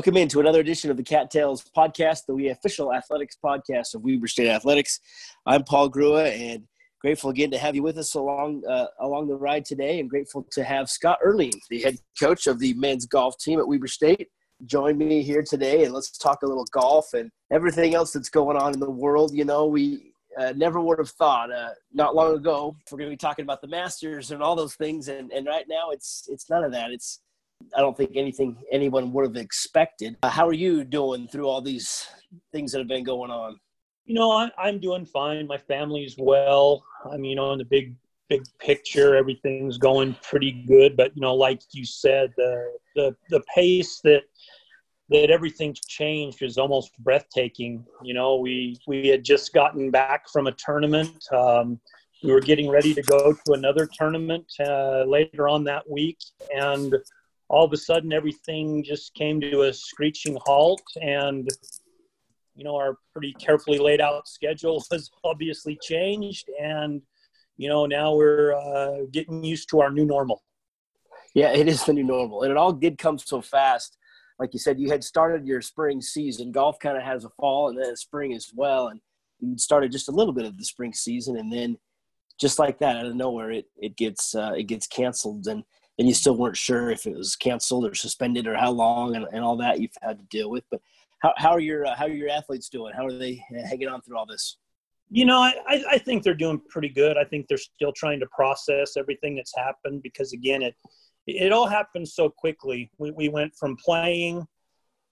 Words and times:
Welcome 0.00 0.16
into 0.16 0.40
another 0.40 0.60
edition 0.60 0.90
of 0.90 0.96
the 0.96 1.02
Cattails 1.02 1.62
podcast, 1.76 2.20
the 2.26 2.48
official 2.48 2.90
athletics 2.90 3.36
podcast 3.44 3.94
of 3.94 4.02
Weber 4.02 4.28
State 4.28 4.48
Athletics. 4.48 4.98
I'm 5.44 5.62
Paul 5.62 5.90
Grua, 5.90 6.30
and 6.30 6.66
grateful 7.02 7.28
again 7.28 7.50
to 7.50 7.58
have 7.58 7.74
you 7.74 7.82
with 7.82 7.98
us 7.98 8.14
along 8.14 8.62
uh, 8.66 8.86
along 9.00 9.28
the 9.28 9.34
ride 9.34 9.66
today, 9.66 10.00
and 10.00 10.08
grateful 10.08 10.46
to 10.52 10.64
have 10.64 10.88
Scott 10.88 11.18
Erling, 11.22 11.52
the 11.68 11.82
head 11.82 11.98
coach 12.18 12.46
of 12.46 12.58
the 12.58 12.72
men's 12.78 13.04
golf 13.04 13.36
team 13.38 13.60
at 13.60 13.68
Weber 13.68 13.88
State, 13.88 14.28
join 14.64 14.96
me 14.96 15.22
here 15.22 15.42
today, 15.42 15.84
and 15.84 15.92
let's 15.92 16.16
talk 16.16 16.38
a 16.44 16.46
little 16.46 16.64
golf 16.72 17.12
and 17.12 17.30
everything 17.52 17.94
else 17.94 18.12
that's 18.14 18.30
going 18.30 18.56
on 18.56 18.72
in 18.72 18.80
the 18.80 18.90
world. 18.90 19.34
You 19.34 19.44
know, 19.44 19.66
we 19.66 20.14
uh, 20.38 20.54
never 20.56 20.80
would 20.80 20.98
have 20.98 21.10
thought 21.10 21.52
uh, 21.52 21.72
not 21.92 22.14
long 22.14 22.36
ago 22.36 22.74
we're 22.90 22.96
going 22.96 23.10
to 23.10 23.12
be 23.12 23.18
talking 23.18 23.42
about 23.42 23.60
the 23.60 23.68
Masters 23.68 24.30
and 24.30 24.42
all 24.42 24.56
those 24.56 24.76
things, 24.76 25.08
and 25.08 25.30
and 25.30 25.46
right 25.46 25.66
now 25.68 25.90
it's 25.90 26.26
it's 26.30 26.48
none 26.48 26.64
of 26.64 26.72
that. 26.72 26.90
It's 26.90 27.20
I 27.76 27.80
don't 27.80 27.96
think 27.96 28.12
anything 28.14 28.56
anyone 28.72 29.12
would 29.12 29.26
have 29.26 29.36
expected. 29.36 30.16
Uh, 30.22 30.28
how 30.28 30.46
are 30.46 30.52
you 30.52 30.84
doing 30.84 31.28
through 31.28 31.46
all 31.46 31.60
these 31.60 32.06
things 32.52 32.72
that 32.72 32.78
have 32.78 32.88
been 32.88 33.04
going 33.04 33.30
on? 33.30 33.58
You 34.04 34.14
know, 34.14 34.30
I, 34.32 34.50
I'm 34.58 34.80
doing 34.80 35.04
fine. 35.04 35.46
My 35.46 35.58
family's 35.58 36.16
well. 36.18 36.84
I 37.10 37.16
mean, 37.16 37.30
you 37.30 37.36
know, 37.36 37.52
in 37.52 37.58
the 37.58 37.64
big 37.64 37.94
big 38.28 38.42
picture, 38.58 39.16
everything's 39.16 39.78
going 39.78 40.16
pretty 40.22 40.52
good. 40.52 40.96
But 40.96 41.14
you 41.14 41.20
know, 41.20 41.34
like 41.34 41.60
you 41.72 41.84
said, 41.84 42.32
the 42.36 42.72
the 42.96 43.16
the 43.28 43.42
pace 43.54 44.00
that 44.04 44.22
that 45.10 45.30
everything's 45.30 45.80
changed 45.80 46.42
is 46.42 46.56
almost 46.56 46.92
breathtaking. 47.00 47.84
You 48.02 48.14
know, 48.14 48.36
we 48.36 48.76
we 48.86 49.08
had 49.08 49.24
just 49.24 49.52
gotten 49.52 49.90
back 49.90 50.28
from 50.28 50.46
a 50.46 50.52
tournament. 50.52 51.24
Um, 51.32 51.80
we 52.22 52.32
were 52.32 52.40
getting 52.40 52.68
ready 52.68 52.94
to 52.94 53.02
go 53.02 53.32
to 53.32 53.52
another 53.52 53.88
tournament 53.92 54.44
uh, 54.60 55.04
later 55.04 55.48
on 55.48 55.64
that 55.64 55.88
week, 55.88 56.18
and 56.54 56.94
all 57.50 57.64
of 57.64 57.72
a 57.72 57.76
sudden 57.76 58.12
everything 58.12 58.82
just 58.84 59.12
came 59.14 59.40
to 59.40 59.62
a 59.62 59.72
screeching 59.72 60.38
halt. 60.46 60.82
And 61.02 61.48
you 62.54 62.64
know 62.64 62.76
our 62.76 62.96
pretty 63.12 63.32
carefully 63.34 63.78
laid 63.78 64.00
out 64.00 64.28
schedule 64.28 64.82
has 64.92 65.10
obviously 65.24 65.76
changed. 65.82 66.48
And 66.62 67.02
you 67.56 67.68
know 67.68 67.86
now 67.86 68.14
we're 68.14 68.54
uh, 68.54 69.04
getting 69.10 69.44
used 69.44 69.68
to 69.70 69.80
our 69.80 69.90
new 69.90 70.06
normal. 70.06 70.42
Yeah 71.34 71.52
it 71.52 71.68
is 71.68 71.84
the 71.84 71.92
new 71.92 72.04
normal. 72.04 72.42
And 72.42 72.52
it 72.52 72.56
all 72.56 72.72
did 72.72 72.96
come 72.96 73.18
so 73.18 73.42
fast. 73.42 73.98
Like 74.38 74.54
you 74.54 74.60
said 74.60 74.78
you 74.78 74.88
had 74.88 75.02
started 75.02 75.46
your 75.46 75.60
spring 75.60 76.00
season. 76.00 76.52
Golf 76.52 76.78
kind 76.78 76.96
of 76.96 77.02
has 77.02 77.24
a 77.24 77.30
fall 77.30 77.68
and 77.68 77.76
then 77.76 77.90
a 77.90 77.96
spring 77.96 78.32
as 78.32 78.52
well. 78.54 78.88
And 78.88 79.00
you 79.40 79.58
started 79.58 79.90
just 79.90 80.08
a 80.08 80.12
little 80.12 80.32
bit 80.32 80.46
of 80.46 80.56
the 80.56 80.64
spring 80.64 80.92
season. 80.92 81.36
And 81.36 81.52
then 81.52 81.76
just 82.40 82.58
like 82.58 82.78
that 82.78 82.96
out 82.96 83.06
of 83.06 83.16
nowhere 83.16 83.50
it, 83.50 83.66
it 83.76 83.96
gets 83.96 84.36
uh, 84.36 84.52
it 84.56 84.64
gets 84.64 84.86
canceled. 84.86 85.48
And 85.48 85.64
and 86.00 86.08
you 86.08 86.14
still 86.14 86.34
weren't 86.34 86.56
sure 86.56 86.90
if 86.90 87.06
it 87.06 87.14
was 87.14 87.36
canceled 87.36 87.84
or 87.84 87.94
suspended 87.94 88.46
or 88.46 88.56
how 88.56 88.70
long 88.70 89.16
and, 89.16 89.26
and 89.32 89.44
all 89.44 89.56
that 89.58 89.80
you've 89.80 89.90
had 90.00 90.18
to 90.18 90.24
deal 90.24 90.48
with. 90.48 90.64
But 90.70 90.80
how, 91.18 91.34
how 91.36 91.50
are 91.50 91.60
your 91.60 91.84
uh, 91.84 91.94
how 91.94 92.06
are 92.06 92.10
your 92.10 92.30
athletes 92.30 92.70
doing? 92.70 92.94
How 92.96 93.04
are 93.04 93.12
they 93.12 93.44
hanging 93.68 93.88
on 93.88 94.00
through 94.00 94.16
all 94.16 94.24
this? 94.24 94.56
You 95.10 95.26
know, 95.26 95.38
I, 95.38 95.84
I 95.90 95.98
think 95.98 96.22
they're 96.22 96.32
doing 96.32 96.58
pretty 96.70 96.88
good. 96.88 97.18
I 97.18 97.24
think 97.24 97.48
they're 97.48 97.58
still 97.58 97.92
trying 97.92 98.18
to 98.20 98.26
process 98.34 98.96
everything 98.96 99.36
that's 99.36 99.52
happened 99.54 100.02
because 100.02 100.32
again, 100.32 100.62
it 100.62 100.74
it 101.26 101.52
all 101.52 101.66
happened 101.66 102.08
so 102.08 102.30
quickly. 102.30 102.90
We 102.96 103.10
we 103.10 103.28
went 103.28 103.54
from 103.54 103.76
playing 103.76 104.46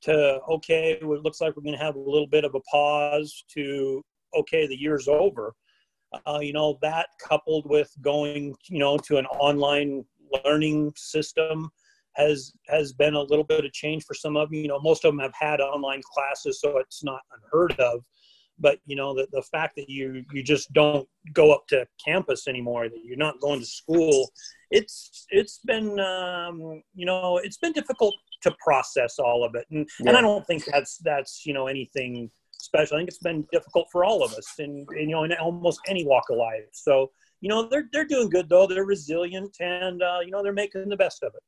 to 0.04 0.40
okay, 0.48 0.92
it 0.92 1.04
looks 1.04 1.42
like 1.42 1.54
we're 1.54 1.64
going 1.64 1.76
to 1.76 1.84
have 1.84 1.96
a 1.96 2.00
little 2.00 2.28
bit 2.28 2.44
of 2.44 2.54
a 2.54 2.60
pause 2.60 3.44
to 3.56 4.02
okay, 4.34 4.66
the 4.66 4.80
year's 4.80 5.06
over. 5.06 5.54
Uh, 6.26 6.38
you 6.40 6.54
know 6.54 6.78
that 6.80 7.08
coupled 7.22 7.68
with 7.68 7.92
going 8.00 8.54
you 8.68 8.78
know 8.78 8.96
to 8.96 9.18
an 9.18 9.26
online 9.26 10.02
learning 10.44 10.92
system 10.96 11.70
has 12.16 12.52
has 12.66 12.92
been 12.92 13.14
a 13.14 13.22
little 13.22 13.44
bit 13.44 13.64
of 13.64 13.72
change 13.72 14.04
for 14.04 14.14
some 14.14 14.36
of 14.36 14.50
them. 14.50 14.58
You 14.58 14.68
know, 14.68 14.80
most 14.80 15.04
of 15.04 15.12
them 15.12 15.20
have 15.20 15.34
had 15.38 15.60
online 15.60 16.02
classes, 16.12 16.60
so 16.60 16.78
it's 16.78 17.04
not 17.04 17.20
unheard 17.32 17.78
of. 17.78 18.04
But 18.58 18.80
you 18.86 18.96
know, 18.96 19.14
the, 19.14 19.28
the 19.32 19.42
fact 19.42 19.76
that 19.76 19.88
you 19.88 20.24
you 20.32 20.42
just 20.42 20.72
don't 20.72 21.08
go 21.32 21.52
up 21.52 21.66
to 21.68 21.86
campus 22.04 22.48
anymore, 22.48 22.88
that 22.88 23.04
you're 23.04 23.16
not 23.16 23.40
going 23.40 23.60
to 23.60 23.66
school, 23.66 24.30
it's 24.70 25.26
it's 25.30 25.60
been 25.64 25.98
um, 26.00 26.82
you 26.94 27.06
know 27.06 27.38
it's 27.38 27.58
been 27.58 27.72
difficult 27.72 28.14
to 28.42 28.54
process 28.62 29.18
all 29.18 29.44
of 29.44 29.54
it, 29.54 29.64
and 29.70 29.88
yeah. 30.00 30.08
and 30.08 30.18
I 30.18 30.20
don't 30.20 30.46
think 30.46 30.64
that's 30.64 30.98
that's 30.98 31.46
you 31.46 31.54
know 31.54 31.68
anything 31.68 32.30
special. 32.60 32.96
I 32.96 33.00
think 33.00 33.08
it's 33.08 33.18
been 33.18 33.46
difficult 33.52 33.86
for 33.92 34.04
all 34.04 34.24
of 34.24 34.32
us, 34.32 34.54
and 34.58 34.88
you 34.92 35.08
know, 35.08 35.22
in 35.22 35.32
almost 35.34 35.80
any 35.86 36.04
walk 36.04 36.24
of 36.30 36.38
life. 36.38 36.68
So 36.72 37.12
you 37.40 37.48
know 37.48 37.68
they're 37.68 37.88
they're 37.92 38.04
doing 38.04 38.28
good 38.28 38.48
though. 38.48 38.66
They're 38.66 38.84
resilient, 38.84 39.56
and 39.60 40.02
uh, 40.02 40.18
you 40.24 40.30
know 40.30 40.42
they're 40.42 40.52
making 40.52 40.88
the 40.88 40.96
best 40.96 41.22
of 41.22 41.32
it. 41.34 41.42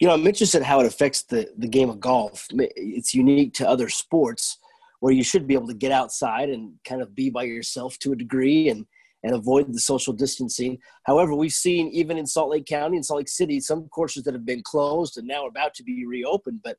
You 0.00 0.08
know, 0.08 0.14
I'm 0.14 0.26
interested 0.26 0.62
how 0.62 0.80
it 0.80 0.86
affects 0.86 1.22
the 1.24 1.48
the 1.58 1.68
game 1.68 1.90
of 1.90 2.00
golf. 2.00 2.46
It's 2.52 3.14
unique 3.14 3.54
to 3.54 3.68
other 3.68 3.88
sports 3.88 4.58
where 5.00 5.12
you 5.12 5.24
should 5.24 5.46
be 5.46 5.54
able 5.54 5.68
to 5.68 5.74
get 5.74 5.92
outside 5.92 6.48
and 6.48 6.72
kind 6.88 7.02
of 7.02 7.14
be 7.14 7.28
by 7.28 7.42
yourself 7.42 7.98
to 7.98 8.12
a 8.12 8.16
degree 8.16 8.68
and 8.68 8.86
and 9.22 9.34
avoid 9.34 9.72
the 9.72 9.80
social 9.80 10.12
distancing. 10.12 10.78
However, 11.04 11.34
we've 11.34 11.52
seen 11.52 11.88
even 11.88 12.18
in 12.18 12.26
Salt 12.26 12.50
Lake 12.50 12.66
County 12.66 12.96
and 12.96 13.04
Salt 13.04 13.18
Lake 13.18 13.28
City 13.28 13.58
some 13.60 13.88
courses 13.88 14.22
that 14.24 14.34
have 14.34 14.44
been 14.44 14.62
closed 14.62 15.16
and 15.16 15.26
now 15.26 15.44
are 15.44 15.48
about 15.48 15.74
to 15.74 15.82
be 15.82 16.04
reopened. 16.06 16.60
But 16.62 16.76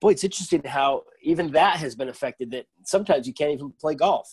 boy, 0.00 0.10
it's 0.10 0.24
interesting 0.24 0.62
how 0.64 1.02
even 1.22 1.50
that 1.52 1.76
has 1.76 1.96
been 1.96 2.08
affected. 2.08 2.52
That 2.52 2.66
sometimes 2.84 3.26
you 3.26 3.34
can't 3.34 3.52
even 3.52 3.72
play 3.80 3.94
golf 3.94 4.28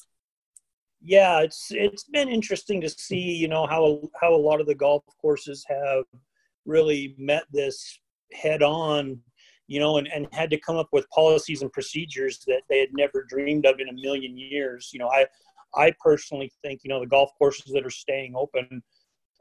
yeah, 1.02 1.40
it's 1.40 1.68
it's 1.72 2.04
been 2.04 2.30
interesting 2.30 2.82
to 2.82 2.90
see, 2.90 3.16
you 3.18 3.48
know, 3.48 3.66
how 3.66 4.02
how 4.20 4.34
a 4.34 4.36
lot 4.36 4.60
of 4.60 4.68
the 4.68 4.76
golf 4.76 5.04
courses 5.22 5.66
have 5.70 6.04
really 6.66 7.16
met 7.18 7.44
this 7.52 8.00
head 8.34 8.62
on, 8.62 9.20
you 9.68 9.80
know, 9.80 9.98
and, 9.98 10.08
and 10.08 10.28
had 10.34 10.50
to 10.50 10.60
come 10.60 10.78
up 10.78 10.90
with 10.92 11.10
policies 11.10 11.62
and 11.62 11.72
procedures 11.72 12.40
that 12.48 12.64
they 12.70 12.80
had 12.80 12.90
never 12.94 13.26
dreamed 13.30 13.66
of 13.66 13.80
in 13.80 13.90
a 13.90 13.94
million 13.94 14.38
years. 14.38 14.90
You 14.92 15.00
know, 15.00 15.10
I 15.10 15.26
I 15.76 15.94
personally 16.04 16.52
think, 16.64 16.82
you 16.84 16.90
know, 16.90 17.00
the 17.00 17.08
golf 17.08 17.32
courses 17.38 17.72
that 17.74 17.86
are 17.86 17.92
staying 17.92 18.34
open, 18.36 18.84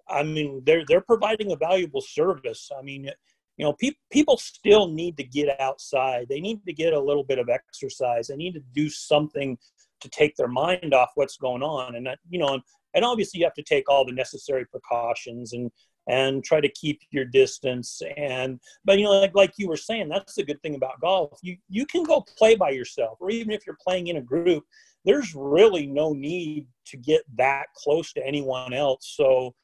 I 0.08 0.22
mean, 0.22 0.62
they're 0.64 0.84
they're 0.86 1.00
providing 1.00 1.52
a 1.52 1.56
valuable 1.56 2.02
service. 2.02 2.70
I 2.78 2.82
mean, 2.82 3.10
you 3.56 3.64
know, 3.64 3.72
pe- 3.72 3.98
people 4.10 4.36
still 4.36 4.88
need 4.88 5.16
to 5.16 5.24
get 5.24 5.60
outside. 5.60 6.26
They 6.28 6.40
need 6.40 6.64
to 6.66 6.72
get 6.72 6.92
a 6.92 7.00
little 7.00 7.24
bit 7.24 7.40
of 7.40 7.48
exercise. 7.48 8.28
They 8.28 8.36
need 8.36 8.54
to 8.54 8.62
do 8.72 8.88
something 8.88 9.58
to 10.00 10.08
take 10.08 10.36
their 10.36 10.48
mind 10.48 10.94
off 10.94 11.10
what's 11.14 11.36
going 11.36 11.62
on. 11.62 11.94
And 11.96 12.06
that 12.06 12.18
you 12.28 12.38
know 12.38 12.60
and 12.94 13.04
obviously 13.04 13.40
you 13.40 13.46
have 13.46 13.54
to 13.54 13.62
take 13.62 13.88
all 13.88 14.04
the 14.04 14.12
necessary 14.12 14.64
precautions 14.66 15.52
and 15.52 15.70
and 16.10 16.42
try 16.42 16.58
to 16.60 16.70
keep 16.70 17.00
your 17.10 17.26
distance. 17.26 18.00
And 18.16 18.60
but 18.84 18.98
you 18.98 19.04
know 19.04 19.20
like, 19.20 19.34
like 19.34 19.52
you 19.58 19.68
were 19.68 19.76
saying 19.76 20.08
that's 20.08 20.34
the 20.34 20.44
good 20.44 20.60
thing 20.62 20.74
about 20.74 21.00
golf. 21.00 21.38
You 21.42 21.56
you 21.68 21.86
can 21.86 22.02
go 22.02 22.24
play 22.36 22.54
by 22.54 22.70
yourself 22.70 23.18
or 23.20 23.30
even 23.30 23.52
if 23.52 23.66
you're 23.66 23.78
playing 23.86 24.08
in 24.08 24.16
a 24.16 24.22
group 24.22 24.64
there's 25.04 25.32
really 25.34 25.86
no 25.86 26.12
need 26.12 26.66
to 26.84 26.96
get 26.96 27.22
that 27.36 27.66
close 27.74 28.12
to 28.12 28.26
anyone 28.26 28.72
else. 28.74 29.14
So 29.16 29.54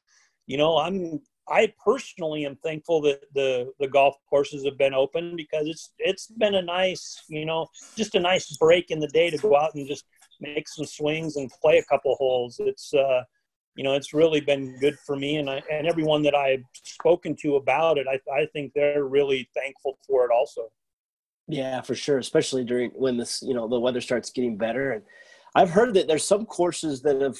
you 0.47 0.57
know 0.57 0.77
i'm 0.77 1.19
i 1.49 1.71
personally 1.83 2.45
am 2.45 2.55
thankful 2.57 3.01
that 3.01 3.21
the 3.33 3.71
the 3.79 3.87
golf 3.87 4.15
courses 4.29 4.65
have 4.65 4.77
been 4.77 4.93
open 4.93 5.35
because 5.35 5.67
it's 5.67 5.91
it's 5.99 6.27
been 6.27 6.55
a 6.55 6.61
nice 6.61 7.23
you 7.29 7.45
know 7.45 7.67
just 7.95 8.15
a 8.15 8.19
nice 8.19 8.57
break 8.57 8.91
in 8.91 8.99
the 8.99 9.07
day 9.07 9.29
to 9.29 9.37
go 9.37 9.55
out 9.55 9.73
and 9.75 9.87
just 9.87 10.05
make 10.39 10.67
some 10.67 10.85
swings 10.85 11.35
and 11.35 11.51
play 11.61 11.77
a 11.77 11.83
couple 11.85 12.15
holes. 12.15 12.59
It's 12.59 12.93
uh, 12.93 13.23
you 13.75 13.83
know 13.83 13.93
it's 13.93 14.13
really 14.13 14.39
been 14.39 14.77
good 14.79 14.97
for 15.05 15.15
me 15.15 15.37
and 15.37 15.49
I, 15.49 15.61
and 15.71 15.87
everyone 15.87 16.23
that 16.23 16.35
I've 16.35 16.63
spoken 16.73 17.35
to 17.41 17.55
about 17.55 17.97
it. 17.97 18.07
I 18.07 18.19
I 18.31 18.45
think 18.53 18.73
they're 18.73 19.05
really 19.05 19.49
thankful 19.55 19.97
for 20.07 20.25
it 20.25 20.31
also. 20.31 20.71
Yeah, 21.47 21.81
for 21.81 21.93
sure, 21.93 22.17
especially 22.17 22.63
during 22.63 22.91
when 22.91 23.17
this 23.17 23.41
you 23.41 23.53
know 23.53 23.67
the 23.67 23.79
weather 23.79 24.01
starts 24.01 24.31
getting 24.31 24.57
better. 24.57 24.91
And 24.91 25.03
I've 25.53 25.69
heard 25.69 25.93
that 25.95 26.07
there's 26.07 26.27
some 26.27 26.45
courses 26.45 27.01
that 27.03 27.21
have 27.21 27.37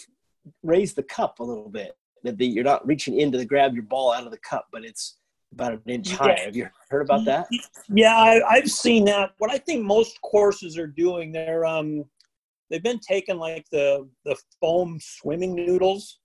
raised 0.63 0.95
the 0.95 1.03
cup 1.03 1.39
a 1.39 1.43
little 1.43 1.69
bit. 1.69 1.95
That 2.25 2.37
the, 2.37 2.45
you're 2.45 2.63
not 2.63 2.85
reaching 2.85 3.19
in 3.19 3.31
to 3.31 3.45
grab 3.45 3.73
your 3.73 3.83
ball 3.83 4.13
out 4.13 4.25
of 4.25 4.31
the 4.31 4.37
cup, 4.39 4.67
but 4.71 4.83
it's 4.83 5.17
about 5.53 5.73
an 5.73 5.81
inch 5.87 6.11
yeah. 6.11 6.17
high. 6.17 6.39
Have 6.43 6.55
you 6.55 6.67
heard 6.89 7.01
about 7.01 7.25
that? 7.25 7.47
Yeah, 7.89 8.15
I, 8.15 8.55
have 8.55 8.69
seen 8.69 9.05
that. 9.05 9.31
What 9.37 9.51
I 9.51 9.57
think 9.57 9.83
most 9.83 10.19
courses 10.21 10.77
are 10.77 10.87
doing, 10.87 11.31
they're 11.31 11.65
um, 11.65 12.03
they've 12.69 12.83
been 12.83 12.99
taking 12.99 13.37
like 13.37 13.65
the 13.71 14.07
the 14.25 14.35
foam 14.59 14.99
swimming 15.01 15.55
noodles 15.55 16.19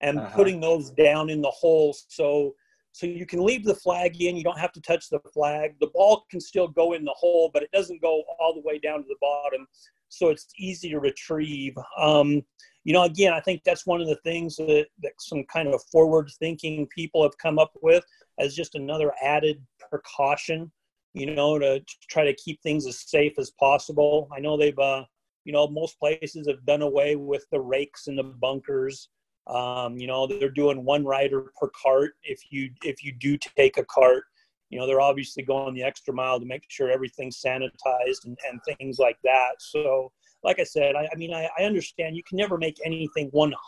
and 0.00 0.18
uh-huh. 0.18 0.34
putting 0.34 0.60
those 0.60 0.90
down 0.90 1.30
in 1.30 1.40
the 1.40 1.50
hole 1.50 1.96
so 2.08 2.54
so 2.92 3.06
you 3.06 3.26
can 3.26 3.44
leave 3.44 3.64
the 3.64 3.74
flag 3.74 4.20
in 4.20 4.36
you 4.36 4.44
don't 4.44 4.58
have 4.58 4.72
to 4.72 4.80
touch 4.80 5.08
the 5.08 5.20
flag 5.32 5.74
the 5.80 5.90
ball 5.94 6.24
can 6.30 6.40
still 6.40 6.68
go 6.68 6.92
in 6.92 7.04
the 7.04 7.14
hole 7.16 7.50
but 7.52 7.62
it 7.62 7.70
doesn't 7.72 8.02
go 8.02 8.22
all 8.38 8.54
the 8.54 8.60
way 8.60 8.78
down 8.78 8.98
to 8.98 9.08
the 9.08 9.16
bottom 9.20 9.66
so 10.08 10.28
it's 10.28 10.46
easy 10.58 10.90
to 10.90 11.00
retrieve 11.00 11.74
um, 11.98 12.42
you 12.84 12.92
know 12.92 13.04
again 13.04 13.32
i 13.32 13.40
think 13.40 13.62
that's 13.64 13.86
one 13.86 14.00
of 14.00 14.06
the 14.06 14.16
things 14.16 14.56
that, 14.56 14.86
that 15.02 15.12
some 15.18 15.44
kind 15.44 15.68
of 15.68 15.82
forward 15.90 16.30
thinking 16.38 16.86
people 16.88 17.22
have 17.22 17.36
come 17.38 17.58
up 17.58 17.72
with 17.82 18.04
as 18.38 18.54
just 18.54 18.74
another 18.74 19.12
added 19.22 19.60
precaution 19.90 20.70
you 21.14 21.32
know 21.32 21.58
to, 21.58 21.80
to 21.80 21.94
try 22.08 22.24
to 22.24 22.34
keep 22.34 22.60
things 22.60 22.86
as 22.86 22.98
safe 22.98 23.38
as 23.38 23.50
possible. 23.52 24.28
I 24.36 24.40
know 24.40 24.56
they've 24.56 24.78
uh, 24.78 25.04
you 25.44 25.52
know 25.52 25.66
most 25.68 25.98
places 25.98 26.46
have 26.48 26.66
done 26.66 26.82
away 26.82 27.16
with 27.16 27.46
the 27.50 27.60
rakes 27.60 28.08
and 28.08 28.18
the 28.18 28.24
bunkers. 28.24 29.08
Um, 29.46 29.96
you 29.96 30.06
know 30.06 30.26
they're 30.26 30.50
doing 30.50 30.84
one 30.84 31.04
rider 31.04 31.52
per 31.58 31.70
cart 31.70 32.14
if 32.22 32.40
you 32.50 32.70
if 32.82 33.02
you 33.02 33.12
do 33.12 33.38
take 33.56 33.78
a 33.78 33.84
cart. 33.84 34.24
You 34.70 34.78
know 34.78 34.86
they're 34.86 35.00
obviously 35.00 35.44
going 35.44 35.74
the 35.74 35.84
extra 35.84 36.12
mile 36.12 36.40
to 36.40 36.46
make 36.46 36.64
sure 36.68 36.90
everything's 36.90 37.40
sanitized 37.40 38.24
and, 38.24 38.36
and 38.48 38.60
things 38.78 38.98
like 38.98 39.18
that. 39.22 39.54
So 39.60 40.10
like 40.44 40.60
i 40.60 40.64
said 40.64 40.94
i, 40.94 41.08
I 41.12 41.16
mean 41.16 41.32
I, 41.32 41.48
I, 41.58 41.64
understand 41.64 42.16
you 42.16 42.22
can 42.22 42.38
never 42.38 42.58
make 42.58 42.78
anything 42.84 43.30
100% 43.32 43.58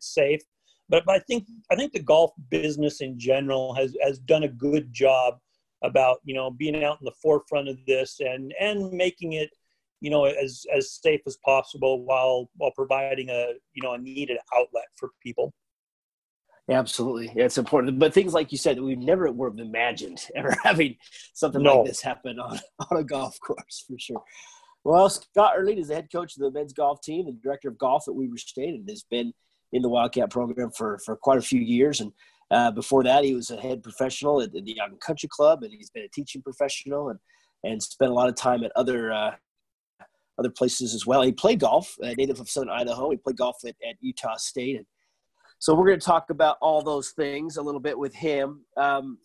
safe 0.00 0.40
but, 0.88 1.04
but 1.04 1.16
i 1.16 1.18
think 1.20 1.46
i 1.70 1.74
think 1.74 1.92
the 1.92 2.02
golf 2.02 2.32
business 2.50 3.00
in 3.00 3.18
general 3.18 3.74
has 3.74 3.96
has 4.02 4.18
done 4.20 4.44
a 4.44 4.48
good 4.48 4.92
job 4.92 5.38
about 5.82 6.18
you 6.24 6.34
know 6.34 6.50
being 6.50 6.84
out 6.84 6.98
in 7.00 7.04
the 7.04 7.12
forefront 7.22 7.68
of 7.68 7.78
this 7.86 8.20
and 8.20 8.54
and 8.60 8.92
making 8.92 9.34
it 9.34 9.50
you 10.00 10.10
know 10.10 10.24
as 10.24 10.64
as 10.74 10.92
safe 10.92 11.20
as 11.26 11.36
possible 11.44 12.04
while 12.04 12.48
while 12.56 12.72
providing 12.76 13.30
a 13.30 13.52
you 13.74 13.82
know 13.82 13.94
a 13.94 13.98
needed 13.98 14.38
outlet 14.54 14.86
for 14.96 15.10
people 15.22 15.52
Absolutely, 16.70 17.32
yeah, 17.34 17.44
it's 17.44 17.56
important. 17.56 17.98
But 17.98 18.12
things 18.12 18.34
like 18.34 18.52
you 18.52 18.58
said, 18.58 18.78
we 18.78 18.94
never 18.94 19.30
would 19.32 19.52
have 19.52 19.66
imagined 19.66 20.20
ever 20.36 20.54
having 20.62 20.96
something 21.32 21.62
no. 21.62 21.78
like 21.78 21.86
this 21.86 22.02
happen 22.02 22.38
on, 22.38 22.60
on 22.90 22.98
a 22.98 23.04
golf 23.04 23.38
course 23.40 23.84
for 23.88 23.98
sure. 23.98 24.22
Well, 24.88 25.10
Scott 25.10 25.52
Erling 25.54 25.76
is 25.76 25.88
the 25.88 25.96
head 25.96 26.08
coach 26.10 26.34
of 26.34 26.40
the 26.40 26.50
men's 26.50 26.72
golf 26.72 27.02
team 27.02 27.26
and 27.26 27.42
director 27.42 27.68
of 27.68 27.76
golf 27.76 28.08
at 28.08 28.14
Weber 28.14 28.38
State, 28.38 28.74
and 28.74 28.88
has 28.88 29.02
been 29.02 29.34
in 29.74 29.82
the 29.82 29.88
Wildcat 29.90 30.30
program 30.30 30.70
for 30.70 30.98
for 31.04 31.14
quite 31.14 31.36
a 31.36 31.42
few 31.42 31.60
years. 31.60 32.00
And 32.00 32.10
uh, 32.50 32.70
before 32.70 33.04
that, 33.04 33.22
he 33.22 33.34
was 33.34 33.50
a 33.50 33.60
head 33.60 33.82
professional 33.82 34.40
at 34.40 34.50
the 34.50 34.62
Young 34.64 34.96
Country 34.96 35.28
Club, 35.30 35.62
and 35.62 35.74
he's 35.74 35.90
been 35.90 36.04
a 36.04 36.08
teaching 36.08 36.40
professional 36.40 37.10
and 37.10 37.18
and 37.64 37.82
spent 37.82 38.10
a 38.10 38.14
lot 38.14 38.30
of 38.30 38.34
time 38.34 38.64
at 38.64 38.72
other 38.76 39.12
uh, 39.12 39.32
other 40.38 40.48
places 40.48 40.94
as 40.94 41.04
well. 41.04 41.20
He 41.20 41.32
played 41.32 41.60
golf, 41.60 41.94
uh, 42.02 42.14
native 42.16 42.40
of 42.40 42.48
Southern 42.48 42.70
Idaho. 42.70 43.10
He 43.10 43.18
played 43.18 43.36
golf 43.36 43.58
at, 43.66 43.76
at 43.86 43.96
Utah 44.00 44.36
State 44.36 44.78
and 44.78 44.86
so 45.58 45.74
we're 45.74 45.86
going 45.86 46.00
to 46.00 46.06
talk 46.06 46.30
about 46.30 46.56
all 46.62 46.82
those 46.82 47.10
things 47.10 47.56
a 47.56 47.62
little 47.62 47.80
bit 47.80 47.98
with 47.98 48.14
him. 48.14 48.64
Um, 48.76 49.18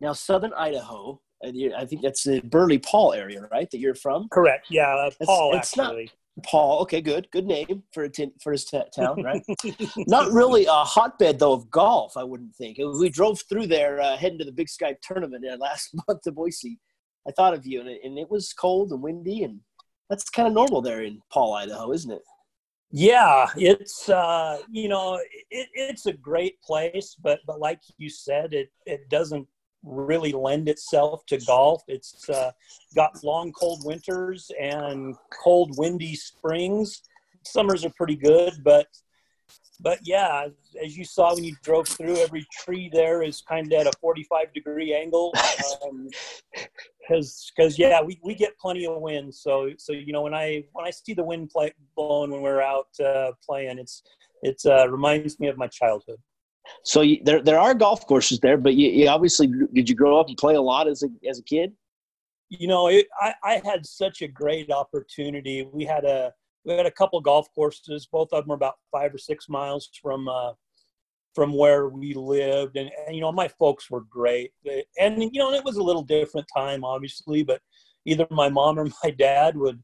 now, 0.00 0.14
Southern 0.14 0.54
Idaho, 0.54 1.20
I 1.44 1.84
think 1.86 2.02
that's 2.02 2.24
the 2.24 2.40
Burley 2.40 2.78
Paul 2.78 3.12
area, 3.12 3.46
right? 3.52 3.70
That 3.70 3.78
you're 3.78 3.94
from. 3.94 4.28
Correct. 4.28 4.66
Yeah, 4.70 4.94
uh, 4.94 5.10
Paul. 5.24 5.54
It's, 5.54 5.68
it's. 5.68 5.76
Not, 5.76 5.94
Paul. 6.42 6.80
Okay, 6.82 7.00
good. 7.00 7.30
Good 7.30 7.46
name 7.46 7.84
for 7.92 8.04
a 8.04 8.08
t- 8.08 8.32
for 8.42 8.52
his 8.52 8.64
t- 8.64 8.80
town, 8.94 9.22
right? 9.22 9.42
not 10.08 10.32
really 10.32 10.66
a 10.66 10.72
hotbed 10.72 11.38
though 11.38 11.52
of 11.52 11.70
golf. 11.70 12.16
I 12.16 12.24
wouldn't 12.24 12.56
think. 12.56 12.78
We 12.78 13.08
drove 13.08 13.40
through 13.48 13.68
there 13.68 14.00
uh, 14.00 14.16
heading 14.16 14.38
to 14.38 14.44
the 14.44 14.52
Big 14.52 14.68
Sky 14.68 14.96
tournament 15.02 15.44
uh, 15.48 15.56
last 15.56 15.90
month 16.08 16.22
to 16.22 16.32
Boise. 16.32 16.80
I 17.26 17.32
thought 17.32 17.54
of 17.54 17.64
you, 17.66 17.80
and 17.80 17.88
it, 17.88 18.00
and 18.04 18.18
it 18.18 18.30
was 18.30 18.52
cold 18.52 18.90
and 18.90 19.02
windy, 19.02 19.44
and 19.44 19.60
that's 20.10 20.28
kind 20.28 20.48
of 20.48 20.54
normal 20.54 20.82
there 20.82 21.02
in 21.02 21.20
Paul, 21.32 21.54
Idaho, 21.54 21.92
isn't 21.92 22.10
it? 22.10 22.22
Yeah, 22.90 23.46
it's 23.56 24.08
uh, 24.08 24.58
you 24.70 24.88
know 24.88 25.16
it, 25.50 25.68
it's 25.72 26.06
a 26.06 26.12
great 26.12 26.60
place, 26.62 27.16
but 27.20 27.40
but 27.46 27.60
like 27.60 27.80
you 27.98 28.10
said, 28.10 28.54
it 28.54 28.70
it 28.86 29.08
doesn't 29.08 29.46
really 29.84 30.32
lend 30.32 30.68
itself 30.68 31.24
to 31.26 31.38
golf. 31.38 31.82
It's 31.88 32.28
uh, 32.28 32.52
got 32.94 33.22
long, 33.22 33.52
cold 33.52 33.82
winters 33.84 34.50
and 34.60 35.14
cold, 35.42 35.76
windy 35.76 36.14
springs. 36.14 37.02
Summers 37.44 37.84
are 37.84 37.92
pretty 37.96 38.16
good, 38.16 38.54
but 38.64 38.86
but 39.80 39.98
yeah, 40.04 40.46
as 40.82 40.96
you 40.96 41.04
saw 41.04 41.34
when 41.34 41.44
you 41.44 41.56
drove 41.62 41.88
through, 41.88 42.16
every 42.16 42.46
tree 42.52 42.88
there 42.92 43.22
is 43.22 43.42
kind 43.42 43.72
of 43.72 43.80
at 43.80 43.86
a 43.86 43.92
45 44.00 44.52
degree 44.54 44.94
angle. 44.94 45.32
Um, 45.84 46.08
because 47.08 47.52
because 47.54 47.78
yeah 47.78 48.00
we, 48.00 48.18
we 48.22 48.34
get 48.34 48.58
plenty 48.58 48.86
of 48.86 49.00
wind 49.00 49.34
so 49.34 49.70
so 49.76 49.92
you 49.92 50.12
know 50.12 50.22
when 50.22 50.34
i 50.34 50.64
when 50.72 50.86
i 50.86 50.90
see 50.90 51.12
the 51.12 51.22
wind 51.22 51.50
play, 51.50 51.72
blowing 51.96 52.30
when 52.30 52.40
we're 52.40 52.62
out 52.62 52.88
uh, 53.04 53.30
playing 53.44 53.78
it's 53.78 54.02
it's 54.42 54.66
uh, 54.66 54.88
reminds 54.88 55.38
me 55.40 55.48
of 55.48 55.56
my 55.56 55.66
childhood 55.66 56.18
so 56.82 57.00
you, 57.00 57.20
there 57.24 57.42
there 57.42 57.58
are 57.58 57.74
golf 57.74 58.06
courses 58.06 58.38
there 58.40 58.56
but 58.56 58.74
you, 58.74 58.88
you, 58.90 59.08
obviously 59.08 59.50
did 59.72 59.88
you 59.88 59.94
grow 59.94 60.18
up 60.18 60.28
and 60.28 60.36
play 60.36 60.54
a 60.54 60.60
lot 60.60 60.88
as 60.88 61.02
a 61.02 61.08
as 61.28 61.38
a 61.38 61.42
kid? 61.42 61.72
You 62.50 62.68
know 62.68 62.88
it, 62.88 63.06
i 63.20 63.34
i 63.42 63.62
had 63.64 63.86
such 63.86 64.22
a 64.22 64.28
great 64.28 64.70
opportunity. 64.70 65.66
We 65.72 65.84
had 65.84 66.04
a 66.04 66.32
we 66.64 66.74
had 66.74 66.86
a 66.86 66.90
couple 66.90 67.20
golf 67.20 67.48
courses. 67.54 68.06
Both 68.10 68.32
of 68.32 68.44
them 68.44 68.52
are 68.52 68.56
about 68.56 68.76
five 68.90 69.14
or 69.14 69.18
six 69.18 69.48
miles 69.48 69.90
from 70.00 70.28
uh, 70.28 70.52
from 71.34 71.52
where 71.52 71.88
we 71.88 72.14
lived. 72.14 72.76
And, 72.76 72.90
and, 73.06 73.14
you 73.14 73.20
know 73.20 73.32
my 73.32 73.48
folks 73.48 73.90
were 73.90 74.02
great. 74.02 74.52
And 74.98 75.22
you 75.22 75.38
know 75.40 75.52
it 75.52 75.64
was 75.64 75.76
a 75.76 75.82
little 75.82 76.02
different 76.02 76.46
time 76.54 76.84
obviously 76.84 77.42
but 77.42 77.60
either 78.04 78.26
my 78.30 78.48
mom 78.48 78.78
or 78.78 78.86
my 79.04 79.10
dad 79.10 79.56
would 79.56 79.82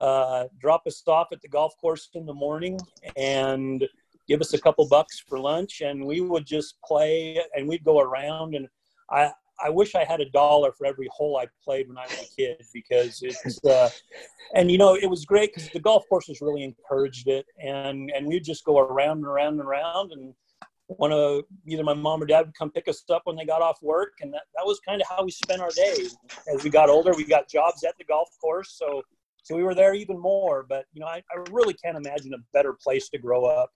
uh, 0.00 0.44
drop 0.60 0.82
us 0.86 1.02
off 1.06 1.28
at 1.32 1.40
the 1.40 1.48
golf 1.48 1.74
course 1.80 2.08
in 2.14 2.26
the 2.26 2.34
morning 2.34 2.78
and 3.16 3.86
give 4.28 4.40
us 4.40 4.54
a 4.54 4.60
couple 4.60 4.86
bucks 4.88 5.22
for 5.28 5.38
lunch 5.38 5.80
and 5.80 6.04
we 6.04 6.20
would 6.20 6.46
just 6.46 6.76
play 6.84 7.40
and 7.54 7.68
we'd 7.68 7.84
go 7.84 8.00
around 8.00 8.54
and 8.54 8.68
i 9.10 9.30
I 9.62 9.70
wish 9.70 9.94
I 9.94 10.04
had 10.04 10.20
a 10.20 10.28
dollar 10.30 10.72
for 10.72 10.86
every 10.86 11.08
hole 11.12 11.36
I 11.36 11.46
played 11.62 11.88
when 11.88 11.96
I 11.96 12.02
was 12.02 12.28
a 12.28 12.36
kid 12.36 12.62
because 12.72 13.22
it's, 13.22 13.64
uh, 13.64 13.88
and 14.54 14.70
you 14.70 14.78
know, 14.78 14.96
it 14.96 15.06
was 15.08 15.24
great 15.24 15.54
because 15.54 15.70
the 15.70 15.80
golf 15.80 16.02
course 16.08 16.26
courses 16.26 16.40
really 16.40 16.64
encouraged 16.64 17.28
it, 17.28 17.46
and 17.62 18.10
and 18.14 18.26
we'd 18.26 18.44
just 18.44 18.64
go 18.64 18.78
around 18.78 19.18
and 19.18 19.26
around 19.26 19.54
and 19.54 19.60
around, 19.60 20.12
and 20.12 20.34
one 20.86 21.12
of 21.12 21.44
either 21.66 21.82
my 21.82 21.94
mom 21.94 22.22
or 22.22 22.26
dad 22.26 22.46
would 22.46 22.54
come 22.56 22.70
pick 22.70 22.88
us 22.88 23.02
up 23.10 23.22
when 23.24 23.36
they 23.36 23.44
got 23.44 23.62
off 23.62 23.78
work 23.82 24.12
and 24.20 24.32
that, 24.32 24.42
that 24.54 24.66
was 24.66 24.80
kind 24.86 25.00
of 25.00 25.08
how 25.08 25.24
we 25.24 25.30
spent 25.30 25.60
our 25.60 25.70
days 25.70 26.14
as 26.52 26.62
we 26.62 26.68
got 26.68 26.90
older 26.90 27.14
we 27.14 27.24
got 27.24 27.48
jobs 27.48 27.84
at 27.84 27.96
the 27.96 28.04
golf 28.04 28.28
course 28.38 28.76
so 28.78 29.02
so 29.42 29.56
we 29.56 29.62
were 29.62 29.74
there 29.74 29.94
even 29.94 30.18
more 30.18 30.64
but 30.68 30.84
you 30.92 31.00
know 31.00 31.06
I, 31.06 31.22
I 31.32 31.42
really 31.50 31.72
can't 31.72 31.96
imagine 31.96 32.34
a 32.34 32.38
better 32.52 32.74
place 32.74 33.08
to 33.10 33.18
grow 33.18 33.46
up 33.46 33.70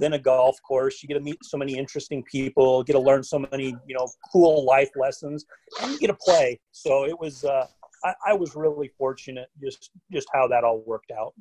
than 0.00 0.14
a 0.14 0.18
golf 0.18 0.56
course 0.66 1.02
you 1.02 1.08
get 1.08 1.14
to 1.14 1.20
meet 1.20 1.36
so 1.42 1.56
many 1.56 1.76
interesting 1.76 2.22
people 2.24 2.82
get 2.82 2.94
to 2.94 2.98
learn 2.98 3.22
so 3.22 3.38
many 3.38 3.66
you 3.86 3.94
know 3.96 4.08
cool 4.32 4.64
life 4.64 4.90
lessons 4.96 5.44
and 5.82 5.92
you 5.92 5.98
get 5.98 6.08
to 6.08 6.14
play 6.14 6.58
so 6.72 7.04
it 7.04 7.18
was 7.18 7.44
uh, 7.44 7.66
I, 8.04 8.14
I 8.28 8.32
was 8.32 8.56
really 8.56 8.90
fortunate 8.98 9.48
just 9.62 9.90
just 10.12 10.28
how 10.32 10.48
that 10.48 10.64
all 10.64 10.82
worked 10.86 11.10
out 11.10 11.34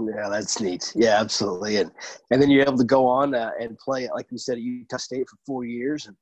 yeah, 0.00 0.28
that's 0.28 0.60
neat. 0.60 0.92
Yeah, 0.94 1.20
absolutely. 1.20 1.78
And 1.78 1.90
and 2.30 2.40
then 2.40 2.50
you're 2.50 2.62
able 2.62 2.78
to 2.78 2.84
go 2.84 3.06
on 3.06 3.34
uh, 3.34 3.50
and 3.60 3.76
play, 3.78 4.08
like 4.14 4.26
you 4.30 4.38
said, 4.38 4.52
at 4.52 4.62
Utah 4.62 4.96
State 4.96 5.28
for 5.28 5.36
four 5.44 5.64
years 5.64 6.06
and 6.06 6.16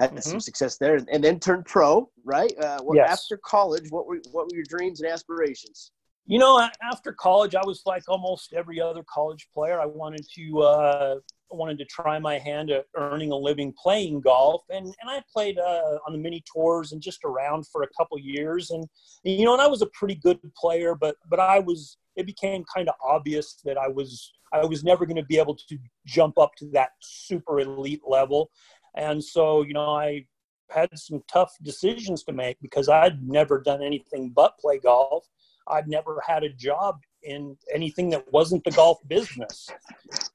had 0.00 0.10
mm-hmm. 0.10 0.20
some 0.20 0.40
success 0.40 0.76
there, 0.78 0.96
and, 0.96 1.08
and, 1.10 1.24
then 1.24 1.40
turned 1.40 1.64
pro, 1.64 2.08
right? 2.24 2.52
Uh, 2.60 2.78
what, 2.82 2.96
yes. 2.96 3.10
After 3.10 3.38
college, 3.44 3.90
what 3.90 4.06
were 4.06 4.20
what 4.30 4.44
were 4.44 4.56
your 4.56 4.64
dreams 4.68 5.00
and 5.00 5.10
aspirations? 5.10 5.90
You 6.28 6.40
know, 6.40 6.68
after 6.82 7.12
college, 7.12 7.54
I 7.54 7.64
was 7.64 7.82
like 7.86 8.02
almost 8.08 8.52
every 8.52 8.80
other 8.80 9.04
college 9.08 9.48
player. 9.54 9.80
I 9.80 9.86
wanted 9.86 10.26
to 10.34 10.58
uh, 10.60 11.14
wanted 11.50 11.78
to 11.78 11.84
try 11.84 12.18
my 12.18 12.36
hand 12.36 12.70
at 12.70 12.86
earning 12.96 13.30
a 13.30 13.36
living 13.36 13.72
playing 13.80 14.22
golf, 14.22 14.62
and 14.68 14.86
and 14.86 15.08
I 15.08 15.22
played 15.32 15.56
uh, 15.58 15.98
on 16.04 16.12
the 16.12 16.18
mini 16.18 16.42
tours 16.52 16.90
and 16.90 17.00
just 17.00 17.24
around 17.24 17.68
for 17.68 17.84
a 17.84 17.88
couple 17.96 18.18
years, 18.18 18.70
and 18.70 18.84
you 19.22 19.44
know, 19.44 19.52
and 19.52 19.62
I 19.62 19.68
was 19.68 19.82
a 19.82 19.86
pretty 19.94 20.16
good 20.16 20.40
player, 20.56 20.96
but 20.96 21.16
but 21.30 21.38
I 21.38 21.60
was 21.60 21.96
it 22.16 22.26
became 22.26 22.64
kind 22.74 22.88
of 22.88 22.96
obvious 23.04 23.60
that 23.64 23.78
I 23.78 23.86
was 23.86 24.32
I 24.52 24.64
was 24.64 24.82
never 24.82 25.06
going 25.06 25.16
to 25.16 25.24
be 25.24 25.38
able 25.38 25.54
to 25.54 25.78
jump 26.06 26.38
up 26.38 26.56
to 26.56 26.66
that 26.70 26.90
super 27.00 27.60
elite 27.60 28.02
level, 28.04 28.50
and 28.96 29.22
so 29.22 29.62
you 29.62 29.74
know 29.74 29.90
I 29.90 30.26
had 30.70 30.88
some 30.98 31.22
tough 31.30 31.52
decisions 31.62 32.24
to 32.24 32.32
make 32.32 32.56
because 32.60 32.88
I'd 32.88 33.22
never 33.22 33.60
done 33.60 33.82
anything 33.82 34.32
but 34.34 34.58
play 34.58 34.78
golf. 34.78 35.24
I'd 35.68 35.88
never 35.88 36.22
had 36.26 36.44
a 36.44 36.48
job 36.48 37.00
in 37.22 37.56
anything 37.74 38.08
that 38.10 38.24
wasn't 38.32 38.64
the 38.64 38.70
golf 38.70 38.98
business. 39.08 39.68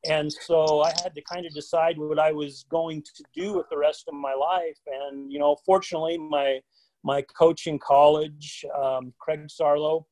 And 0.06 0.32
so 0.32 0.82
I 0.82 0.90
had 1.04 1.16
to 1.16 1.22
kind 1.22 1.46
of 1.46 1.54
decide 1.54 1.98
what 1.98 2.20
I 2.20 2.32
was 2.32 2.66
going 2.70 3.02
to 3.02 3.24
do 3.34 3.54
with 3.54 3.68
the 3.70 3.78
rest 3.78 4.06
of 4.08 4.14
my 4.14 4.34
life. 4.34 4.78
And, 4.88 5.32
you 5.32 5.40
know, 5.40 5.56
fortunately, 5.66 6.18
my, 6.18 6.60
my 7.04 7.22
coach 7.22 7.68
in 7.68 7.80
college, 7.80 8.66
um, 8.78 9.14
Craig 9.20 9.48
Sarlo, 9.48 10.06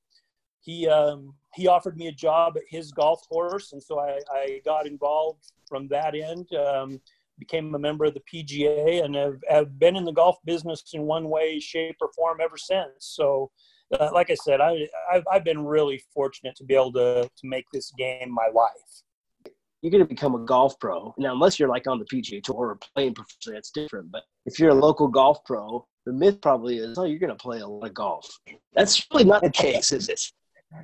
he, 0.62 0.88
um, 0.88 1.34
he 1.54 1.68
offered 1.68 1.98
me 1.98 2.08
a 2.08 2.12
job 2.12 2.54
at 2.56 2.64
his 2.70 2.92
golf 2.92 3.28
course. 3.28 3.74
And 3.74 3.84
so 3.84 4.00
I, 4.00 4.20
I 4.32 4.62
got 4.64 4.88
involved 4.88 5.52
from 5.68 5.88
that 5.90 6.16
end, 6.16 6.48
um, 6.54 7.02
became 7.38 7.74
a 7.76 7.80
member 7.80 8.06
of 8.06 8.14
the 8.14 8.22
PGA 8.32 9.04
and 9.04 9.16
have, 9.16 9.40
have 9.50 9.80
been 9.80 9.96
in 9.96 10.06
the 10.06 10.12
golf 10.12 10.38
business 10.46 10.84
in 10.94 11.04
one 11.04 11.30
way, 11.30 11.60
shape 11.60 11.98
or 12.02 12.12
form 12.14 12.40
ever 12.42 12.58
since. 12.58 12.90
So, 13.00 13.52
uh, 13.98 14.10
like 14.13 14.29
I 14.29 14.36
said, 14.36 14.62
I, 14.62 14.88
I've, 15.12 15.24
I've 15.31 15.43
been 15.43 15.65
really 15.65 16.03
fortunate 16.13 16.55
to 16.58 16.63
be 16.63 16.75
able 16.75 16.93
to, 16.93 17.24
to 17.24 17.48
make 17.48 17.65
this 17.74 17.91
game 17.98 18.31
my 18.31 18.48
life. 18.53 19.51
You're 19.81 19.91
going 19.91 20.03
to 20.03 20.08
become 20.08 20.36
a 20.36 20.39
golf 20.39 20.77
pro. 20.79 21.13
Now, 21.17 21.34
unless 21.34 21.58
you're 21.58 21.69
like 21.69 21.88
on 21.88 22.00
the 22.00 22.05
PGA 22.05 22.43
Tour 22.43 22.55
or 22.55 22.79
playing 22.96 23.13
professionally, 23.13 23.55
that's 23.55 23.72
different. 23.72 24.12
But 24.12 24.24
if 24.46 24.60
you're 24.60 24.72
a 24.72 24.75
local 24.75 25.08
golf 25.08 25.43
pro, 25.46 25.88
the 26.05 26.12
myth 26.12 26.41
probably 26.41 26.77
is, 26.77 26.98
oh, 26.98 27.05
you're 27.05 27.19
going 27.19 27.29
to 27.29 27.36
play 27.36 27.60
a 27.60 27.67
lot 27.67 27.88
of 27.88 27.93
golf. 27.93 28.29
That's 28.74 29.05
really 29.12 29.24
not 29.24 29.41
the 29.41 29.50
case, 29.50 29.91
is 29.91 30.10
it? 30.10 30.22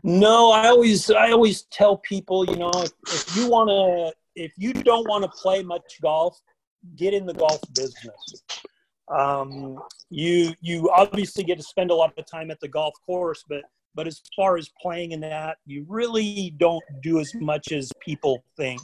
No, 0.03 0.51
I 0.51 0.67
always 0.69 1.11
I 1.11 1.31
always 1.31 1.63
tell 1.71 1.97
people, 1.97 2.45
you 2.49 2.55
know, 2.55 2.71
if, 2.75 2.91
if 3.07 3.35
you 3.35 3.47
want 3.47 3.69
to, 3.69 4.13
if 4.35 4.51
you 4.57 4.73
don't 4.73 5.07
want 5.07 5.23
to 5.23 5.29
play 5.29 5.61
much 5.61 6.01
golf, 6.01 6.39
get 6.95 7.13
in 7.13 7.25
the 7.25 7.33
golf 7.33 7.61
business. 7.73 8.43
Um, 9.09 9.79
you 10.09 10.53
you 10.61 10.89
obviously 10.91 11.43
get 11.43 11.57
to 11.57 11.63
spend 11.63 11.91
a 11.91 11.95
lot 11.95 12.13
of 12.17 12.25
time 12.25 12.49
at 12.51 12.59
the 12.59 12.67
golf 12.67 12.93
course, 13.05 13.43
but 13.47 13.61
but 13.93 14.07
as 14.07 14.21
far 14.35 14.57
as 14.57 14.69
playing 14.81 15.11
in 15.11 15.21
that, 15.21 15.57
you 15.65 15.85
really 15.87 16.53
don't 16.57 16.83
do 17.01 17.19
as 17.19 17.33
much 17.35 17.71
as 17.71 17.91
people 18.01 18.43
think. 18.57 18.81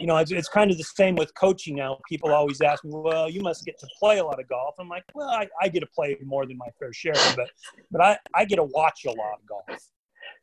you 0.00 0.06
know, 0.06 0.16
it's, 0.16 0.32
it's 0.32 0.48
kind 0.48 0.70
of 0.70 0.78
the 0.78 0.84
same 0.84 1.14
with 1.14 1.32
coaching 1.34 1.76
now. 1.76 1.98
People 2.08 2.32
always 2.32 2.60
ask 2.60 2.84
me, 2.84 2.90
well, 2.92 3.30
you 3.30 3.40
must 3.40 3.64
get 3.64 3.78
to 3.78 3.86
play 3.98 4.18
a 4.18 4.24
lot 4.24 4.40
of 4.40 4.48
golf. 4.48 4.74
I'm 4.78 4.88
like, 4.88 5.04
well, 5.14 5.28
I, 5.28 5.46
I 5.62 5.68
get 5.68 5.80
to 5.80 5.86
play 5.86 6.16
more 6.24 6.46
than 6.46 6.56
my 6.56 6.66
fair 6.78 6.92
share, 6.92 7.14
but, 7.36 7.48
but 7.90 8.00
I, 8.00 8.18
I 8.34 8.44
get 8.44 8.56
to 8.56 8.64
watch 8.64 9.04
a 9.06 9.10
lot 9.10 9.34
of 9.40 9.46
golf. 9.46 9.80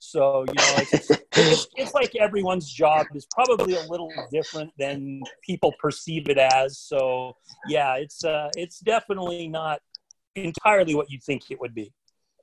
So, 0.03 0.46
you 0.48 0.53
know, 0.53 0.74
it's, 0.77 1.12
it's, 1.12 1.67
it's 1.75 1.93
like 1.93 2.15
everyone's 2.15 2.72
job 2.72 3.05
is 3.13 3.27
probably 3.34 3.75
a 3.75 3.84
little 3.84 4.12
different 4.31 4.72
than 4.79 5.22
people 5.46 5.74
perceive 5.79 6.27
it 6.27 6.38
as. 6.38 6.79
So 6.79 7.36
yeah, 7.67 7.96
it's, 7.96 8.25
uh, 8.25 8.50
it's 8.55 8.79
definitely 8.79 9.48
not 9.48 9.79
entirely 10.36 10.96
what 10.96 11.12
you 11.12 11.20
think 11.24 11.51
it 11.51 11.60
would 11.60 11.75
be. 11.75 11.93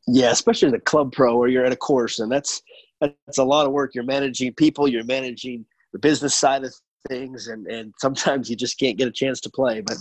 Yeah, 0.06 0.30
especially 0.30 0.70
the 0.70 0.78
club 0.78 1.12
pro 1.12 1.36
where 1.36 1.48
you're 1.48 1.64
at 1.64 1.72
a 1.72 1.76
course 1.76 2.20
and 2.20 2.30
that's, 2.30 2.62
that's 3.00 3.38
a 3.38 3.44
lot 3.44 3.66
of 3.66 3.72
work. 3.72 3.94
You're 3.94 4.04
managing 4.04 4.54
people, 4.54 4.86
you're 4.86 5.04
managing 5.04 5.66
the 5.92 5.98
business 5.98 6.34
side 6.34 6.64
of 6.64 6.72
things, 7.08 7.48
and 7.48 7.66
and 7.66 7.94
sometimes 7.98 8.50
you 8.50 8.56
just 8.56 8.78
can't 8.78 8.98
get 8.98 9.08
a 9.08 9.12
chance 9.12 9.40
to 9.42 9.50
play. 9.50 9.80
But 9.80 9.96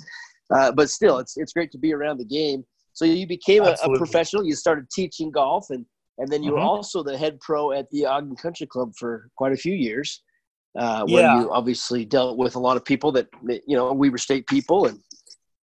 uh, 0.50 0.72
but 0.72 0.90
still, 0.90 1.20
it's 1.20 1.38
it's 1.38 1.54
great 1.54 1.72
to 1.72 1.78
be 1.78 1.94
around 1.94 2.18
the 2.18 2.26
game. 2.26 2.66
So 2.94 3.06
you 3.06 3.28
became 3.28 3.64
a, 3.64 3.76
a, 3.84 3.98
professional. 3.98 4.44
You 4.44 4.56
started 4.56 4.90
teaching 4.90 5.30
golf, 5.30 5.70
and 5.70 5.86
and 6.18 6.30
then 6.30 6.44
you 6.44 6.52
mm-hmm. 6.52 6.60
were 6.60 6.66
also 6.66 7.04
the 7.04 7.18
head 7.18 7.40
pro 7.40 7.72
at 7.72 7.90
the 7.92 8.06
Ogden 8.06 8.36
Country 8.36 8.68
Club 8.68 8.94
for 8.98 9.30
quite 9.36 9.54
a 9.54 9.58
few 9.58 9.74
years. 9.74 10.24
Uh, 10.78 11.04
where 11.06 11.24
yeah. 11.24 11.40
you 11.40 11.52
obviously 11.52 12.06
dealt 12.06 12.38
with 12.38 12.56
a 12.56 12.60
lot 12.60 12.78
of 12.78 12.86
people 12.86 13.12
that 13.12 13.28
you 13.42 13.76
know 13.76 13.92
Weber 13.94 14.20
State 14.20 14.46
people 14.48 14.86
and 14.86 15.00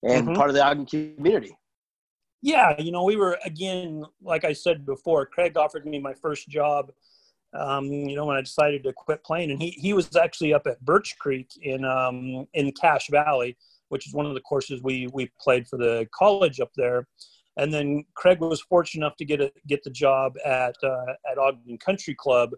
and 0.02 0.26
mm-hmm. 0.26 0.34
part 0.34 0.50
of 0.50 0.54
the 0.54 0.64
Ogden 0.64 0.86
community. 0.86 1.56
Yeah, 2.42 2.78
you 2.78 2.92
know, 2.92 3.04
we 3.04 3.16
were 3.16 3.38
again, 3.44 4.04
like 4.22 4.44
I 4.44 4.52
said 4.52 4.84
before, 4.84 5.24
Craig 5.26 5.56
offered 5.56 5.86
me 5.86 5.98
my 5.98 6.14
first 6.14 6.48
job 6.48 6.90
um, 7.54 7.86
you 7.86 8.16
know, 8.16 8.26
when 8.26 8.36
I 8.36 8.40
decided 8.40 8.82
to 8.84 8.92
quit 8.92 9.22
playing. 9.24 9.50
And 9.50 9.60
he, 9.60 9.70
he 9.70 9.92
was 9.92 10.14
actually 10.16 10.52
up 10.52 10.66
at 10.66 10.84
Birch 10.84 11.16
Creek 11.18 11.48
in, 11.62 11.84
um, 11.84 12.46
in 12.54 12.72
Cache 12.72 13.08
Valley, 13.10 13.56
which 13.88 14.06
is 14.06 14.14
one 14.14 14.26
of 14.26 14.34
the 14.34 14.40
courses 14.40 14.82
we, 14.82 15.08
we 15.12 15.30
played 15.40 15.66
for 15.68 15.76
the 15.76 16.08
college 16.12 16.60
up 16.60 16.70
there. 16.76 17.06
And 17.56 17.72
then 17.72 18.04
Craig 18.14 18.40
was 18.40 18.60
fortunate 18.60 19.04
enough 19.04 19.16
to 19.16 19.24
get 19.24 19.40
a, 19.40 19.52
get 19.66 19.84
the 19.84 19.90
job 19.90 20.34
at, 20.44 20.74
uh, 20.82 21.14
at 21.30 21.38
Ogden 21.38 21.78
Country 21.78 22.14
Club 22.14 22.50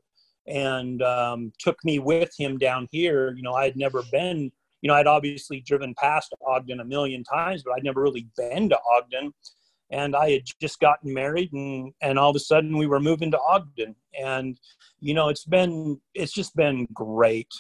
and 0.47 1.03
um, 1.03 1.53
took 1.59 1.83
me 1.85 1.99
with 1.99 2.33
him 2.39 2.59
down 2.59 2.89
here. 2.91 3.35
You 3.37 3.43
know, 3.43 3.53
I 3.53 3.65
had 3.65 3.77
never 3.77 4.03
been, 4.11 4.51
you 4.81 4.89
know, 4.89 4.95
I'd 4.95 5.07
obviously 5.07 5.61
driven 5.61 5.95
past 5.95 6.35
Ogden 6.47 6.81
a 6.81 6.85
million 6.85 7.25
times, 7.25 7.63
but 7.63 7.73
I'd 7.73 7.85
never 7.85 8.03
really 8.03 8.29
been 8.37 8.69
to 8.69 8.79
Ogden. 8.91 9.35
And 9.91 10.17
I 10.17 10.31
had 10.31 10.43
just 10.61 10.81
gotten 10.81 11.15
married 11.15 11.53
and 11.53 11.93
and 12.01 12.19
all 12.19 12.31
of 12.31 12.37
a 12.37 12.41
sudden 12.41 12.77
we 12.77 12.89
were 12.89 12.99
moving 12.99 13.31
to 13.31 13.39
Ogden. 13.39 13.95
And 14.21 14.59
you 14.99 15.15
know 15.15 15.29
it's 15.29 15.45
been 15.45 16.01
it's 16.15 16.33
just 16.33 16.57
been 16.57 16.89
great. 16.93 17.53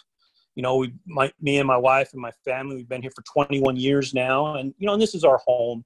You 0.56 0.62
know 0.62 0.76
we 0.76 0.92
my 1.06 1.32
me 1.40 1.58
and 1.58 1.68
my 1.68 1.76
wife 1.76 2.10
and 2.12 2.20
my 2.20 2.32
family 2.44 2.76
we've 2.76 2.88
been 2.88 3.02
here 3.02 3.12
for 3.14 3.22
21 3.22 3.76
years 3.76 4.12
now. 4.12 4.56
And 4.56 4.74
you 4.78 4.86
know 4.86 4.94
and 4.94 5.02
this 5.02 5.14
is 5.14 5.22
our 5.22 5.40
home 5.46 5.84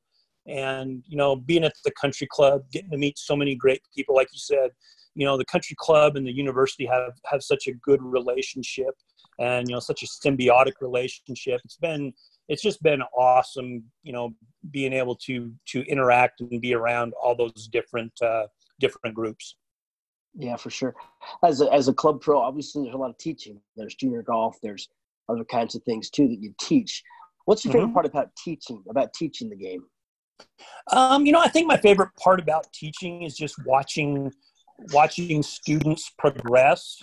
and 0.51 1.03
you 1.07 1.17
know 1.17 1.37
being 1.37 1.65
at 1.65 1.73
the 1.85 1.93
country 1.93 2.27
club 2.31 2.63
getting 2.73 2.91
to 2.91 2.99
meet 2.99 3.19
so 3.19 3.37
many 3.37 3.55
great 3.55 3.83
people 3.95 4.15
like 4.15 4.29
you 4.33 4.39
said 4.39 4.71
you 5.15 5.25
know 5.27 5.37
the 5.37 5.45
country 5.45 5.77
club 5.79 6.17
and 6.17 6.27
the 6.27 6.33
university 6.33 6.87
have 6.87 7.13
have 7.25 7.43
such 7.43 7.67
a 7.67 7.73
good 7.73 8.03
relationship 8.03 8.95
and 9.39 9.69
you 9.69 9.75
know 9.75 9.81
such 9.81 10.03
a 10.03 10.07
symbiotic 10.07 10.75
relationship 10.81 11.61
it's 11.65 11.77
been 11.77 12.13
it's 12.51 12.63
just 12.63 12.83
been 12.83 13.01
awesome, 13.17 13.85
you 14.03 14.13
know, 14.13 14.35
being 14.73 14.93
able 14.93 15.15
to 15.15 15.53
to 15.69 15.83
interact 15.83 16.41
and 16.41 16.61
be 16.61 16.75
around 16.75 17.15
all 17.23 17.37
those 17.37 17.69
different 17.73 18.13
uh, 18.21 18.47
different 18.81 19.15
groups. 19.15 19.57
Yeah, 20.35 20.57
for 20.57 20.69
sure. 20.69 20.95
As 21.45 21.61
a, 21.61 21.73
as 21.73 21.89
a 21.89 21.95
club 21.95 22.21
pro, 22.21 22.41
obviously 22.41 22.83
there's 22.83 22.95
a 22.95 22.99
lot 22.99 23.11
of 23.11 23.19
teaching. 23.19 23.61
There's 23.77 23.95
junior 23.95 24.23
golf. 24.23 24.59
There's 24.63 24.89
other 25.29 25.45
kinds 25.45 25.77
of 25.77 25.83
things 25.85 26.11
too 26.11 26.27
that 26.27 26.41
you 26.41 26.53
teach. 26.61 27.03
What's 27.45 27.65
your 27.65 27.73
favorite 27.73 27.87
mm-hmm. 27.87 27.95
part 27.95 28.07
about 28.07 28.31
teaching? 28.37 28.83
About 28.91 29.15
teaching 29.15 29.49
the 29.49 29.57
game? 29.57 29.85
Um, 30.93 31.27
you 31.27 31.33
know, 31.33 31.41
I 31.41 31.49
think 31.49 31.67
my 31.67 31.77
favorite 31.77 32.11
part 32.17 32.41
about 32.41 32.73
teaching 32.73 33.23
is 33.23 33.37
just 33.37 33.55
watching 33.65 34.33
watching 34.93 35.43
students 35.43 36.11
progress 36.19 36.97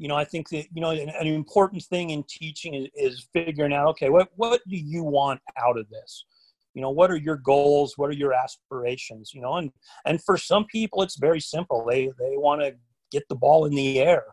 you 0.00 0.08
know, 0.08 0.16
I 0.16 0.24
think 0.24 0.48
that, 0.48 0.64
you 0.72 0.80
know, 0.80 0.92
an, 0.92 1.10
an 1.10 1.26
important 1.26 1.82
thing 1.82 2.08
in 2.08 2.24
teaching 2.26 2.72
is, 2.72 2.88
is, 2.94 3.28
figuring 3.34 3.74
out, 3.74 3.88
okay, 3.88 4.08
what, 4.08 4.28
what 4.34 4.62
do 4.66 4.78
you 4.78 5.04
want 5.04 5.42
out 5.62 5.78
of 5.78 5.90
this? 5.90 6.24
You 6.72 6.80
know, 6.80 6.88
what 6.88 7.10
are 7.10 7.18
your 7.18 7.36
goals? 7.36 7.98
What 7.98 8.08
are 8.08 8.14
your 8.14 8.32
aspirations? 8.32 9.32
You 9.34 9.42
know, 9.42 9.56
and, 9.56 9.70
and 10.06 10.22
for 10.24 10.38
some 10.38 10.64
people, 10.72 11.02
it's 11.02 11.18
very 11.18 11.38
simple. 11.38 11.84
They, 11.84 12.06
they 12.18 12.38
want 12.38 12.62
to 12.62 12.74
get 13.12 13.28
the 13.28 13.34
ball 13.34 13.66
in 13.66 13.74
the 13.74 13.98
air. 13.98 14.24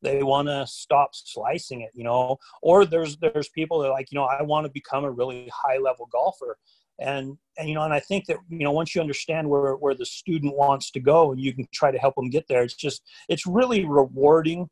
They 0.00 0.22
want 0.22 0.48
to 0.48 0.66
stop 0.66 1.10
slicing 1.12 1.82
it, 1.82 1.90
you 1.92 2.04
know, 2.04 2.38
or 2.62 2.86
there's, 2.86 3.18
there's 3.18 3.50
people 3.50 3.80
that 3.80 3.90
like, 3.90 4.10
you 4.10 4.18
know, 4.18 4.24
I 4.24 4.40
want 4.40 4.64
to 4.64 4.72
become 4.72 5.04
a 5.04 5.10
really 5.10 5.50
high 5.52 5.76
level 5.76 6.08
golfer 6.10 6.56
and 7.00 7.36
and 7.58 7.68
you 7.68 7.74
know 7.74 7.82
and 7.82 7.94
i 7.94 8.00
think 8.00 8.26
that 8.26 8.36
you 8.48 8.64
know 8.64 8.72
once 8.72 8.94
you 8.94 9.00
understand 9.00 9.48
where 9.48 9.74
where 9.74 9.94
the 9.94 10.06
student 10.06 10.56
wants 10.56 10.90
to 10.90 11.00
go 11.00 11.32
and 11.32 11.40
you 11.40 11.52
can 11.52 11.66
try 11.72 11.90
to 11.90 11.98
help 11.98 12.14
them 12.14 12.30
get 12.30 12.46
there 12.48 12.62
it's 12.62 12.74
just 12.74 13.02
it's 13.28 13.46
really 13.46 13.84
rewarding 13.84 14.68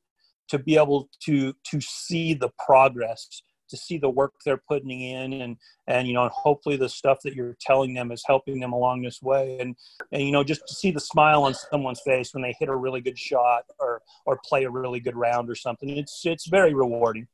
to 0.49 0.59
be 0.59 0.77
able 0.77 1.09
to 1.21 1.55
to 1.65 1.81
see 1.81 2.35
the 2.35 2.51
progress 2.65 3.43
to 3.69 3.77
see 3.77 3.99
the 3.99 4.09
work 4.09 4.33
they're 4.45 4.63
putting 4.69 4.91
in 4.91 5.33
and 5.35 5.57
and 5.87 6.09
you 6.09 6.15
know 6.15 6.23
and 6.23 6.33
hopefully 6.33 6.77
the 6.77 6.89
stuff 6.89 7.19
that 7.23 7.35
you're 7.35 7.57
telling 7.61 7.95
them 7.95 8.11
is 8.11 8.23
helping 8.27 8.61
them 8.61 8.73
along 8.73 9.03
this 9.03 9.23
way. 9.23 9.59
And 9.61 9.77
and 10.13 10.23
you 10.23 10.33
know 10.33 10.43
just 10.43 10.67
to 10.67 10.75
see 10.75 10.91
the 10.91 11.01
smile 11.01 11.45
on 11.45 11.55
someone's 11.55 12.01
face 12.01 12.33
when 12.35 12.43
they 12.43 12.55
hit 12.59 12.69
a 12.69 12.77
really 12.77 13.01
good 13.01 13.19
shot 13.19 13.65
or 13.79 14.03
or 14.27 14.41
play 14.45 14.65
a 14.65 14.71
really 14.71 15.01
good 15.01 15.17
round 15.17 15.51
or 15.51 15.55
something 15.55 15.91
it's 15.91 16.23
it's 16.25 16.49
very 16.49 16.75
rewarding 16.75 17.27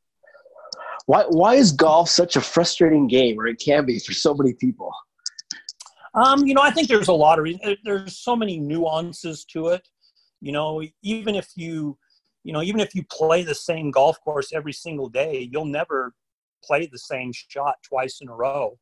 why 1.06 1.24
why 1.28 1.54
is 1.54 1.72
golf 1.72 2.08
such 2.08 2.36
a 2.36 2.40
frustrating 2.40 3.06
game 3.06 3.38
or 3.38 3.46
it 3.46 3.60
can 3.64 3.84
be 3.84 3.98
for 3.98 4.12
so 4.12 4.34
many 4.34 4.54
people 4.54 4.90
um 6.14 6.46
you 6.46 6.54
know 6.54 6.62
i 6.62 6.70
think 6.70 6.88
there's 6.88 7.08
a 7.08 7.12
lot 7.12 7.38
of 7.38 7.44
reasons 7.44 7.76
there's 7.84 8.18
so 8.18 8.34
many 8.36 8.58
nuances 8.58 9.44
to 9.44 9.68
it 9.68 9.86
you 10.40 10.52
know 10.52 10.82
even 11.02 11.34
if 11.34 11.48
you 11.56 11.96
you 12.44 12.52
know, 12.52 12.62
even 12.62 12.78
if 12.78 12.94
you 12.94 13.02
play 13.10 13.42
the 13.42 13.54
same 13.54 13.90
golf 13.90 14.20
course 14.20 14.52
every 14.52 14.72
single 14.72 15.08
day, 15.08 15.48
you'll 15.50 15.64
never 15.64 16.14
play 16.62 16.86
the 16.86 16.98
same 16.98 17.32
shot 17.32 17.76
twice 17.82 18.18
in 18.20 18.28
a 18.28 18.34
row. 18.34 18.78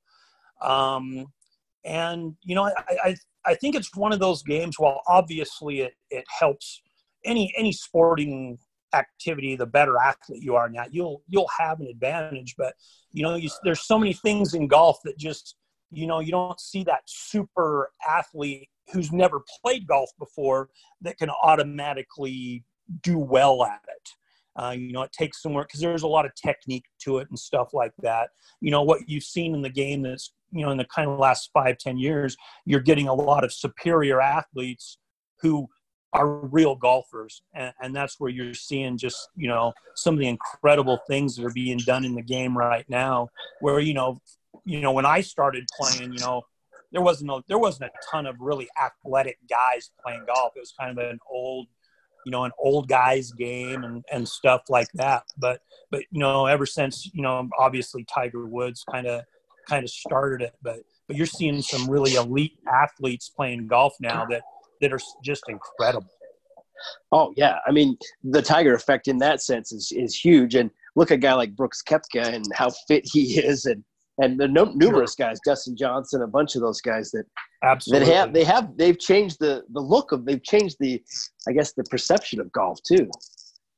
Um, 0.60 1.26
and 1.84 2.34
you 2.42 2.54
know, 2.54 2.64
I, 2.64 2.96
I 3.04 3.16
I 3.44 3.54
think 3.54 3.74
it's 3.74 3.96
one 3.96 4.12
of 4.12 4.18
those 4.18 4.42
games. 4.42 4.78
While 4.78 5.00
obviously 5.06 5.80
it 5.80 5.94
it 6.10 6.24
helps 6.38 6.82
any 7.24 7.52
any 7.56 7.72
sporting 7.72 8.58
activity, 8.94 9.56
the 9.56 9.66
better 9.66 9.96
athlete 9.98 10.42
you 10.42 10.54
are 10.56 10.70
that, 10.74 10.94
you'll 10.94 11.22
you'll 11.28 11.50
have 11.58 11.80
an 11.80 11.86
advantage. 11.86 12.54
But 12.56 12.74
you 13.12 13.22
know, 13.22 13.34
you, 13.36 13.50
there's 13.64 13.86
so 13.86 13.98
many 13.98 14.12
things 14.12 14.54
in 14.54 14.68
golf 14.68 14.98
that 15.04 15.18
just 15.18 15.56
you 15.90 16.06
know 16.06 16.20
you 16.20 16.30
don't 16.30 16.60
see 16.60 16.84
that 16.84 17.02
super 17.06 17.90
athlete 18.08 18.68
who's 18.92 19.12
never 19.12 19.42
played 19.62 19.86
golf 19.86 20.10
before 20.18 20.68
that 21.00 21.18
can 21.18 21.30
automatically 21.30 22.64
do 23.02 23.18
well 23.18 23.64
at 23.64 23.80
it. 23.88 24.08
Uh, 24.54 24.74
you 24.76 24.92
know, 24.92 25.02
it 25.02 25.12
takes 25.12 25.40
some 25.40 25.54
work 25.54 25.68
because 25.68 25.80
there's 25.80 26.02
a 26.02 26.08
lot 26.08 26.26
of 26.26 26.32
technique 26.34 26.84
to 27.00 27.18
it 27.18 27.28
and 27.30 27.38
stuff 27.38 27.68
like 27.72 27.92
that. 28.02 28.30
You 28.60 28.70
know, 28.70 28.82
what 28.82 29.00
you've 29.06 29.24
seen 29.24 29.54
in 29.54 29.62
the 29.62 29.70
game 29.70 30.02
that's, 30.02 30.32
you 30.50 30.62
know, 30.62 30.70
in 30.70 30.76
the 30.76 30.84
kind 30.84 31.08
of 31.08 31.18
last 31.18 31.50
five, 31.54 31.78
ten 31.78 31.96
years, 31.96 32.36
you're 32.66 32.80
getting 32.80 33.08
a 33.08 33.14
lot 33.14 33.44
of 33.44 33.52
superior 33.52 34.20
athletes 34.20 34.98
who 35.40 35.68
are 36.12 36.28
real 36.46 36.74
golfers. 36.74 37.42
And, 37.54 37.72
and 37.80 37.94
that's 37.94 38.20
where 38.20 38.30
you're 38.30 38.54
seeing 38.54 38.98
just, 38.98 39.28
you 39.34 39.48
know, 39.48 39.72
some 39.94 40.14
of 40.14 40.20
the 40.20 40.28
incredible 40.28 40.98
things 41.06 41.36
that 41.36 41.44
are 41.44 41.52
being 41.52 41.78
done 41.78 42.04
in 42.04 42.14
the 42.14 42.22
game 42.22 42.56
right 42.56 42.84
now. 42.88 43.28
Where, 43.60 43.80
you 43.80 43.94
know, 43.94 44.20
you 44.64 44.80
know, 44.80 44.92
when 44.92 45.06
I 45.06 45.20
started 45.20 45.66
playing, 45.78 46.12
you 46.12 46.20
know, 46.20 46.42
there 46.92 47.02
wasn't 47.02 47.30
a, 47.30 47.42
there 47.48 47.58
wasn't 47.58 47.90
a 47.90 48.10
ton 48.10 48.26
of 48.26 48.36
really 48.40 48.68
athletic 48.82 49.38
guys 49.48 49.90
playing 50.04 50.24
golf. 50.26 50.52
It 50.56 50.60
was 50.60 50.74
kind 50.78 50.96
of 50.96 51.04
an 51.04 51.18
old– 51.30 51.66
you 52.24 52.30
know, 52.30 52.44
an 52.44 52.52
old 52.56 52.86
guys 52.86 53.32
game 53.32 53.82
and, 53.82 54.04
and 54.12 54.28
stuff 54.28 54.62
like 54.68 54.86
that. 54.94 55.24
But, 55.36 55.60
but, 55.90 56.02
you 56.12 56.20
know, 56.20 56.46
ever 56.46 56.66
since, 56.66 57.10
you 57.12 57.20
know, 57.20 57.48
obviously 57.58 58.04
Tiger 58.04 58.46
Woods 58.46 58.84
kind 58.88 59.08
of, 59.08 59.24
kind 59.68 59.82
of 59.82 59.90
started 59.90 60.40
it, 60.40 60.54
but, 60.62 60.76
but 61.08 61.16
you're 61.16 61.26
seeing 61.26 61.60
some 61.62 61.90
really 61.90 62.14
elite 62.14 62.60
athletes 62.72 63.28
playing 63.28 63.66
golf 63.66 63.94
now 63.98 64.24
that, 64.26 64.42
that 64.82 64.92
are 64.92 65.00
just 65.24 65.44
incredible. 65.48 66.10
Oh 67.10 67.32
yeah. 67.36 67.58
I 67.66 67.72
mean, 67.72 67.96
the 68.24 68.42
Tiger 68.42 68.74
effect 68.74 69.08
in 69.08 69.18
that 69.18 69.40
sense 69.40 69.72
is, 69.72 69.92
is 69.92 70.14
huge. 70.14 70.54
And 70.54 70.70
look 70.96 71.10
at 71.10 71.14
a 71.14 71.18
guy 71.18 71.32
like 71.34 71.56
Brooks 71.56 71.82
Koepka 71.82 72.34
and 72.34 72.44
how 72.54 72.70
fit 72.88 73.04
he 73.10 73.38
is 73.38 73.64
and, 73.64 73.82
and 74.18 74.38
the 74.38 74.46
no, 74.46 74.64
numerous 74.74 75.14
sure. 75.16 75.28
guys, 75.28 75.40
Dustin 75.44 75.76
Johnson, 75.76 76.22
a 76.22 76.26
bunch 76.26 76.54
of 76.54 76.60
those 76.60 76.80
guys 76.82 77.10
that 77.12 77.24
absolutely 77.64 78.08
that 78.08 78.14
have 78.14 78.32
they 78.34 78.44
have 78.44 78.76
they've 78.76 78.98
changed 78.98 79.38
the 79.40 79.64
the 79.72 79.80
look 79.80 80.12
of 80.12 80.26
they've 80.26 80.42
changed 80.42 80.76
the 80.80 81.02
I 81.48 81.52
guess 81.52 81.72
the 81.72 81.84
perception 81.84 82.38
of 82.38 82.52
golf 82.52 82.78
too. 82.86 83.10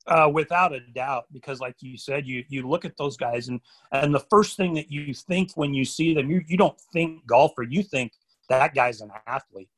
Uh, 0.07 0.29
without 0.31 0.75
a 0.75 0.81
doubt, 0.95 1.25
because 1.33 1.61
like 1.61 1.77
you 1.81 1.97
said, 1.97 2.27
you 2.27 2.45
you 2.49 2.69
look 2.69 2.85
at 2.85 2.97
those 2.99 3.17
guys 3.17 3.47
and 3.47 3.61
and 3.93 4.13
the 4.13 4.27
first 4.29 4.57
thing 4.57 4.75
that 4.75 4.91
you 4.91 5.15
think 5.15 5.53
when 5.55 5.73
you 5.73 5.85
see 5.85 6.15
them, 6.15 6.29
you 6.29 6.43
you 6.49 6.57
don't 6.57 6.79
think 6.93 7.25
golfer, 7.27 7.63
you 7.63 7.83
think 7.83 8.13
that 8.49 8.75
guy's 8.75 9.01
an 9.01 9.11
athlete. 9.29 9.69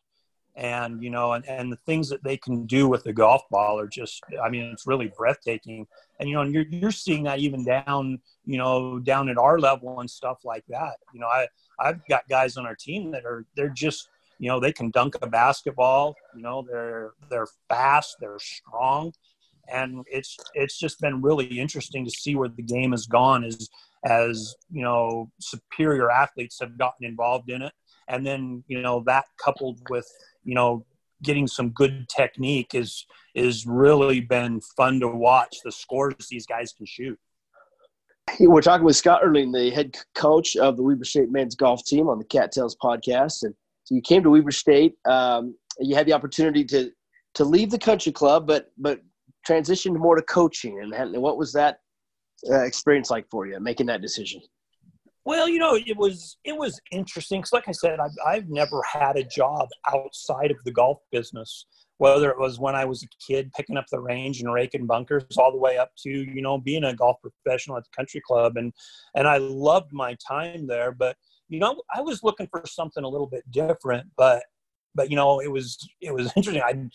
And 0.57 1.03
you 1.03 1.11
know 1.11 1.35
and, 1.35 1.47
and 1.47 1.71
the 1.71 1.79
things 1.85 2.09
that 2.09 2.25
they 2.25 2.37
can 2.37 2.65
do 2.67 2.89
with 2.89 3.05
the 3.05 3.13
golf 3.13 3.43
ball 3.51 3.79
are 3.79 3.87
just 3.87 4.23
i 4.43 4.49
mean 4.49 4.65
it's 4.65 4.87
really 4.87 5.13
breathtaking. 5.17 5.87
And 6.19 6.29
you 6.29 6.35
know 6.35 6.41
and 6.41 6.55
you're, 6.55 6.65
you're 6.71 6.91
seeing 6.91 7.25
that 7.25 7.41
even 7.41 7.65
down 7.65 8.19
you 8.47 8.57
know 8.57 8.99
down 8.99 9.29
at 9.29 9.37
our 9.37 9.59
level 9.59 10.01
and 10.01 10.11
stuff 10.11 10.39
like 10.45 10.65
that. 10.69 10.97
You 11.13 11.21
know 11.21 11.27
i 11.27 11.47
i've 11.79 12.01
got 12.09 12.29
guys 12.29 12.57
on 12.57 12.67
our 12.67 12.75
team 12.75 13.11
that 13.11 13.27
are 13.27 13.45
they're 13.55 13.69
just 13.69 14.09
you 14.39 14.49
know 14.49 14.59
they 14.59 14.73
can 14.73 14.91
dunk 14.91 15.17
a 15.21 15.27
basketball 15.27 16.15
you 16.35 16.43
know 16.43 16.65
they're 16.71 17.13
they're 17.31 17.49
fast 17.69 18.17
they're 18.21 18.39
strong. 18.39 19.13
And 19.69 20.05
it's 20.07 20.37
it's 20.55 20.79
just 20.79 21.01
been 21.01 21.21
really 21.21 21.59
interesting 21.59 22.05
to 22.05 22.11
see 22.11 22.37
where 22.37 22.49
the 22.49 22.63
game 22.63 22.93
has 22.93 23.07
gone 23.07 23.45
as 23.45 23.69
as 24.05 24.55
you 24.71 24.83
know 24.83 25.31
superior 25.41 26.11
athletes 26.11 26.59
have 26.61 26.79
gotten 26.79 27.05
involved 27.05 27.51
in 27.51 27.63
it. 27.63 27.73
And 28.09 28.25
then 28.25 28.63
you 28.69 28.81
know 28.81 29.03
that 29.07 29.25
coupled 29.45 29.81
with 29.91 30.07
you 30.47 30.55
know 30.55 30.87
getting 31.23 31.47
some 31.47 31.71
good 31.71 32.09
technique 32.09 32.75
is 32.75 33.05
is 33.35 33.67
really 33.67 34.21
been 34.21 34.61
fun 34.77 35.01
to 35.01 35.09
watch 35.09 35.59
the 35.65 35.73
scores 35.73 36.29
these 36.31 36.47
guys 36.47 36.73
can 36.73 36.87
shoot. 36.87 37.19
We're 38.41 38.63
talking 38.63 38.85
with 38.85 38.97
scott 38.97 39.21
erling 39.23 39.53
the 39.53 39.71
head 39.71 39.97
coach 40.15 40.57
of 40.57 40.77
the 40.77 40.83
weber 40.83 41.05
state 41.05 41.31
men's 41.31 41.55
golf 41.55 41.85
team 41.85 42.09
on 42.09 42.19
the 42.19 42.25
cattails 42.25 42.77
podcast. 42.83 43.43
And 43.43 43.55
so 43.85 43.95
you 43.95 44.01
came 44.01 44.23
to 44.23 44.31
weber 44.31 44.51
state 44.51 44.95
um, 45.07 45.55
you 45.79 45.95
had 45.95 46.07
the 46.07 46.13
opportunity 46.13 46.65
to 46.65 46.91
to 47.35 47.45
leave 47.45 47.71
the 47.71 47.79
country 47.79 48.13
club 48.13 48.47
but 48.47 48.73
but 48.79 49.01
transitioned 49.47 49.97
more 49.97 50.17
to 50.17 50.23
coaching. 50.23 50.81
And 50.81 51.23
what 51.23 51.39
was 51.39 51.53
that 51.53 51.81
uh, 52.51 52.63
experience 52.63 53.11
like 53.11 53.27
for 53.31 53.47
you 53.47 53.59
making 53.61 53.87
that 53.87 54.03
decision 54.03 54.41
well, 55.27 55.49
you 55.49 55.59
know, 55.59 55.75
it 55.75 55.97
was 55.97 56.39
it 56.45 56.57
was 56.57 56.81
interesting 56.93 57.41
because, 57.41 57.53
like 57.53 57.69
I 57.69 57.73
said, 57.73 57.99
I've 57.99 58.17
I've 58.25 58.49
never 58.49 58.81
had 58.85 59.17
a 59.17 59.25
job 59.25 59.69
outside 59.93 60.53
of 60.53 60.57
the 60.65 60.71
golf 60.71 60.99
business. 61.11 61.67
Whether 61.99 62.31
it 62.31 62.39
was 62.39 62.61
when 62.61 62.77
I 62.77 62.85
was 62.85 63.03
a 63.03 63.09
kid 63.27 63.51
picking 63.57 63.77
up 63.77 63.87
the 63.91 63.99
range 63.99 64.41
and 64.41 64.53
raking 64.53 64.87
bunkers, 64.87 65.25
all 65.37 65.51
the 65.51 65.59
way 65.59 65.79
up 65.79 65.91
to 66.05 66.11
you 66.11 66.43
know 66.43 66.59
being 66.59 66.85
a 66.85 66.95
golf 66.95 67.17
professional 67.21 67.77
at 67.77 67.83
the 67.83 67.97
country 67.97 68.23
club, 68.25 68.57
and 68.57 68.73
and 69.17 69.27
I 69.27 69.39
loved 69.39 69.93
my 69.93 70.17
time 70.27 70.69
there. 70.69 70.93
But 70.93 71.17
you 71.49 71.59
know, 71.59 71.83
I 71.93 72.03
was 72.03 72.23
looking 72.23 72.47
for 72.47 72.63
something 72.65 73.03
a 73.03 73.09
little 73.09 73.27
bit 73.27 73.51
different. 73.51 74.07
But 74.17 74.45
but 74.95 75.11
you 75.11 75.17
know, 75.17 75.41
it 75.41 75.51
was 75.51 75.77
it 76.01 76.15
was 76.15 76.33
interesting. 76.37 76.63
I 76.63 76.89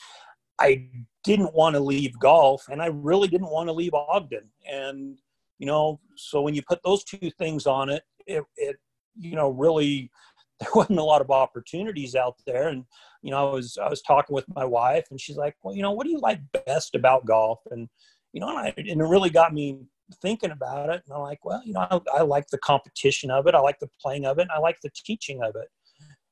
I 0.58 0.88
didn't 1.26 1.54
want 1.54 1.76
to 1.76 1.82
leave 1.82 2.18
golf, 2.18 2.64
and 2.72 2.82
I 2.82 2.88
really 2.88 3.28
didn't 3.28 3.52
want 3.52 3.68
to 3.68 3.74
leave 3.74 3.94
Ogden, 3.94 4.50
and 4.72 5.20
you 5.60 5.68
know, 5.68 6.00
so 6.16 6.42
when 6.42 6.56
you 6.56 6.62
put 6.68 6.82
those 6.84 7.04
two 7.04 7.30
things 7.38 7.68
on 7.68 7.90
it, 7.90 8.02
it, 8.34 8.44
it 8.58 8.78
you 9.18 9.36
know 9.36 9.50
really 9.50 10.12
there 10.60 10.70
wasn't 10.76 11.00
a 11.00 11.04
lot 11.04 11.22
of 11.22 11.32
opportunities 11.32 12.16
out 12.16 12.36
there. 12.46 12.68
And 12.68 12.86
you 13.22 13.32
know 13.32 13.50
i 13.50 13.54
was 13.54 13.78
i 13.78 13.88
was 13.88 14.02
talking 14.02 14.34
with 14.34 14.46
my 14.56 14.66
wife 14.66 15.06
and 15.12 15.22
she's 15.22 15.38
like 15.38 15.56
well 15.62 15.76
you 15.76 15.84
know 15.84 15.92
what 15.92 16.06
do 16.06 16.12
you 16.12 16.20
like 16.20 16.40
best 16.66 16.96
about 16.96 17.26
golf? 17.26 17.60
And 17.72 17.88
you 18.34 18.42
know 18.42 18.50
and, 18.50 18.58
I, 18.58 18.74
and 18.78 19.02
it 19.02 19.06
really 19.06 19.30
got 19.30 19.54
me 19.54 19.80
thinking 20.22 20.52
about 20.52 20.90
it. 20.90 21.02
And 21.06 21.16
i'm 21.16 21.22
like 21.22 21.44
well 21.44 21.62
you 21.66 21.74
know 21.74 21.88
I, 21.90 22.00
I 22.18 22.22
like 22.22 22.48
the 22.48 22.60
competition 22.60 23.32
of 23.32 23.48
it. 23.48 23.56
I 23.56 23.60
like 23.60 23.80
the 23.80 23.90
playing 24.02 24.26
of 24.26 24.40
it. 24.40 24.44
And 24.44 24.52
i 24.52 24.60
like 24.60 24.78
the 24.82 24.92
teaching 24.96 25.44
of 25.44 25.56
it. 25.56 25.68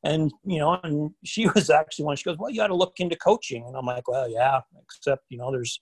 And 0.04 0.32
you 0.46 0.60
know 0.60 0.80
and 0.84 1.12
she 1.26 1.48
was 1.56 1.70
actually 1.70 2.06
one. 2.06 2.16
She 2.16 2.24
goes 2.24 2.38
well 2.38 2.50
you 2.50 2.58
got 2.58 2.68
to 2.68 2.76
look 2.76 3.00
into 3.00 3.16
coaching. 3.16 3.66
And 3.68 3.76
i'm 3.76 3.86
like 3.86 4.08
well 4.08 4.30
yeah 4.30 4.62
except 4.84 5.24
you 5.30 5.38
know 5.38 5.52
there's 5.52 5.80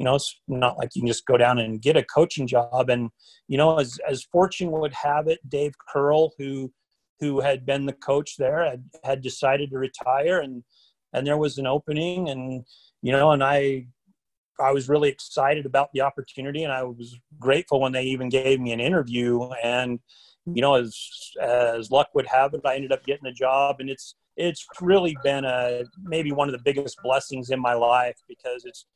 you 0.00 0.04
know 0.04 0.14
it's 0.14 0.40
not 0.48 0.78
like 0.78 0.88
you 0.94 1.02
can 1.02 1.08
just 1.08 1.26
go 1.26 1.36
down 1.36 1.58
and 1.58 1.82
get 1.82 1.94
a 1.94 2.02
coaching 2.02 2.46
job. 2.46 2.88
And 2.88 3.10
you 3.48 3.58
know 3.58 3.78
as 3.78 4.00
as 4.08 4.24
fortune 4.32 4.70
would 4.72 4.94
have 4.94 5.28
it 5.28 5.38
dave 5.48 5.74
curl 5.92 6.32
who 6.38 6.72
who 7.20 7.40
had 7.40 7.66
been 7.66 7.84
the 7.84 7.92
coach 7.92 8.36
there 8.38 8.64
had, 8.64 8.82
had 9.04 9.20
decided 9.20 9.70
to 9.70 9.78
retire 9.78 10.40
and 10.40 10.64
and 11.12 11.26
there 11.26 11.36
was 11.36 11.58
an 11.58 11.66
opening 11.66 12.30
and 12.30 12.64
you 13.02 13.12
know 13.12 13.32
and 13.32 13.44
i 13.44 13.84
i 14.58 14.72
was 14.72 14.88
really 14.88 15.10
excited 15.10 15.66
about 15.66 15.90
the 15.92 16.00
opportunity 16.00 16.64
and 16.64 16.72
i 16.72 16.82
was 16.82 17.18
grateful 17.38 17.78
when 17.78 17.92
they 17.92 18.04
even 18.04 18.30
gave 18.30 18.58
me 18.58 18.72
an 18.72 18.80
interview. 18.80 19.50
And 19.62 20.00
you 20.46 20.62
know 20.62 20.76
as 20.76 20.96
as 21.42 21.90
luck 21.90 22.08
would 22.14 22.26
have 22.26 22.54
it 22.54 22.62
i 22.64 22.74
ended 22.74 22.92
up 22.92 23.04
getting 23.04 23.26
a 23.26 23.32
job 23.32 23.76
and 23.78 23.90
it's 23.90 24.14
it's 24.38 24.66
really 24.80 25.14
been 25.22 25.44
a 25.44 25.82
maybe 26.02 26.32
one 26.32 26.48
of 26.48 26.52
the 26.52 26.64
biggest 26.64 26.96
blessings 27.04 27.50
in 27.50 27.60
my 27.60 27.74
life 27.74 28.16
because 28.26 28.64
it's 28.64 28.86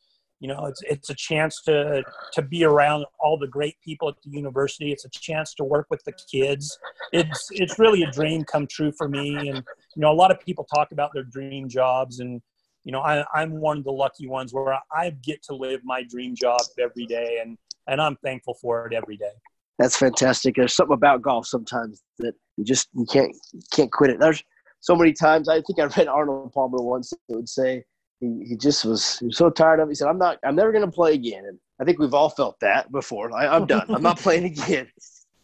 you 0.40 0.49
know 0.49 0.66
it's 0.66 0.83
it's 0.83 1.11
a 1.11 1.14
chance 1.14 1.62
to 1.62 2.03
to 2.33 2.42
be 2.42 2.64
around 2.64 3.05
all 3.20 3.38
the 3.38 3.47
great 3.47 3.77
people 3.85 4.09
at 4.09 4.14
the 4.23 4.31
university. 4.31 4.92
It's 4.92 5.05
a 5.05 5.11
chance 5.11 5.55
to 5.55 5.64
work 5.64 5.87
with 5.90 6.03
the 6.05 6.12
kids. 6.31 6.79
It's 7.12 7.49
it's 7.53 7.79
really 7.79 8.03
a 8.03 8.11
dream 8.11 8.44
come 8.44 8.66
true 8.66 8.92
for 8.97 9.09
me. 9.09 9.49
And 9.49 9.59
you 9.94 10.01
know 10.01 10.11
a 10.11 10.14
lot 10.14 10.31
of 10.31 10.40
people 10.40 10.64
talk 10.64 10.92
about 10.92 11.11
their 11.14 11.25
dream 11.25 11.68
jobs 11.68 12.20
and 12.20 12.40
you 12.85 12.92
know 12.92 13.01
I, 13.01 13.25
i'm 13.35 13.61
one 13.61 13.79
of 13.79 13.85
the 13.85 13.92
lucky 13.92 14.27
ones 14.27 14.53
where 14.53 14.79
i 14.92 15.11
get 15.23 15.42
to 15.44 15.55
live 15.55 15.81
my 15.85 16.03
dream 16.03 16.35
job 16.35 16.61
every 16.79 17.07
day 17.07 17.38
and 17.42 17.57
and 17.87 18.01
i'm 18.01 18.16
thankful 18.16 18.55
for 18.55 18.87
it 18.87 18.92
every 18.92 19.16
day. 19.16 19.33
That's 19.79 19.97
fantastic. 19.97 20.55
There's 20.55 20.73
something 20.73 20.94
about 20.94 21.23
golf 21.23 21.47
sometimes 21.47 22.03
that 22.18 22.35
you 22.57 22.64
just 22.64 22.88
you 22.92 23.07
can't 23.07 23.35
you 23.53 23.62
can't 23.73 23.90
quit 23.90 24.11
it. 24.11 24.20
There's 24.20 24.42
so 24.85 24.94
many 24.94 25.12
times 25.12 25.49
i 25.49 25.61
think 25.62 25.81
i 25.81 25.85
read 25.85 26.09
arnold 26.09 26.53
palmer 26.53 26.83
once 26.83 27.11
that 27.11 27.35
would 27.35 27.49
say 27.49 27.83
he, 28.20 28.44
he 28.48 28.57
just 28.57 28.85
was, 28.85 29.18
he 29.18 29.27
was 29.27 29.37
so 29.37 29.50
tired 29.50 29.81
of 29.81 29.88
it. 29.88 29.92
He 29.92 29.94
said, 29.96 30.09
I'm 30.09 30.18
not, 30.18 30.38
I'm 30.44 30.57
never 30.57 30.72
going 30.72 30.85
to 30.85 30.90
play 30.90 31.14
again. 31.14 31.44
And 31.46 31.59
I 31.81 31.85
think 31.85 31.98
we've 31.98 32.14
all 32.14 32.31
felt 32.31 32.59
that 32.61 32.90
before. 32.92 33.35
I, 33.37 33.57
am 33.57 33.66
done. 33.66 33.87
I'm 33.88 34.03
not 34.03 34.18
playing 34.20 34.44
again. 34.44 34.88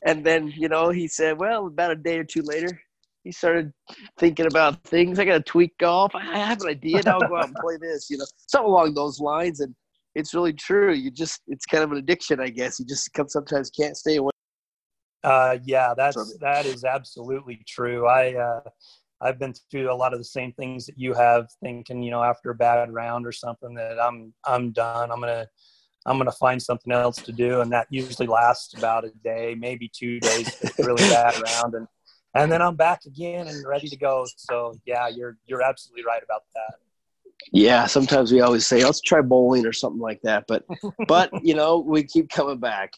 And 0.06 0.24
then, 0.24 0.52
you 0.56 0.68
know, 0.68 0.90
he 0.90 1.08
said, 1.08 1.38
well, 1.38 1.66
about 1.66 1.90
a 1.90 1.96
day 1.96 2.18
or 2.18 2.24
two 2.24 2.42
later, 2.42 2.80
he 3.24 3.32
started 3.32 3.72
thinking 4.18 4.46
about 4.46 4.82
things. 4.84 5.18
I 5.18 5.24
got 5.24 5.34
to 5.34 5.42
tweak 5.42 5.76
golf. 5.78 6.14
I 6.14 6.38
have 6.38 6.62
an 6.62 6.68
idea. 6.68 7.02
Now 7.04 7.18
I'll 7.20 7.28
go 7.28 7.36
out 7.36 7.48
and 7.48 7.54
play 7.56 7.76
this, 7.78 8.08
you 8.08 8.16
know, 8.16 8.24
something 8.46 8.70
along 8.70 8.94
those 8.94 9.20
lines. 9.20 9.60
And 9.60 9.74
it's 10.14 10.32
really 10.32 10.54
true. 10.54 10.94
You 10.94 11.10
just, 11.10 11.42
it's 11.48 11.66
kind 11.66 11.84
of 11.84 11.92
an 11.92 11.98
addiction, 11.98 12.40
I 12.40 12.48
guess. 12.48 12.80
You 12.80 12.86
just 12.86 13.12
come, 13.12 13.28
sometimes 13.28 13.70
can't 13.70 13.96
stay 13.96 14.16
away. 14.16 14.30
Uh, 15.22 15.58
yeah, 15.64 15.92
that's, 15.94 16.38
that 16.38 16.64
is 16.64 16.84
absolutely 16.84 17.62
true. 17.68 18.06
I, 18.06 18.34
uh, 18.36 18.60
I've 19.20 19.38
been 19.38 19.52
through 19.70 19.92
a 19.92 19.94
lot 19.94 20.12
of 20.12 20.18
the 20.18 20.24
same 20.24 20.52
things 20.52 20.86
that 20.86 20.98
you 20.98 21.12
have, 21.14 21.48
thinking, 21.62 22.02
you 22.02 22.10
know, 22.10 22.22
after 22.22 22.50
a 22.50 22.54
bad 22.54 22.92
round 22.92 23.26
or 23.26 23.32
something 23.32 23.74
that 23.74 24.00
I'm 24.00 24.32
I'm 24.46 24.72
done. 24.72 25.10
I'm 25.10 25.20
gonna 25.20 25.46
I'm 26.06 26.16
gonna 26.18 26.32
find 26.32 26.60
something 26.60 26.92
else 26.92 27.16
to 27.16 27.32
do, 27.32 27.60
and 27.60 27.70
that 27.72 27.86
usually 27.90 28.26
lasts 28.26 28.74
about 28.74 29.04
a 29.04 29.10
day, 29.22 29.54
maybe 29.58 29.90
two 29.94 30.20
days. 30.20 30.54
Really 30.78 31.02
bad 31.10 31.40
round, 31.42 31.74
and 31.74 31.86
and 32.34 32.50
then 32.50 32.62
I'm 32.62 32.76
back 32.76 33.04
again 33.06 33.48
and 33.48 33.66
ready 33.66 33.88
to 33.88 33.96
go. 33.96 34.26
So 34.36 34.74
yeah, 34.86 35.08
you're 35.08 35.36
you're 35.46 35.62
absolutely 35.62 36.04
right 36.04 36.22
about 36.22 36.42
that. 36.54 36.76
Yeah, 37.52 37.86
sometimes 37.86 38.32
we 38.32 38.40
always 38.40 38.66
say 38.66 38.84
let's 38.84 39.00
try 39.00 39.20
bowling 39.20 39.66
or 39.66 39.72
something 39.72 40.00
like 40.00 40.20
that, 40.22 40.44
but 40.48 40.64
but 41.06 41.30
you 41.42 41.54
know 41.54 41.78
we 41.78 42.04
keep 42.04 42.30
coming 42.30 42.58
back. 42.58 42.92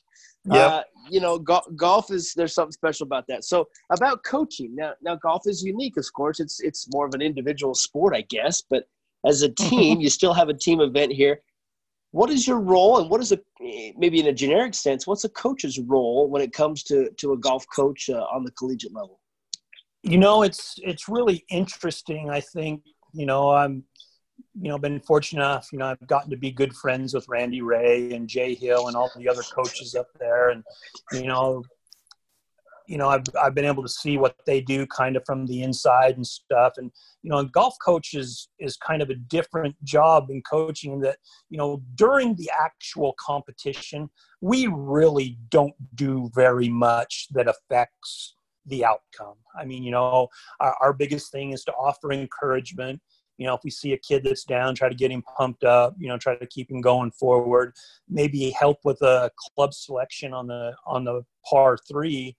Yeah. 0.44 0.66
Uh, 0.66 0.82
you 1.10 1.20
know, 1.20 1.38
go- 1.38 1.66
golf 1.76 2.10
is 2.10 2.32
there's 2.34 2.54
something 2.54 2.72
special 2.72 3.04
about 3.06 3.26
that. 3.28 3.44
So 3.44 3.68
about 3.90 4.24
coaching 4.24 4.74
now, 4.74 4.92
now 5.02 5.16
golf 5.16 5.42
is 5.46 5.62
unique. 5.62 5.96
Of 5.96 6.06
course, 6.12 6.40
it's 6.40 6.60
it's 6.60 6.88
more 6.92 7.06
of 7.06 7.14
an 7.14 7.22
individual 7.22 7.74
sport, 7.74 8.14
I 8.14 8.22
guess. 8.28 8.62
But 8.68 8.84
as 9.26 9.42
a 9.42 9.48
team, 9.50 10.00
you 10.00 10.10
still 10.10 10.34
have 10.34 10.48
a 10.48 10.54
team 10.54 10.80
event 10.80 11.12
here. 11.12 11.40
What 12.10 12.28
is 12.28 12.46
your 12.46 12.60
role, 12.60 12.98
and 12.98 13.08
what 13.08 13.20
is 13.20 13.32
a 13.32 13.38
maybe 13.96 14.20
in 14.20 14.26
a 14.26 14.32
generic 14.32 14.74
sense? 14.74 15.06
What's 15.06 15.24
a 15.24 15.30
coach's 15.30 15.78
role 15.78 16.28
when 16.28 16.42
it 16.42 16.52
comes 16.52 16.82
to 16.84 17.10
to 17.18 17.32
a 17.32 17.38
golf 17.38 17.64
coach 17.74 18.10
uh, 18.10 18.24
on 18.34 18.44
the 18.44 18.50
collegiate 18.52 18.94
level? 18.94 19.20
You 20.02 20.18
know, 20.18 20.42
it's 20.42 20.74
it's 20.78 21.08
really 21.08 21.44
interesting. 21.50 22.28
I 22.28 22.40
think 22.40 22.82
you 23.14 23.26
know 23.26 23.50
I'm 23.50 23.84
you 24.60 24.68
know, 24.68 24.78
been 24.78 25.00
fortunate 25.00 25.40
enough, 25.40 25.68
you 25.72 25.78
know, 25.78 25.86
I've 25.86 26.06
gotten 26.06 26.30
to 26.30 26.36
be 26.36 26.50
good 26.50 26.74
friends 26.74 27.14
with 27.14 27.28
Randy 27.28 27.60
Rahe 27.60 28.14
and 28.14 28.28
Jay 28.28 28.54
Hill 28.54 28.88
and 28.88 28.96
all 28.96 29.10
the 29.16 29.28
other 29.28 29.42
coaches 29.42 29.94
up 29.94 30.08
there. 30.18 30.50
And, 30.50 30.62
you 31.12 31.26
know, 31.26 31.62
you 32.86 32.98
know, 32.98 33.08
I've, 33.08 33.24
I've 33.40 33.54
been 33.54 33.64
able 33.64 33.82
to 33.82 33.88
see 33.88 34.18
what 34.18 34.36
they 34.44 34.60
do 34.60 34.86
kind 34.86 35.16
of 35.16 35.24
from 35.24 35.46
the 35.46 35.62
inside 35.62 36.16
and 36.16 36.26
stuff. 36.26 36.74
And, 36.76 36.90
you 37.22 37.30
know, 37.30 37.42
golf 37.44 37.74
coach 37.82 38.12
is, 38.12 38.48
is 38.58 38.76
kind 38.76 39.00
of 39.00 39.08
a 39.08 39.14
different 39.14 39.74
job 39.84 40.28
in 40.30 40.42
coaching 40.42 41.00
that, 41.00 41.16
you 41.48 41.56
know, 41.56 41.82
during 41.94 42.34
the 42.34 42.50
actual 42.60 43.14
competition, 43.18 44.10
we 44.40 44.66
really 44.66 45.38
don't 45.48 45.74
do 45.94 46.30
very 46.34 46.68
much 46.68 47.28
that 47.30 47.48
affects 47.48 48.34
the 48.66 48.84
outcome. 48.84 49.36
I 49.58 49.64
mean, 49.64 49.82
you 49.82 49.92
know, 49.92 50.28
our, 50.60 50.76
our 50.80 50.92
biggest 50.92 51.32
thing 51.32 51.52
is 51.52 51.64
to 51.64 51.72
offer 51.72 52.12
encouragement 52.12 53.00
you 53.38 53.46
know 53.46 53.54
if 53.54 53.60
we 53.64 53.70
see 53.70 53.92
a 53.92 53.98
kid 53.98 54.22
that's 54.24 54.44
down 54.44 54.74
try 54.74 54.88
to 54.88 54.94
get 54.94 55.10
him 55.10 55.22
pumped 55.36 55.64
up 55.64 55.94
you 55.98 56.08
know 56.08 56.18
try 56.18 56.36
to 56.36 56.46
keep 56.46 56.70
him 56.70 56.80
going 56.80 57.10
forward 57.10 57.72
maybe 58.08 58.50
help 58.50 58.78
with 58.84 59.00
a 59.02 59.30
club 59.36 59.72
selection 59.74 60.32
on 60.32 60.46
the 60.46 60.74
on 60.86 61.04
the 61.04 61.22
par 61.48 61.76
three. 61.88 62.36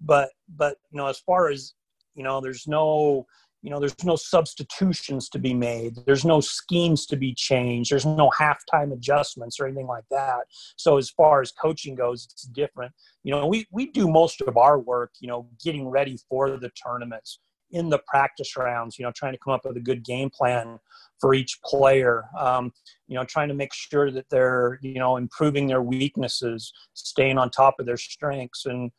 But 0.00 0.30
but 0.48 0.76
you 0.90 0.98
know 0.98 1.06
as 1.06 1.18
far 1.18 1.50
as 1.50 1.74
you 2.14 2.22
know 2.22 2.40
there's 2.40 2.66
no 2.66 3.26
you 3.62 3.70
know 3.70 3.78
there's 3.78 4.04
no 4.04 4.16
substitutions 4.16 5.28
to 5.30 5.38
be 5.38 5.52
made. 5.52 5.96
There's 6.06 6.24
no 6.24 6.40
schemes 6.40 7.04
to 7.06 7.16
be 7.16 7.34
changed. 7.34 7.92
There's 7.92 8.06
no 8.06 8.30
halftime 8.38 8.92
adjustments 8.92 9.60
or 9.60 9.66
anything 9.66 9.86
like 9.86 10.04
that. 10.10 10.46
So 10.76 10.96
as 10.96 11.10
far 11.10 11.42
as 11.42 11.52
coaching 11.52 11.94
goes 11.94 12.26
it's 12.30 12.44
different. 12.44 12.92
You 13.22 13.32
know 13.32 13.46
we 13.46 13.66
we 13.70 13.90
do 13.90 14.10
most 14.10 14.40
of 14.42 14.56
our 14.56 14.78
work 14.78 15.12
you 15.20 15.28
know 15.28 15.48
getting 15.62 15.88
ready 15.88 16.18
for 16.28 16.50
the 16.50 16.70
tournaments 16.70 17.38
in 17.72 17.88
the 17.88 18.00
practice 18.06 18.56
rounds, 18.56 18.98
you 18.98 19.04
know, 19.04 19.12
trying 19.14 19.32
to 19.32 19.38
come 19.38 19.52
up 19.52 19.64
with 19.64 19.76
a 19.76 19.80
good 19.80 20.04
game 20.04 20.30
plan 20.30 20.78
for 21.20 21.34
each 21.34 21.60
player. 21.64 22.24
Um, 22.38 22.72
you 23.06 23.16
know, 23.16 23.24
trying 23.24 23.48
to 23.48 23.54
make 23.54 23.72
sure 23.72 24.10
that 24.10 24.26
they're, 24.30 24.78
you 24.82 24.98
know, 24.98 25.16
improving 25.16 25.66
their 25.66 25.82
weaknesses, 25.82 26.72
staying 26.94 27.38
on 27.38 27.50
top 27.50 27.76
of 27.78 27.86
their 27.86 27.96
strengths, 27.96 28.66
and 28.66 28.90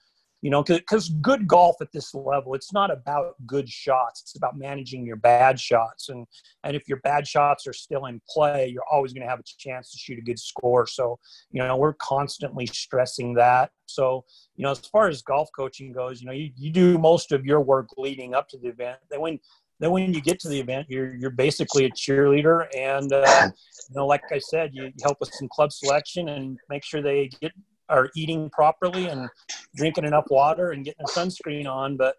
you 0.41 0.49
know 0.49 0.63
because 0.63 1.09
good 1.21 1.47
golf 1.47 1.75
at 1.81 1.91
this 1.91 2.13
level 2.13 2.55
it's 2.55 2.73
not 2.73 2.91
about 2.91 3.35
good 3.45 3.69
shots 3.69 4.21
it's 4.21 4.35
about 4.35 4.57
managing 4.57 5.05
your 5.05 5.17
bad 5.17 5.59
shots. 5.59 6.09
And 6.09 6.25
and 6.63 6.75
if 6.75 6.87
your 6.87 6.99
bad 6.99 7.27
shots 7.27 7.67
are 7.67 7.73
still 7.73 8.05
in 8.05 8.21
play 8.29 8.67
you're 8.67 8.85
always 8.91 9.13
going 9.13 9.23
to 9.23 9.29
have 9.29 9.39
a 9.39 9.43
chance 9.43 9.91
to 9.91 9.97
shoot 9.97 10.17
a 10.17 10.21
good 10.21 10.39
score. 10.39 10.87
So 10.87 11.19
you 11.51 11.61
know 11.61 11.77
we're 11.77 11.93
constantly 11.93 12.65
stressing 12.65 13.33
that. 13.35 13.71
So 13.85 14.25
you 14.55 14.63
know 14.63 14.71
as 14.71 14.79
far 14.79 15.07
as 15.07 15.21
golf 15.21 15.49
coaching 15.55 15.91
goes 15.91 16.21
you 16.21 16.27
know 16.27 16.33
you, 16.33 16.51
you 16.55 16.71
do 16.71 16.97
most 16.97 17.31
of 17.31 17.45
your 17.45 17.61
work 17.61 17.89
leading 17.97 18.33
up 18.33 18.47
to 18.49 18.57
the 18.57 18.69
event. 18.69 18.99
Then 19.09 19.21
when 19.21 19.39
then 19.79 19.91
when 19.91 20.13
you 20.13 20.21
get 20.21 20.39
to 20.41 20.49
the 20.49 20.59
event 20.59 20.87
you're 20.89 21.13
you're 21.15 21.31
basically 21.31 21.85
a 21.85 21.91
cheerleader. 21.91 22.67
And 22.77 23.11
uh, 23.11 23.49
you 23.89 23.95
know 23.95 24.07
like 24.07 24.23
i 24.31 24.39
said 24.39 24.71
you, 24.73 24.85
you 24.85 24.91
help 25.03 25.19
with 25.19 25.33
some 25.33 25.49
club 25.49 25.71
selection 25.71 26.29
and 26.29 26.57
make 26.69 26.83
sure 26.83 27.01
they 27.01 27.29
get 27.41 27.51
are 27.91 28.09
eating 28.15 28.49
properly 28.49 29.07
and 29.07 29.29
drinking 29.75 30.05
enough 30.05 30.25
water 30.29 30.71
and 30.71 30.85
getting 30.85 31.05
a 31.05 31.09
sunscreen 31.09 31.67
on. 31.67 31.97
But 31.97 32.15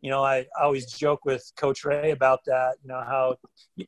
you 0.00 0.10
know, 0.10 0.22
I, 0.22 0.46
I 0.58 0.62
always 0.62 0.92
joke 0.92 1.24
with 1.24 1.50
Coach 1.56 1.82
Rahe 1.84 2.12
about 2.12 2.40
that. 2.46 2.76
You 2.82 2.88
know 2.88 3.02
how 3.04 3.36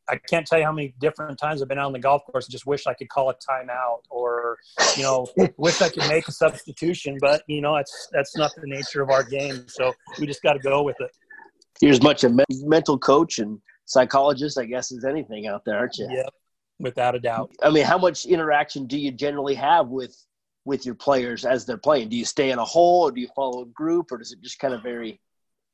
I 0.09 0.17
can't 0.17 0.47
tell 0.47 0.59
you 0.59 0.65
how 0.65 0.73
many 0.73 0.95
different 1.01 1.39
times 1.39 1.63
I've 1.63 1.69
been 1.69 1.79
out 1.79 1.87
on 1.87 1.93
the 1.93 2.01
golf 2.01 2.23
course 2.27 2.47
and 2.47 2.53
just 2.53 2.67
wish 2.67 2.87
I 2.87 2.95
could 2.95 3.09
call 3.09 3.31
a 3.31 3.35
timeout 3.35 4.01
or 4.11 4.59
you 4.97 5.05
know 5.05 5.27
wish 5.57 5.81
I 5.81 5.89
could 5.89 6.09
make 6.09 6.27
a 6.27 6.33
substitution. 6.33 7.17
But 7.21 7.43
you 7.47 7.61
know, 7.61 7.77
that's 7.77 8.09
that's 8.13 8.37
not 8.37 8.51
the 8.57 8.67
nature 8.67 9.03
of 9.03 9.11
our 9.11 9.23
game. 9.23 9.65
So 9.69 9.93
we 10.19 10.27
just 10.27 10.43
got 10.43 10.55
to 10.55 10.59
go 10.59 10.83
with 10.83 10.97
it. 11.01 11.11
You're 11.81 11.93
as 11.93 12.03
much 12.03 12.25
a 12.25 12.37
mental 12.49 12.99
coach 12.99 13.39
and 13.39 13.59
psychologist, 13.87 14.59
I 14.59 14.65
guess, 14.67 14.93
as 14.93 15.05
anything 15.05 15.47
out 15.47 15.65
there, 15.65 15.79
aren't 15.79 15.97
you? 15.97 16.09
Yep, 16.11 16.35
without 16.79 17.15
a 17.15 17.21
doubt. 17.21 17.53
I 17.63 17.71
mean, 17.71 17.85
how 17.85 17.99
much 17.99 18.27
interaction 18.27 18.87
do 18.87 18.99
you 18.99 19.13
generally 19.13 19.55
have 19.55 19.89
with 19.89 20.17
with 20.65 20.85
your 20.85 20.95
players 20.95 21.45
as 21.45 21.65
they're 21.65 21.79
playing? 21.79 22.09
Do 22.09 22.17
you 22.17 22.25
stay 22.25 22.51
in 22.51 22.59
a 22.59 22.65
hole 22.65 23.03
or 23.03 23.13
do 23.13 23.21
you 23.21 23.29
follow 23.35 23.63
a 23.63 23.67
group 23.67 24.13
or 24.13 24.19
does 24.19 24.33
it 24.33 24.43
just 24.43 24.59
kind 24.59 24.75
of 24.75 24.83
vary? 24.83 25.21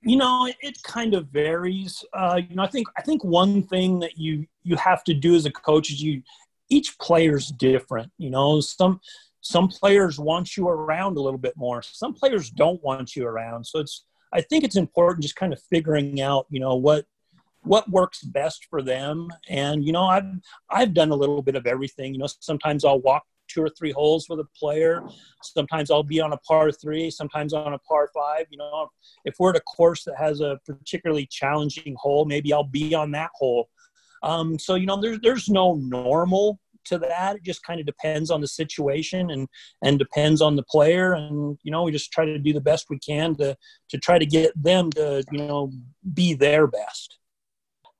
You 0.03 0.16
know, 0.16 0.46
it, 0.46 0.57
it 0.61 0.83
kind 0.83 1.14
of 1.14 1.29
varies. 1.29 2.05
Uh, 2.12 2.40
you 2.49 2.55
know, 2.55 2.62
I 2.62 2.68
think 2.68 2.87
I 2.96 3.03
think 3.03 3.25
one 3.25 3.62
thing 3.62 3.99
that 4.01 4.16
you 4.16 4.46
you 4.62 4.77
have 4.77 5.03
to 5.05 5.14
do 5.14 5.35
as 5.35 5.46
a 5.46 5.51
coach 5.51 5.90
is 5.90 6.03
you 6.03 6.22
each 6.68 6.99
player's 6.99 7.49
different. 7.49 8.12
You 8.18 8.31
know, 8.31 8.61
some 8.61 9.01
some 9.40 9.68
players 9.68 10.18
want 10.18 10.57
you 10.57 10.68
around 10.68 11.16
a 11.16 11.20
little 11.20 11.38
bit 11.38 11.57
more. 11.57 11.83
Some 11.83 12.14
players 12.14 12.51
don't 12.51 12.83
want 12.83 13.16
you 13.16 13.27
around. 13.27 13.64
So 13.64 13.81
it's 13.81 14.05
I 14.33 14.40
think 14.40 14.64
it's 14.64 14.77
important 14.77 15.22
just 15.22 15.37
kind 15.37 15.53
of 15.53 15.62
figuring 15.70 16.20
out, 16.20 16.46
you 16.51 16.61
know, 16.61 16.77
what 16.77 17.07
what 17.62 17.88
works 17.90 18.22
best 18.22 18.66
for 18.70 18.83
them. 18.83 19.29
And 19.49 19.85
you 19.85 19.92
know, 19.92 20.05
I've 20.05 20.31
I've 20.70 20.94
done 20.94 21.11
a 21.11 21.16
little 21.16 21.42
bit 21.42 21.57
of 21.57 21.66
everything. 21.66 22.12
You 22.12 22.20
know, 22.20 22.29
sometimes 22.40 22.85
I'll 22.85 23.01
walk 23.01 23.25
two 23.49 23.63
or 23.63 23.69
three 23.69 23.93
holes 23.93 24.29
with 24.29 24.41
a 24.41 24.47
player. 24.59 25.03
Sometimes 25.43 25.91
I'll 25.91 26.03
be 26.03 26.21
on 26.21 26.33
a 26.33 26.39
par 26.39 26.71
three, 26.71 27.11
sometimes 27.11 27.53
on 27.53 27.73
a 27.73 27.79
par 27.79 28.11
five. 28.15 28.47
You 28.51 28.59
know, 28.59 28.89
if 29.25 29.37
we're 29.39 29.51
at 29.51 29.57
a 29.57 29.61
course 29.61 30.05
that 30.05 30.17
has 30.19 30.41
a 30.41 30.59
particularly 30.67 31.27
challenging 31.27 31.97
hole, 31.99 32.25
maybe 32.25 32.53
I'll 32.53 32.65
be 32.65 32.95
on 32.95 33.11
that 33.13 33.31
hole. 33.35 33.69
Um, 34.23 34.59
so 34.59 34.75
you 34.75 34.87
know, 34.87 35.01
there's 35.01 35.21
there's 35.21 35.49
no 35.49 35.75
normal 35.75 36.59
to 36.87 36.99
that. 36.99 37.37
It 37.37 37.43
just 37.43 37.63
kind 37.65 37.81
of 37.81 37.87
depends 37.87 38.31
on 38.31 38.41
the 38.41 38.49
situation 38.49 39.31
and 39.31 39.49
and 39.83 39.99
depends 39.99 40.41
on 40.41 40.57
the 40.57 40.63
player. 40.63 41.13
And 41.13 41.59
you 41.63 41.71
know, 41.71 41.83
we 41.83 41.93
just 41.93 42.13
try 42.13 42.25
to 42.25 42.39
do 42.39 42.53
the 42.53 42.61
best 42.61 42.87
we 42.91 42.99
can 42.99 43.35
to 43.37 43.57
to 43.91 43.99
try 43.99 44.19
to 44.19 44.27
get 44.27 44.53
them 44.61 44.91
to 44.93 45.23
you 45.31 45.39
know 45.39 45.73
be 46.15 46.35
their 46.35 46.67
best. 46.67 47.19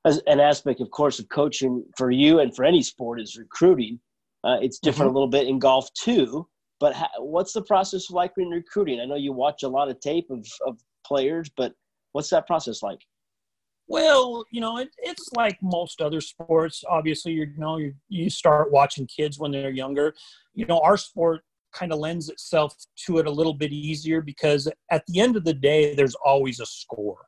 As 0.05 0.21
an 0.27 0.39
aspect, 0.39 0.79
of 0.79 0.89
course, 0.89 1.19
of 1.19 1.27
coaching 1.29 1.83
for 1.97 2.11
you 2.11 2.39
and 2.39 2.55
for 2.55 2.63
any 2.63 2.81
sport 2.81 3.19
is 3.19 3.37
recruiting. 3.37 3.99
Uh, 4.43 4.57
it's 4.61 4.79
different 4.79 5.09
mm-hmm. 5.09 5.15
a 5.15 5.19
little 5.19 5.29
bit 5.29 5.47
in 5.47 5.59
golf 5.59 5.89
too. 5.93 6.47
But 6.79 6.93
ha- 6.93 7.09
what's 7.19 7.53
the 7.53 7.63
process 7.63 8.11
like 8.11 8.33
in 8.37 8.49
recruiting? 8.49 8.99
I 8.99 9.05
know 9.05 9.15
you 9.15 9.33
watch 9.33 9.63
a 9.63 9.67
lot 9.67 9.89
of 9.89 9.99
tape 9.99 10.29
of, 10.29 10.45
of 10.65 10.79
players, 11.05 11.49
but 11.57 11.73
what's 12.11 12.29
that 12.29 12.47
process 12.47 12.83
like? 12.83 12.99
Well, 13.87 14.43
you 14.51 14.59
know, 14.59 14.77
it, 14.77 14.89
it's 14.97 15.29
like 15.35 15.57
most 15.61 16.01
other 16.01 16.21
sports. 16.21 16.83
Obviously, 16.87 17.31
you 17.33 17.47
know, 17.57 17.77
you, 17.77 17.93
you 18.09 18.29
start 18.29 18.71
watching 18.71 19.07
kids 19.07 19.39
when 19.39 19.51
they're 19.51 19.69
younger. 19.69 20.13
You 20.53 20.65
know, 20.65 20.79
our 20.79 20.97
sport 20.97 21.41
kind 21.73 21.93
of 21.93 21.99
lends 21.99 22.29
itself 22.29 22.75
to 23.05 23.19
it 23.19 23.27
a 23.27 23.31
little 23.31 23.53
bit 23.53 23.71
easier 23.71 24.21
because 24.21 24.67
at 24.91 25.03
the 25.07 25.19
end 25.19 25.35
of 25.35 25.45
the 25.45 25.53
day, 25.53 25.95
there's 25.95 26.15
always 26.15 26.59
a 26.59 26.65
score. 26.65 27.25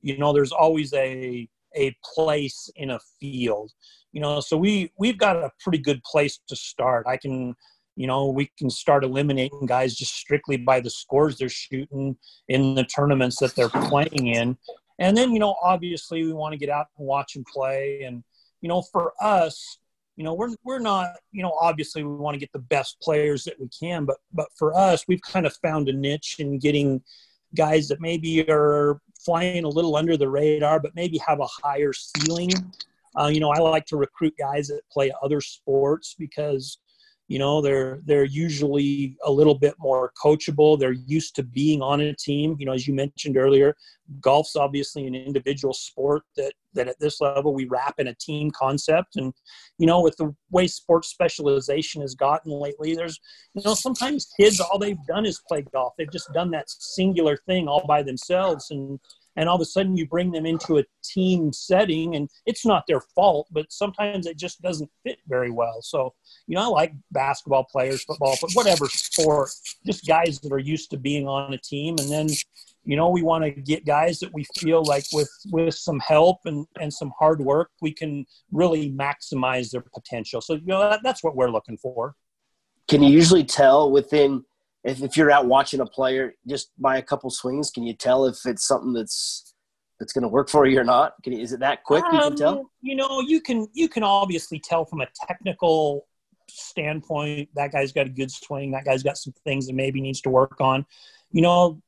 You 0.00 0.18
know, 0.18 0.32
there's 0.32 0.52
always 0.52 0.92
a 0.94 1.48
a 1.76 1.94
place 2.14 2.70
in 2.76 2.90
a 2.90 3.00
field 3.20 3.72
you 4.12 4.20
know 4.20 4.40
so 4.40 4.56
we 4.56 4.92
we've 4.98 5.18
got 5.18 5.36
a 5.36 5.50
pretty 5.60 5.78
good 5.78 6.02
place 6.04 6.38
to 6.48 6.54
start. 6.54 7.06
I 7.06 7.16
can 7.16 7.54
you 7.96 8.06
know 8.06 8.30
we 8.30 8.50
can 8.58 8.70
start 8.70 9.04
eliminating 9.04 9.66
guys 9.66 9.94
just 9.94 10.14
strictly 10.14 10.56
by 10.56 10.80
the 10.80 10.90
scores 10.90 11.38
they're 11.38 11.48
shooting 11.48 12.16
in 12.48 12.74
the 12.74 12.84
tournaments 12.84 13.38
that 13.40 13.54
they're 13.54 13.68
playing 13.68 14.28
in. 14.28 14.56
And 14.98 15.16
then 15.16 15.32
you 15.32 15.40
know 15.40 15.56
obviously 15.62 16.22
we 16.24 16.32
want 16.32 16.52
to 16.52 16.58
get 16.58 16.68
out 16.68 16.86
and 16.98 17.06
watch 17.06 17.34
them 17.34 17.44
play. 17.50 18.02
And 18.02 18.22
you 18.60 18.68
know 18.68 18.82
for 18.92 19.12
us 19.20 19.78
you 20.16 20.24
know 20.24 20.34
we're 20.34 20.54
we're 20.62 20.78
not 20.78 21.14
you 21.32 21.42
know 21.42 21.56
obviously 21.60 22.04
we 22.04 22.14
want 22.14 22.34
to 22.34 22.40
get 22.40 22.52
the 22.52 22.58
best 22.58 23.00
players 23.00 23.44
that 23.44 23.58
we 23.58 23.66
can 23.68 24.04
but 24.04 24.18
but 24.34 24.48
for 24.58 24.76
us 24.76 25.04
we've 25.08 25.22
kind 25.22 25.46
of 25.46 25.56
found 25.56 25.88
a 25.88 25.92
niche 25.92 26.36
in 26.38 26.58
getting 26.58 27.02
guys 27.54 27.88
that 27.88 28.00
maybe 28.00 28.48
are 28.48 29.00
flying 29.24 29.64
a 29.64 29.68
little 29.68 29.96
under 29.96 30.16
the 30.16 30.28
radar 30.28 30.80
but 30.80 30.94
maybe 30.94 31.18
have 31.18 31.40
a 31.40 31.46
higher 31.62 31.92
ceiling. 31.92 32.50
Uh, 33.18 33.26
you 33.26 33.40
know, 33.40 33.50
I 33.50 33.58
like 33.58 33.84
to 33.86 33.96
recruit 33.96 34.34
guys 34.38 34.68
that 34.68 34.80
play 34.90 35.12
other 35.22 35.40
sports 35.40 36.14
because, 36.18 36.78
you 37.28 37.38
know, 37.38 37.62
they're 37.62 38.00
they're 38.04 38.24
usually 38.24 39.16
a 39.24 39.30
little 39.30 39.54
bit 39.54 39.74
more 39.78 40.12
coachable. 40.22 40.78
They're 40.78 40.92
used 40.92 41.34
to 41.36 41.42
being 41.42 41.80
on 41.80 42.00
a 42.00 42.14
team. 42.14 42.56
You 42.58 42.66
know, 42.66 42.72
as 42.72 42.86
you 42.86 42.94
mentioned 42.94 43.36
earlier, 43.36 43.74
golf's 44.20 44.56
obviously 44.56 45.06
an 45.06 45.14
individual 45.14 45.72
sport 45.72 46.24
that 46.36 46.52
that 46.74 46.88
at 46.88 46.98
this 47.00 47.20
level 47.20 47.54
we 47.54 47.66
wrap 47.66 47.94
in 47.98 48.08
a 48.08 48.14
team 48.14 48.50
concept. 48.50 49.16
And 49.16 49.32
you 49.78 49.86
know, 49.86 50.02
with 50.02 50.16
the 50.16 50.34
way 50.50 50.66
sports 50.66 51.08
specialization 51.08 52.02
has 52.02 52.14
gotten 52.14 52.52
lately, 52.52 52.94
there's 52.94 53.18
you 53.54 53.62
know 53.64 53.74
sometimes 53.74 54.28
kids 54.38 54.60
all 54.60 54.78
they've 54.78 55.06
done 55.06 55.24
is 55.24 55.40
play 55.48 55.64
golf. 55.72 55.94
They've 55.96 56.12
just 56.12 56.32
done 56.34 56.50
that 56.50 56.68
singular 56.68 57.38
thing 57.46 57.68
all 57.68 57.86
by 57.86 58.02
themselves 58.02 58.70
and 58.70 58.98
and 59.36 59.48
all 59.48 59.56
of 59.56 59.60
a 59.60 59.66
sudden 59.66 59.96
you 59.96 60.06
bring 60.06 60.30
them 60.30 60.46
into 60.46 60.78
a 60.78 60.84
team 61.02 61.52
setting 61.52 62.16
and 62.16 62.28
it's 62.46 62.66
not 62.66 62.84
their 62.86 63.00
fault 63.00 63.48
but 63.50 63.70
sometimes 63.70 64.26
it 64.26 64.36
just 64.36 64.60
doesn't 64.62 64.90
fit 65.04 65.18
very 65.26 65.50
well. 65.50 65.80
So 65.82 66.14
you 66.46 66.56
know 66.56 66.62
i 66.62 66.66
like 66.66 66.92
basketball 67.10 67.64
players 67.64 68.04
football 68.04 68.36
but 68.40 68.50
whatever 68.54 68.86
sport 68.88 69.50
just 69.86 70.06
guys 70.06 70.38
that 70.40 70.52
are 70.52 70.58
used 70.58 70.90
to 70.90 70.96
being 70.96 71.26
on 71.28 71.52
a 71.52 71.58
team. 71.58 71.96
And 71.98 72.10
then 72.10 72.28
you 72.84 72.96
know 72.96 73.08
we 73.08 73.22
want 73.22 73.44
to 73.44 73.50
get 73.50 73.86
guys 73.86 74.18
that 74.20 74.32
we 74.32 74.44
feel 74.56 74.84
like 74.84 75.04
with 75.12 75.30
with 75.50 75.74
some 75.74 76.00
help 76.00 76.38
and 76.44 76.66
and 76.80 76.92
some 76.92 77.12
hard 77.18 77.40
work 77.40 77.70
we 77.80 77.92
can 77.92 78.26
really 78.50 78.90
maximize 78.92 79.70
their 79.70 79.84
potential. 79.94 80.40
So 80.40 80.54
you 80.54 80.66
know 80.66 80.80
that, 80.80 81.00
that's 81.02 81.22
what 81.22 81.36
we're 81.36 81.50
looking 81.50 81.78
for. 81.78 82.14
Can 82.88 83.02
you 83.02 83.10
usually 83.10 83.44
tell 83.44 83.90
within 83.90 84.44
if, 84.84 85.02
if 85.02 85.16
you're 85.16 85.30
out 85.30 85.46
watching 85.46 85.80
a 85.80 85.86
player 85.86 86.34
just 86.46 86.70
by 86.78 86.98
a 86.98 87.02
couple 87.02 87.30
swings, 87.30 87.70
can 87.70 87.84
you 87.84 87.94
tell 87.94 88.26
if 88.26 88.44
it's 88.44 88.66
something 88.66 88.92
that's 88.92 89.54
that's 90.00 90.12
going 90.12 90.22
to 90.22 90.28
work 90.28 90.48
for 90.48 90.66
you 90.66 90.80
or 90.80 90.84
not? 90.84 91.14
Can 91.22 91.32
you, 91.32 91.40
is 91.40 91.52
it 91.52 91.60
that 91.60 91.84
quick? 91.84 92.04
Um, 92.04 92.14
you 92.14 92.20
can 92.20 92.36
tell. 92.36 92.70
You 92.80 92.96
know, 92.96 93.20
you 93.20 93.40
can 93.40 93.68
you 93.72 93.88
can 93.88 94.02
obviously 94.02 94.58
tell 94.58 94.84
from 94.84 95.00
a 95.00 95.06
technical 95.26 96.06
standpoint 96.48 97.48
that 97.54 97.72
guy's 97.72 97.92
got 97.92 98.06
a 98.06 98.10
good 98.10 98.30
swing. 98.30 98.72
That 98.72 98.84
guy's 98.84 99.02
got 99.02 99.16
some 99.16 99.32
things 99.44 99.66
that 99.66 99.74
maybe 99.74 100.00
needs 100.00 100.20
to 100.22 100.30
work 100.30 100.60
on. 100.60 100.84
You 101.30 101.42
know, 101.42 101.80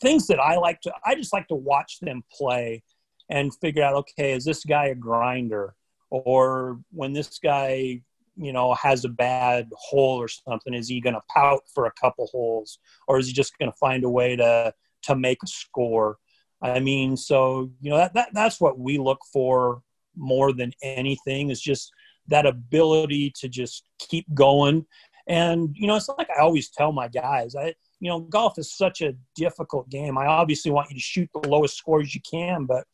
things 0.00 0.26
that 0.26 0.40
I 0.40 0.56
like 0.56 0.80
to 0.82 0.92
I 1.04 1.14
just 1.14 1.32
like 1.32 1.46
to 1.48 1.54
watch 1.54 2.00
them 2.00 2.24
play 2.32 2.82
and 3.30 3.54
figure 3.54 3.84
out 3.84 3.94
okay, 3.94 4.32
is 4.32 4.44
this 4.44 4.64
guy 4.64 4.86
a 4.86 4.94
grinder? 4.94 5.74
Or 6.10 6.80
when 6.90 7.12
this 7.12 7.38
guy 7.38 8.02
you 8.38 8.52
know 8.52 8.74
has 8.74 9.04
a 9.04 9.08
bad 9.08 9.68
hole 9.74 10.16
or 10.16 10.28
something 10.28 10.74
is 10.74 10.88
he 10.88 11.00
going 11.00 11.14
to 11.14 11.22
pout 11.34 11.62
for 11.74 11.86
a 11.86 11.92
couple 12.00 12.26
holes? 12.30 12.78
Or 13.06 13.18
is 13.18 13.26
he 13.26 13.32
just 13.32 13.58
going 13.58 13.70
to 13.70 13.76
find 13.78 14.04
a 14.04 14.10
way 14.10 14.36
to 14.36 14.72
to 15.04 15.16
make 15.16 15.38
a 15.42 15.46
score? 15.46 16.18
I 16.62 16.80
mean 16.80 17.16
so 17.16 17.70
you 17.80 17.90
know 17.90 17.96
that, 17.98 18.14
that 18.14 18.30
that's 18.32 18.60
what 18.60 18.78
we 18.78 18.98
look 18.98 19.20
for 19.32 19.82
more 20.16 20.52
than 20.52 20.72
anything 20.82 21.50
is 21.50 21.60
just 21.60 21.92
that 22.28 22.46
ability 22.46 23.32
to 23.40 23.48
just 23.48 23.84
keep 23.98 24.26
going. 24.34 24.86
And 25.26 25.74
you 25.74 25.86
know 25.86 25.96
it's 25.96 26.08
like 26.08 26.30
i 26.30 26.40
always 26.40 26.70
tell 26.70 26.90
my 26.90 27.06
guys 27.06 27.54
i 27.54 27.74
you 28.00 28.08
know 28.08 28.20
golf 28.20 28.58
is 28.58 28.72
such 28.72 29.02
a 29.02 29.14
difficult 29.34 29.90
game. 29.90 30.16
I 30.16 30.26
obviously 30.26 30.70
want 30.70 30.88
you 30.88 30.96
to 30.96 31.02
shoot 31.02 31.28
the 31.34 31.48
lowest 31.48 31.76
scores 31.76 32.14
you 32.14 32.20
can 32.28 32.64
but 32.64 32.84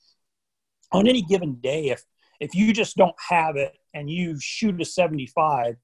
on 0.93 1.07
any 1.07 1.23
given 1.23 1.55
day 1.57 1.91
if 1.91 2.03
if 2.41 2.55
you 2.55 2.73
just 2.73 2.97
don't 2.97 3.15
have 3.29 3.57
it 3.57 3.77
and 3.95 4.11
you 4.11 4.39
shoot 4.41 4.81
a 4.81 4.85
75 4.85 5.77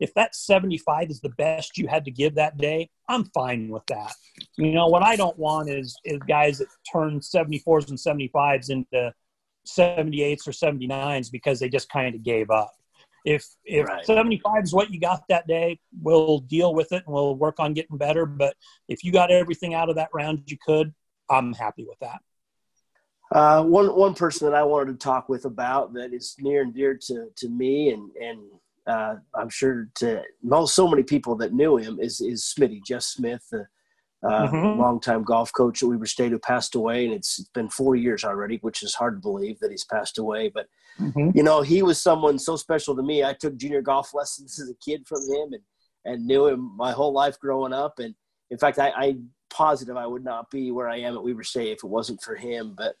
if 0.00 0.14
that 0.14 0.34
75 0.34 1.10
is 1.10 1.20
the 1.20 1.28
best 1.28 1.76
you 1.76 1.86
had 1.86 2.04
to 2.06 2.10
give 2.10 2.34
that 2.34 2.56
day, 2.56 2.88
I'm 3.08 3.24
fine 3.26 3.68
with 3.68 3.84
that. 3.86 4.12
You 4.56 4.72
know, 4.72 4.86
what 4.86 5.02
I 5.02 5.14
don't 5.14 5.38
want 5.38 5.68
is 5.68 5.96
is 6.04 6.18
guys 6.26 6.58
that 6.58 6.68
turn 6.90 7.20
74s 7.20 7.90
and 7.90 7.98
75s 7.98 8.70
into 8.70 9.12
78s 9.66 10.48
or 10.48 10.52
79s 10.52 11.30
because 11.30 11.60
they 11.60 11.68
just 11.68 11.90
kind 11.90 12.14
of 12.14 12.22
gave 12.22 12.50
up. 12.50 12.72
If 13.26 13.46
if 13.66 13.86
right. 13.86 14.04
75 14.06 14.64
is 14.64 14.72
what 14.72 14.90
you 14.90 14.98
got 14.98 15.22
that 15.28 15.46
day, 15.46 15.78
we'll 16.00 16.38
deal 16.38 16.74
with 16.74 16.90
it 16.92 17.02
and 17.04 17.14
we'll 17.14 17.36
work 17.36 17.60
on 17.60 17.74
getting 17.74 17.98
better. 17.98 18.24
But 18.24 18.56
if 18.88 19.04
you 19.04 19.12
got 19.12 19.30
everything 19.30 19.74
out 19.74 19.90
of 19.90 19.96
that 19.96 20.08
round 20.14 20.44
you 20.46 20.56
could, 20.64 20.94
I'm 21.28 21.52
happy 21.52 21.84
with 21.86 21.98
that. 22.00 22.20
Uh, 23.32 23.62
one 23.62 23.94
one 23.94 24.14
person 24.14 24.50
that 24.50 24.56
I 24.56 24.62
wanted 24.64 24.92
to 24.92 25.04
talk 25.04 25.28
with 25.28 25.44
about 25.44 25.92
that 25.94 26.12
is 26.12 26.34
near 26.40 26.62
and 26.62 26.74
dear 26.74 26.98
to 27.06 27.28
to 27.36 27.48
me 27.48 27.90
and 27.90 28.10
and 28.16 28.40
uh, 28.86 29.16
I'm 29.34 29.48
sure 29.48 29.88
to 29.96 30.22
most 30.42 30.74
so 30.74 30.88
many 30.88 31.02
people 31.02 31.36
that 31.36 31.52
knew 31.52 31.76
him 31.76 32.00
is 32.00 32.20
is 32.20 32.42
Smitty 32.42 32.80
Jeff 32.84 33.02
Smith, 33.02 33.46
the 33.50 33.66
uh, 34.26 34.48
mm-hmm. 34.48 34.80
longtime 34.80 35.22
golf 35.22 35.52
coach 35.52 35.82
at 35.82 35.88
Weber 35.88 36.06
State 36.06 36.32
who 36.32 36.38
passed 36.38 36.74
away, 36.74 37.04
and 37.04 37.14
it's 37.14 37.40
been 37.54 37.68
four 37.68 37.94
years 37.94 38.24
already, 38.24 38.58
which 38.62 38.82
is 38.82 38.94
hard 38.94 39.16
to 39.16 39.20
believe 39.20 39.60
that 39.60 39.70
he's 39.70 39.84
passed 39.84 40.18
away. 40.18 40.48
But 40.48 40.66
mm-hmm. 40.98 41.30
you 41.34 41.42
know, 41.42 41.62
he 41.62 41.82
was 41.82 42.02
someone 42.02 42.38
so 42.38 42.56
special 42.56 42.96
to 42.96 43.02
me. 43.02 43.22
I 43.22 43.32
took 43.34 43.56
junior 43.56 43.82
golf 43.82 44.12
lessons 44.12 44.58
as 44.58 44.68
a 44.68 44.74
kid 44.74 45.06
from 45.06 45.20
him, 45.22 45.52
and 45.52 45.62
and 46.04 46.26
knew 46.26 46.46
him 46.46 46.76
my 46.76 46.92
whole 46.92 47.12
life 47.12 47.38
growing 47.38 47.72
up. 47.72 47.98
And 47.98 48.14
in 48.50 48.58
fact, 48.58 48.78
I, 48.78 48.90
I 48.90 49.16
positive 49.50 49.96
I 49.96 50.06
would 50.06 50.24
not 50.24 50.50
be 50.50 50.70
where 50.70 50.88
I 50.88 50.98
am 50.98 51.14
at 51.14 51.22
Weber 51.22 51.44
State 51.44 51.72
if 51.72 51.84
it 51.84 51.90
wasn't 51.90 52.22
for 52.22 52.34
him. 52.34 52.74
But 52.76 52.94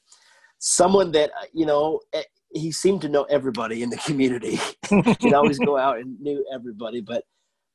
someone 0.60 1.10
that 1.12 1.30
uh, 1.30 1.46
you 1.52 1.66
know 1.66 2.00
eh, 2.12 2.22
he 2.52 2.70
seemed 2.70 3.00
to 3.00 3.08
know 3.08 3.24
everybody 3.24 3.82
in 3.82 3.90
the 3.90 3.96
community. 3.98 4.58
He'd 5.20 5.34
always 5.34 5.58
go 5.58 5.76
out 5.76 5.98
and 5.98 6.20
knew 6.20 6.44
everybody. 6.52 7.00
But 7.00 7.24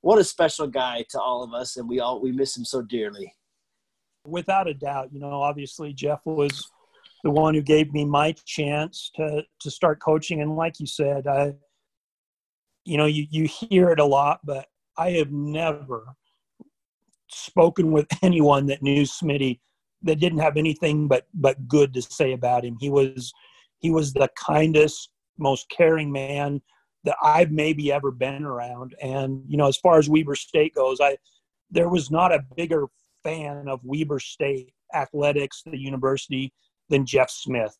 what 0.01 0.19
a 0.19 0.23
special 0.23 0.67
guy 0.67 1.03
to 1.09 1.19
all 1.19 1.43
of 1.43 1.53
us, 1.53 1.75
and 1.75 1.89
we 1.89 1.99
all 1.99 2.21
we 2.21 2.31
miss 2.31 2.55
him 2.55 2.63
so 2.63 2.81
dearly. 2.81 3.33
Without 4.25 4.67
a 4.67 4.73
doubt, 4.73 5.09
you 5.11 5.19
know, 5.19 5.41
obviously 5.41 5.93
Jeff 5.93 6.19
was 6.25 6.71
the 7.23 7.31
one 7.31 7.53
who 7.53 7.61
gave 7.61 7.91
me 7.91 8.05
my 8.05 8.33
chance 8.45 9.11
to 9.15 9.43
to 9.59 9.71
start 9.71 9.99
coaching, 9.99 10.41
and 10.41 10.55
like 10.55 10.79
you 10.79 10.87
said, 10.87 11.27
I, 11.27 11.53
you 12.85 12.97
know, 12.97 13.05
you 13.05 13.27
you 13.29 13.45
hear 13.47 13.89
it 13.89 13.99
a 13.99 14.05
lot, 14.05 14.39
but 14.43 14.67
I 14.97 15.11
have 15.11 15.31
never 15.31 16.05
spoken 17.29 17.91
with 17.91 18.07
anyone 18.21 18.67
that 18.67 18.81
knew 18.81 19.03
Smitty 19.03 19.59
that 20.05 20.19
didn't 20.19 20.39
have 20.39 20.55
anything 20.55 21.07
but 21.07 21.27
but 21.33 21.67
good 21.67 21.93
to 21.93 22.01
say 22.01 22.31
about 22.31 22.63
him. 22.63 22.77
He 22.79 22.89
was 22.89 23.33
he 23.79 23.91
was 23.91 24.13
the 24.13 24.29
kindest, 24.37 25.09
most 25.37 25.69
caring 25.69 26.11
man 26.11 26.61
that 27.03 27.17
I've 27.21 27.51
maybe 27.51 27.91
ever 27.91 28.11
been 28.11 28.43
around. 28.43 28.95
And 29.01 29.43
you 29.47 29.57
know, 29.57 29.67
as 29.67 29.77
far 29.77 29.97
as 29.97 30.09
Weber 30.09 30.35
State 30.35 30.73
goes, 30.75 30.99
I 31.01 31.17
there 31.69 31.89
was 31.89 32.09
not 32.09 32.31
a 32.31 32.45
bigger 32.55 32.85
fan 33.23 33.67
of 33.67 33.81
Weber 33.83 34.19
State 34.19 34.71
athletics, 34.93 35.63
the 35.65 35.77
university, 35.77 36.53
than 36.89 37.05
Jeff 37.05 37.29
Smith. 37.29 37.75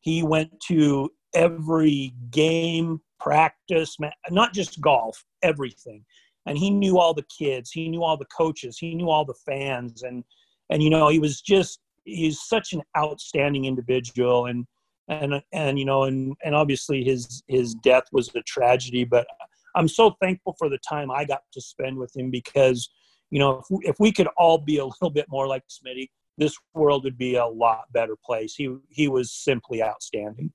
He 0.00 0.22
went 0.22 0.60
to 0.68 1.10
every 1.34 2.12
game, 2.30 3.00
practice, 3.20 3.96
not 4.30 4.52
just 4.52 4.80
golf, 4.80 5.24
everything. 5.42 6.04
And 6.46 6.58
he 6.58 6.70
knew 6.70 6.98
all 6.98 7.14
the 7.14 7.26
kids, 7.38 7.70
he 7.70 7.88
knew 7.88 8.02
all 8.02 8.16
the 8.16 8.24
coaches, 8.36 8.78
he 8.78 8.94
knew 8.94 9.10
all 9.10 9.24
the 9.24 9.34
fans, 9.46 10.02
and 10.02 10.24
and 10.70 10.82
you 10.82 10.90
know 10.90 11.08
he 11.08 11.18
was 11.18 11.40
just 11.40 11.80
he's 12.04 12.40
such 12.40 12.72
an 12.72 12.82
outstanding 12.96 13.64
individual. 13.64 14.46
And 14.46 14.66
and 15.08 15.42
and 15.52 15.78
you 15.78 15.84
know 15.84 16.04
and 16.04 16.36
and 16.44 16.54
obviously 16.54 17.02
his 17.02 17.42
his 17.48 17.74
death 17.74 18.04
was 18.12 18.30
a 18.36 18.42
tragedy 18.42 19.02
but 19.02 19.26
i'm 19.74 19.88
so 19.88 20.14
thankful 20.20 20.54
for 20.56 20.68
the 20.68 20.78
time 20.88 21.10
i 21.10 21.24
got 21.24 21.40
to 21.52 21.60
spend 21.60 21.96
with 21.96 22.14
him 22.14 22.30
because 22.30 22.88
you 23.30 23.40
know 23.40 23.58
if 23.58 23.64
we, 23.68 23.78
if 23.88 23.96
we 23.98 24.12
could 24.12 24.28
all 24.36 24.56
be 24.56 24.78
a 24.78 24.84
little 25.00 25.10
bit 25.10 25.26
more 25.28 25.48
like 25.48 25.64
smitty 25.68 26.06
this 26.40 26.56
world 26.74 27.04
would 27.04 27.18
be 27.18 27.36
a 27.36 27.46
lot 27.46 27.84
better 27.92 28.16
place. 28.16 28.54
He 28.56 28.74
he 28.88 29.06
was 29.06 29.30
simply 29.30 29.82
outstanding. 29.82 30.52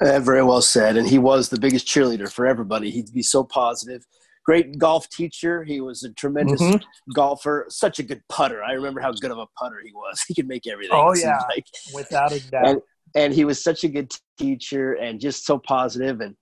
Very 0.00 0.42
well 0.42 0.62
said. 0.62 0.96
And 0.96 1.08
he 1.08 1.18
was 1.18 1.48
the 1.48 1.60
biggest 1.60 1.86
cheerleader 1.86 2.30
for 2.30 2.46
everybody. 2.46 2.90
He'd 2.90 3.12
be 3.12 3.22
so 3.22 3.44
positive 3.44 4.04
great 4.44 4.78
golf 4.78 5.08
teacher. 5.10 5.64
He 5.64 5.80
was 5.80 6.02
a 6.02 6.12
tremendous 6.12 6.60
mm-hmm. 6.60 7.12
golfer, 7.14 7.66
such 7.68 7.98
a 7.98 8.02
good 8.02 8.22
putter. 8.28 8.62
I 8.62 8.72
remember 8.72 9.00
how 9.00 9.12
good 9.12 9.30
of 9.30 9.38
a 9.38 9.46
putter 9.58 9.80
he 9.84 9.92
was. 9.92 10.22
He 10.28 10.34
could 10.34 10.48
make 10.48 10.66
everything. 10.66 10.94
Oh 10.94 11.14
yeah, 11.14 11.40
like. 11.48 11.66
without 11.94 12.32
a 12.32 12.40
doubt. 12.50 12.66
And, 12.66 12.80
and 13.14 13.34
he 13.34 13.44
was 13.44 13.62
such 13.62 13.84
a 13.84 13.88
good 13.88 14.10
teacher 14.38 14.94
and 14.94 15.20
just 15.20 15.44
so 15.44 15.58
positive 15.58 16.20
and 16.20 16.34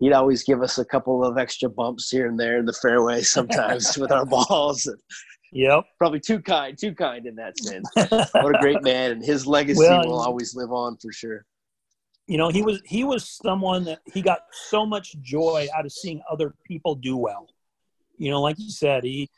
he'd 0.00 0.12
always 0.12 0.42
give 0.42 0.62
us 0.62 0.78
a 0.78 0.84
couple 0.84 1.24
of 1.24 1.38
extra 1.38 1.68
bumps 1.68 2.10
here 2.10 2.26
and 2.26 2.38
there 2.38 2.58
in 2.58 2.66
the 2.66 2.72
fairway 2.72 3.22
sometimes 3.36 3.96
with 3.96 4.10
our 4.10 4.26
balls. 4.26 4.86
And, 4.86 4.98
Yep. 5.52 5.84
Probably 5.98 6.20
too 6.20 6.40
kind, 6.40 6.78
too 6.78 6.94
kind 6.94 7.26
in 7.26 7.34
that 7.34 7.58
sense. 7.58 7.88
what 7.96 8.54
a 8.54 8.58
great 8.60 8.84
man 8.84 9.10
and 9.10 9.24
his 9.24 9.48
legacy 9.48 9.80
well, 9.80 10.06
will 10.06 10.20
always 10.20 10.54
live 10.54 10.70
on 10.70 10.96
for 10.98 11.10
sure. 11.10 11.44
You 12.30 12.36
know, 12.36 12.48
he 12.48 12.62
was 12.62 12.80
he 12.86 13.02
was 13.02 13.28
someone 13.28 13.82
that 13.86 14.02
he 14.14 14.22
got 14.22 14.42
so 14.52 14.86
much 14.86 15.20
joy 15.20 15.66
out 15.76 15.84
of 15.84 15.90
seeing 15.90 16.22
other 16.30 16.54
people 16.64 16.94
do 16.94 17.16
well. 17.16 17.48
You 18.18 18.30
know, 18.30 18.40
like 18.40 18.56
you 18.56 18.70
said, 18.70 19.02
he 19.02 19.28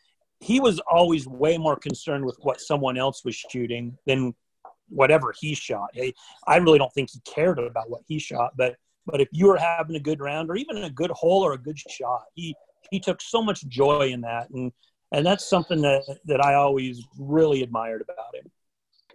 he 0.40 0.61
was 0.61 0.78
always 0.81 1.26
way 1.26 1.57
more 1.57 1.74
concerned 1.74 2.22
with 2.26 2.37
what 2.42 2.61
someone 2.61 2.98
else 2.98 3.24
was 3.24 3.35
shooting 3.35 3.96
than 4.05 4.35
whatever 4.90 5.33
he 5.40 5.55
shot. 5.55 5.88
I 6.46 6.57
really 6.59 6.78
don't 6.78 6.92
think 6.92 7.09
he 7.12 7.20
cared 7.20 7.59
about 7.59 7.88
what 7.88 8.02
he 8.07 8.18
shot, 8.18 8.59
but 8.59 8.76
but 9.07 9.22
if 9.22 9.28
you 9.33 9.46
were 9.46 9.57
having 9.57 9.96
a 9.96 10.00
good 10.00 10.20
round 10.20 10.50
or 10.50 10.57
even 10.57 10.76
a 10.85 10.90
good 10.90 11.12
hole 11.12 11.42
or 11.42 11.55
a 11.55 11.59
good 11.59 11.78
shot, 11.78 12.24
he 12.35 12.55
he 12.90 13.00
took 13.00 13.22
so 13.22 13.40
much 13.40 13.66
joy 13.68 14.11
in 14.12 14.20
that, 14.20 14.50
and 14.50 14.70
and 15.12 15.24
that's 15.24 15.48
something 15.48 15.81
that 15.81 16.02
that 16.26 16.44
I 16.44 16.57
always 16.57 17.02
really 17.18 17.62
admired 17.62 18.02
about 18.02 18.35
him. 18.35 18.50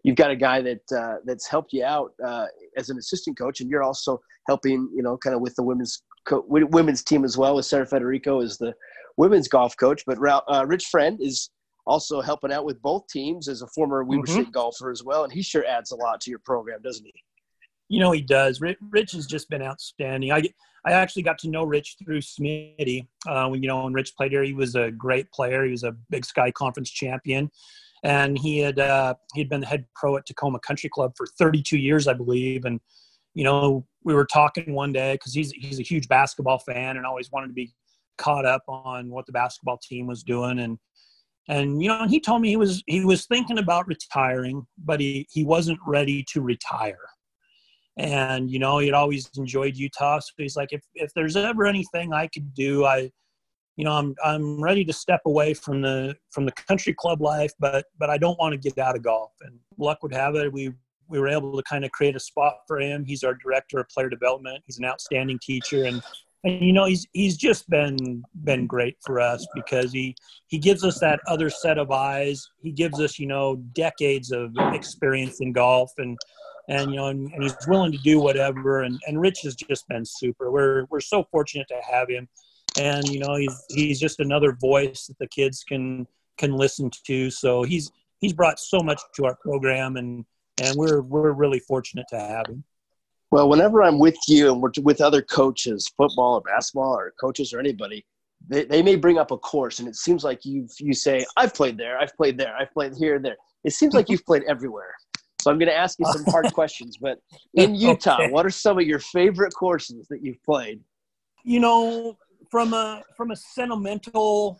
You've 0.03 0.15
got 0.15 0.31
a 0.31 0.35
guy 0.35 0.61
that 0.61 0.91
uh, 0.95 1.15
that's 1.25 1.47
helped 1.47 1.73
you 1.73 1.83
out 1.83 2.11
uh, 2.23 2.45
as 2.77 2.89
an 2.89 2.97
assistant 2.97 3.37
coach, 3.37 3.61
and 3.61 3.69
you're 3.69 3.83
also 3.83 4.19
helping, 4.47 4.89
you 4.95 5.03
know, 5.03 5.17
kind 5.17 5.35
of 5.35 5.41
with 5.41 5.55
the 5.55 5.63
women's 5.63 6.03
co- 6.25 6.45
women's 6.47 7.03
team 7.03 7.25
as 7.25 7.37
well. 7.37 7.55
With 7.55 7.65
Sarah 7.65 7.85
Federico 7.85 8.41
as 8.41 8.57
the 8.57 8.73
women's 9.17 9.47
golf 9.47 9.75
coach, 9.77 10.03
but 10.05 10.17
uh, 10.19 10.65
Rich 10.67 10.85
Friend 10.85 11.17
is 11.21 11.49
also 11.87 12.21
helping 12.21 12.51
out 12.51 12.65
with 12.65 12.81
both 12.81 13.07
teams 13.07 13.47
as 13.47 13.61
a 13.61 13.67
former 13.67 14.03
Weber 14.03 14.23
mm-hmm. 14.23 14.41
State 14.41 14.51
golfer 14.51 14.91
as 14.91 15.03
well. 15.03 15.23
And 15.23 15.33
he 15.33 15.41
sure 15.41 15.65
adds 15.65 15.91
a 15.91 15.95
lot 15.95 16.21
to 16.21 16.29
your 16.29 16.39
program, 16.39 16.81
doesn't 16.83 17.05
he? 17.05 17.13
You 17.89 18.01
know, 18.01 18.11
he 18.11 18.21
does. 18.21 18.61
Rich 18.61 19.13
has 19.13 19.25
just 19.25 19.49
been 19.49 19.61
outstanding. 19.61 20.31
I, 20.31 20.43
I 20.85 20.91
actually 20.91 21.23
got 21.23 21.37
to 21.39 21.49
know 21.49 21.63
Rich 21.63 21.95
through 22.03 22.19
Smitty. 22.19 23.07
Uh, 23.25 23.47
when, 23.47 23.63
you 23.63 23.69
know, 23.69 23.85
when 23.85 23.93
Rich 23.93 24.15
played 24.17 24.31
here, 24.31 24.43
he 24.43 24.53
was 24.53 24.75
a 24.75 24.91
great 24.91 25.31
player. 25.31 25.63
He 25.63 25.71
was 25.71 25.83
a 25.83 25.95
Big 26.09 26.25
Sky 26.25 26.51
Conference 26.51 26.89
champion. 26.89 27.49
And 28.03 28.37
he 28.37 28.59
had 28.59 28.79
uh, 28.79 29.15
he 29.33 29.41
had 29.41 29.49
been 29.49 29.61
the 29.61 29.67
head 29.67 29.85
pro 29.95 30.17
at 30.17 30.25
Tacoma 30.25 30.59
Country 30.59 30.89
Club 30.89 31.13
for 31.17 31.25
32 31.39 31.77
years, 31.77 32.07
I 32.07 32.13
believe. 32.13 32.65
And 32.65 32.79
you 33.33 33.43
know, 33.43 33.85
we 34.03 34.13
were 34.13 34.25
talking 34.25 34.73
one 34.73 34.93
day 34.93 35.15
because 35.15 35.33
he's 35.33 35.51
he's 35.51 35.79
a 35.79 35.83
huge 35.83 36.07
basketball 36.07 36.59
fan 36.59 36.97
and 36.97 37.05
always 37.05 37.31
wanted 37.31 37.47
to 37.47 37.53
be 37.53 37.73
caught 38.17 38.45
up 38.45 38.63
on 38.67 39.09
what 39.09 39.25
the 39.25 39.31
basketball 39.31 39.79
team 39.81 40.07
was 40.07 40.23
doing. 40.23 40.59
And 40.59 40.77
and 41.47 41.81
you 41.81 41.87
know 41.87 42.07
he 42.07 42.19
told 42.19 42.41
me 42.41 42.49
he 42.49 42.57
was 42.57 42.83
he 42.87 43.05
was 43.05 43.25
thinking 43.25 43.57
about 43.57 43.87
retiring 43.87 44.65
but 44.77 44.99
he 44.99 45.27
he 45.31 45.43
wasn't 45.43 45.79
ready 45.85 46.23
to 46.23 46.41
retire 46.41 46.97
and 47.97 48.49
you 48.51 48.59
know 48.59 48.79
he'd 48.79 48.93
always 48.93 49.29
enjoyed 49.37 49.75
utah 49.75 50.19
so 50.19 50.31
he's 50.37 50.55
like 50.55 50.69
if 50.71 50.81
if 50.95 51.11
there's 51.13 51.35
ever 51.35 51.65
anything 51.65 52.13
i 52.13 52.27
could 52.27 52.53
do 52.53 52.85
i 52.85 53.09
you 53.77 53.85
know 53.85 53.93
i'm 53.93 54.13
i'm 54.23 54.61
ready 54.61 54.83
to 54.83 54.91
step 54.91 55.21
away 55.25 55.53
from 55.53 55.81
the 55.81 56.15
from 56.31 56.45
the 56.45 56.51
country 56.51 56.93
club 56.93 57.21
life 57.21 57.53
but 57.59 57.85
but 57.97 58.09
i 58.09 58.17
don't 58.17 58.37
want 58.37 58.51
to 58.51 58.57
get 58.57 58.77
out 58.77 58.95
of 58.95 59.03
golf. 59.03 59.31
And 59.41 59.57
luck 59.77 60.03
would 60.03 60.13
have 60.13 60.35
it 60.35 60.51
we 60.51 60.73
we 61.07 61.19
were 61.19 61.27
able 61.27 61.55
to 61.55 61.63
kind 61.63 61.85
of 61.85 61.91
create 61.91 62.15
a 62.15 62.19
spot 62.19 62.55
for 62.67 62.79
him. 62.79 63.05
He's 63.05 63.23
our 63.23 63.33
director 63.33 63.79
of 63.79 63.87
player 63.89 64.09
development. 64.09 64.63
He's 64.65 64.77
an 64.77 64.85
outstanding 64.85 65.39
teacher. 65.41 65.85
And 65.85 66.01
and 66.43 66.61
you 66.61 66.73
know 66.73 66.85
he's 66.85 67.07
he's 67.13 67.35
just 67.35 67.69
been 67.69 68.23
been 68.43 68.67
great 68.67 68.97
for 69.05 69.19
us 69.19 69.45
because 69.55 69.91
he 69.91 70.15
he 70.47 70.57
gives 70.57 70.83
us 70.83 70.99
that 70.99 71.19
other 71.27 71.49
set 71.49 71.77
of 71.77 71.91
eyes. 71.91 72.47
He 72.61 72.71
gives 72.71 72.99
us 72.99 73.17
you 73.17 73.27
know 73.27 73.55
decades 73.73 74.31
of 74.31 74.51
experience 74.73 75.39
in 75.41 75.51
golf 75.51 75.91
and 75.97 76.17
and 76.69 76.91
you 76.91 76.97
know 76.97 77.07
and, 77.07 77.31
and 77.33 77.43
he's 77.43 77.55
willing 77.67 77.91
to 77.91 77.97
do 77.99 78.19
whatever. 78.19 78.83
And 78.83 78.99
and 79.07 79.19
rich 79.19 79.41
has 79.43 79.55
just 79.55 79.87
been 79.87 80.05
super. 80.05 80.51
We're 80.51 80.85
we're 80.89 80.99
so 80.99 81.25
fortunate 81.31 81.67
to 81.69 81.81
have 81.89 82.09
him 82.09 82.27
and 82.79 83.07
you 83.07 83.19
know 83.19 83.35
he's 83.35 83.63
he's 83.69 83.99
just 83.99 84.19
another 84.19 84.53
voice 84.59 85.07
that 85.07 85.17
the 85.19 85.27
kids 85.27 85.63
can 85.63 86.07
can 86.37 86.53
listen 86.53 86.89
to 87.05 87.29
so 87.29 87.63
he's 87.63 87.91
he's 88.19 88.33
brought 88.33 88.59
so 88.59 88.79
much 88.79 89.01
to 89.15 89.25
our 89.25 89.35
program 89.35 89.97
and 89.97 90.25
and 90.61 90.75
we're 90.77 91.01
we're 91.01 91.31
really 91.31 91.59
fortunate 91.59 92.05
to 92.09 92.19
have 92.19 92.45
him 92.47 92.63
well, 93.31 93.49
whenever 93.49 93.83
I'm 93.83 93.99
with 93.99 94.17
you 94.27 94.51
and 94.51 94.61
we're 94.61 94.71
with 94.81 95.01
other 95.01 95.21
coaches, 95.21 95.91
football 95.97 96.35
or 96.35 96.41
basketball 96.41 96.93
or 96.93 97.13
coaches 97.19 97.53
or 97.53 97.59
anybody, 97.59 98.05
they, 98.47 98.63
they 98.65 98.81
may 98.81 98.95
bring 98.95 99.17
up 99.17 99.31
a 99.31 99.37
course 99.37 99.79
and 99.79 99.87
it 99.87 99.95
seems 99.95 100.23
like 100.23 100.45
you 100.45 100.67
you 100.79 100.93
say, 100.93 101.25
I've 101.35 101.53
played 101.53 101.77
there, 101.77 101.99
I've 101.99 102.15
played 102.15 102.37
there, 102.37 102.55
I've 102.55 102.71
played 102.71 102.93
here 102.95 103.15
and 103.15 103.25
there. 103.25 103.35
It 103.63 103.73
seems 103.73 103.93
like 103.93 104.09
you've 104.09 104.25
played 104.25 104.43
everywhere. 104.47 104.93
So 105.41 105.51
I'm 105.51 105.59
going 105.59 105.69
to 105.69 105.75
ask 105.75 105.99
you 105.99 106.05
some 106.05 106.23
hard 106.25 106.45
questions. 106.53 106.97
But 106.97 107.19
in 107.53 107.75
Utah, 107.75 108.15
okay. 108.15 108.31
what 108.31 108.45
are 108.45 108.49
some 108.49 108.79
of 108.79 108.85
your 108.85 108.99
favorite 108.99 109.53
courses 109.53 110.07
that 110.09 110.23
you've 110.23 110.41
played? 110.43 110.79
You 111.43 111.59
know, 111.59 112.17
from 112.49 112.73
a 112.73 113.03
from 113.15 113.31
a 113.31 113.35
sentimental 113.35 114.59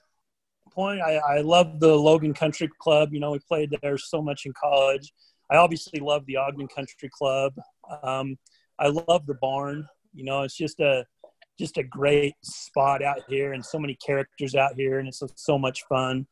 point, 0.71 1.01
I, 1.01 1.15
I 1.17 1.41
love 1.41 1.79
the 1.79 1.95
Logan 1.95 2.33
Country 2.33 2.69
Club. 2.79 3.13
You 3.13 3.19
know, 3.19 3.31
we 3.31 3.39
played 3.39 3.75
there 3.81 3.97
so 3.97 4.21
much 4.21 4.45
in 4.45 4.53
college. 4.61 5.11
I 5.49 5.57
obviously 5.57 5.99
love 5.99 6.25
the 6.25 6.37
Ogden 6.37 6.67
Country 6.67 7.09
Club. 7.11 7.53
Um, 8.03 8.37
I 8.79 8.87
love 8.87 9.25
the 9.25 9.37
barn. 9.41 9.87
You 10.13 10.25
know, 10.25 10.43
it's 10.43 10.57
just 10.57 10.79
a 10.79 11.05
just 11.57 11.77
a 11.77 11.83
great 11.83 12.35
spot 12.43 13.01
out 13.01 13.23
here, 13.27 13.53
and 13.53 13.65
so 13.65 13.79
many 13.79 13.95
characters 14.05 14.55
out 14.55 14.75
here, 14.75 14.99
and 14.99 15.07
it's 15.07 15.23
so 15.35 15.57
much 15.57 15.83
fun. 15.89 16.27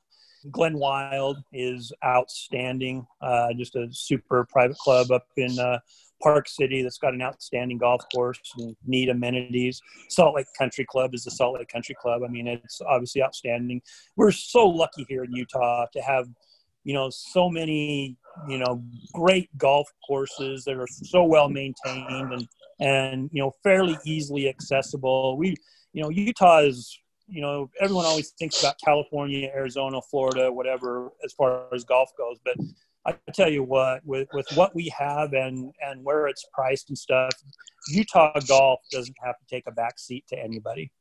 Glen 0.52 0.78
Wild 0.78 1.38
is 1.54 1.92
outstanding. 2.06 3.06
Uh, 3.22 3.48
just 3.58 3.76
a 3.76 3.88
super 3.92 4.46
private 4.52 4.78
club 4.78 5.12
up 5.12 5.26
in 5.38 5.58
uh, 5.58 5.80
Park 6.22 6.48
City 6.48 6.82
that's 6.82 6.98
got 6.98 7.14
an 7.14 7.22
outstanding 7.22 7.78
golf 7.78 8.02
course 8.14 8.40
and 8.58 8.76
neat 8.86 9.10
amenities. 9.10 9.82
Salt 10.10 10.36
Lake 10.36 10.48
Country 10.58 10.86
Club 10.86 11.14
is 11.14 11.24
the 11.24 11.32
Salt 11.32 11.58
Lake 11.58 11.68
Country 11.68 11.96
Club. 12.00 12.22
I 12.24 12.28
mean, 12.28 12.48
it's 12.48 12.82
obviously 12.82 13.22
outstanding. 13.22 13.82
We're 14.16 14.32
so 14.32 14.68
lucky 14.68 15.06
here 15.08 15.24
in 15.24 15.34
Utah 15.34 15.86
to 15.94 16.02
have, 16.02 16.28
you 16.84 16.94
know, 16.94 17.10
so 17.10 17.50
many, 17.50 18.18
you 18.48 18.58
know, 18.58 18.84
great 19.14 19.56
golf 19.58 19.90
courses 20.08 20.64
that 20.66 20.76
are 20.76 20.88
so 20.88 21.24
well 21.24 21.50
maintained 21.50 22.34
and 22.34 22.48
and 22.82 23.30
you 23.32 23.42
know 23.42 23.52
fairly 23.64 23.98
easily 24.06 24.50
accessible. 24.50 25.38
We, 25.38 25.56
you 25.94 26.04
know, 26.04 26.10
Utah 26.10 26.60
is 26.60 26.98
you 27.28 27.42
know, 27.42 27.70
everyone 27.80 28.06
always 28.06 28.32
thinks 28.32 28.60
about 28.60 28.76
California, 28.84 29.50
Arizona, 29.56 30.00
Florida, 30.02 30.52
whatever, 30.52 31.10
as 31.24 31.34
far 31.34 31.64
as 31.74 31.84
golf 31.84 32.12
goes. 32.18 32.38
But 32.44 32.56
I 33.06 33.16
tell 33.34 33.50
you 33.50 33.64
what, 33.64 34.02
with, 34.04 34.28
with 34.34 34.48
what 34.56 34.74
we 34.74 34.92
have 34.98 35.34
and, 35.34 35.72
and 35.82 36.04
where 36.04 36.28
it's 36.28 36.46
priced 36.54 36.90
and 36.90 36.98
stuff, 36.98 37.32
Utah 37.90 38.40
golf 38.48 38.80
doesn't 38.92 39.16
have 39.24 39.38
to 39.38 39.46
take 39.50 39.66
a 39.68 39.72
back 39.72 40.00
seat 40.00 40.26
to 40.30 40.40
anybody. 40.40 40.92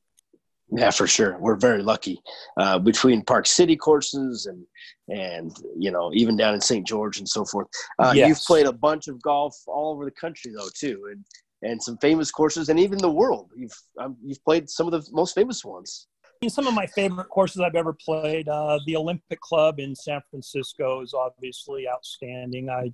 Yeah, 0.71 0.91
for 0.91 1.07
sure. 1.07 1.39
We're 1.39 1.57
very 1.57 1.83
lucky 1.83 2.21
uh, 2.57 2.79
between 2.79 3.23
Park 3.23 3.47
City 3.47 3.77
courses 3.77 4.47
and 4.47 4.67
and 5.09 5.55
you 5.79 5.91
know 5.91 6.11
even 6.15 6.37
down 6.37 6.55
in 6.55 6.61
St. 6.61 6.87
George 6.87 7.19
and 7.19 7.29
so 7.29 7.45
forth. 7.45 7.69
Uh, 7.99 8.13
yes. 8.15 8.29
You've 8.29 8.41
played 8.41 8.67
a 8.67 8.73
bunch 8.73 9.07
of 9.09 9.21
golf 9.23 9.55
all 9.67 9.93
over 9.93 10.05
the 10.05 10.11
country 10.11 10.53
though 10.57 10.69
too, 10.75 11.09
and 11.11 11.25
and 11.63 11.83
some 11.83 11.99
famous 11.99 12.31
courses 12.31 12.71
and 12.71 12.81
even 12.81 12.99
the 12.99 13.11
world. 13.11 13.51
You've 13.55 13.79
um, 14.01 14.17
you've 14.25 14.43
played 14.43 14.71
some 14.71 14.87
of 14.87 14.93
the 14.93 15.07
most 15.13 15.35
famous 15.35 15.65
ones 15.65 16.07
some 16.49 16.67
of 16.67 16.75
my 16.75 16.87
favorite 16.87 17.29
courses 17.29 17.61
I've 17.61 17.75
ever 17.75 17.93
played. 17.93 18.49
Uh, 18.49 18.79
the 18.87 18.97
Olympic 18.97 19.41
Club 19.41 19.79
in 19.79 19.95
San 19.95 20.21
Francisco 20.31 21.03
is 21.03 21.15
obviously 21.15 21.89
outstanding. 21.89 22.69
I, 22.69 22.93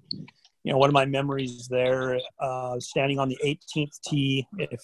you 0.64 0.72
know, 0.72 0.78
one 0.78 0.90
of 0.90 0.94
my 0.94 1.06
memories 1.06 1.68
there, 1.68 2.18
uh, 2.38 2.78
standing 2.80 3.18
on 3.18 3.28
the 3.28 3.38
18th 3.44 4.00
tee. 4.06 4.46
If 4.58 4.80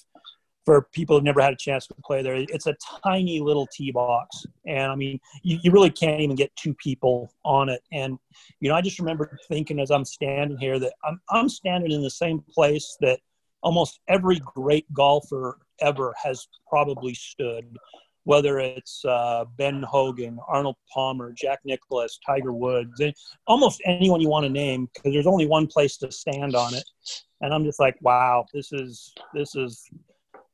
for 0.65 0.89
people 0.93 1.17
who've 1.17 1.25
never 1.25 1.41
had 1.41 1.53
a 1.53 1.57
chance 1.57 1.87
to 1.87 1.95
play 2.05 2.23
there, 2.23 2.35
it's 2.37 2.67
a 2.67 2.77
tiny 3.05 3.41
little 3.41 3.69
tee 3.73 3.93
box, 3.93 4.45
and 4.67 4.91
I 4.91 4.97
mean, 4.97 5.21
you, 5.43 5.59
you 5.63 5.71
really 5.71 5.91
can't 5.91 6.21
even 6.21 6.35
get 6.35 6.55
two 6.57 6.75
people 6.75 7.33
on 7.45 7.69
it. 7.69 7.83
And 7.93 8.19
you 8.61 8.69
know, 8.69 8.75
I 8.75 8.81
just 8.81 8.99
remember 8.99 9.39
thinking 9.49 9.79
as 9.79 9.91
I'm 9.91 10.05
standing 10.05 10.59
here 10.59 10.79
that 10.81 10.93
I'm 11.05 11.21
I'm 11.31 11.49
standing 11.49 11.93
in 11.93 12.03
the 12.03 12.11
same 12.11 12.43
place 12.53 12.97
that 13.01 13.21
almost 13.63 14.01
every 14.09 14.41
great 14.55 14.93
golfer 14.93 15.59
ever 15.81 16.15
has 16.23 16.49
probably 16.69 17.15
stood 17.15 17.65
whether 18.27 18.59
it's 18.59 19.05
uh, 19.05 19.45
Ben 19.57 19.85
Hogan, 19.85 20.37
Arnold 20.49 20.75
Palmer, 20.93 21.33
Jack 21.33 21.61
Nicklaus, 21.65 22.19
Tiger 22.27 22.53
Woods, 22.53 23.01
almost 23.47 23.81
anyone 23.85 24.21
you 24.21 24.29
want 24.29 24.43
to 24.45 24.51
name, 24.51 24.89
because 24.93 25.13
there's 25.13 25.29
only 25.29 25.47
one 25.47 25.69
place 25.69 25.97
to 25.99 26.11
stand 26.11 26.57
on 26.57 26.75
it. 26.75 26.83
And 27.41 27.55
I'm 27.55 27.63
just 27.63 27.79
like, 27.79 27.95
wow, 28.01 28.45
this 28.53 28.73
is 28.73 29.15
this 29.33 29.55
is 29.55 29.89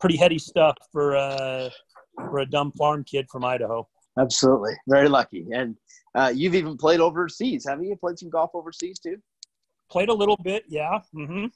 pretty 0.00 0.18
heady 0.18 0.38
stuff 0.38 0.76
for 0.92 1.16
uh, 1.16 1.70
for 2.16 2.40
a 2.40 2.46
dumb 2.46 2.72
farm 2.72 3.04
kid 3.04 3.26
from 3.32 3.42
Idaho. 3.42 3.88
Absolutely, 4.18 4.74
very 4.86 5.08
lucky. 5.08 5.46
And 5.50 5.74
uh, 6.14 6.30
you've 6.34 6.54
even 6.54 6.76
played 6.76 7.00
overseas, 7.00 7.64
haven't 7.66 7.86
you? 7.86 7.96
Played 7.96 8.18
some 8.18 8.28
golf 8.28 8.50
overseas 8.52 8.98
too. 8.98 9.16
Played 9.90 10.10
a 10.10 10.14
little 10.14 10.36
bit, 10.44 10.64
yeah. 10.68 10.98
Mm-hmm. 11.14 11.46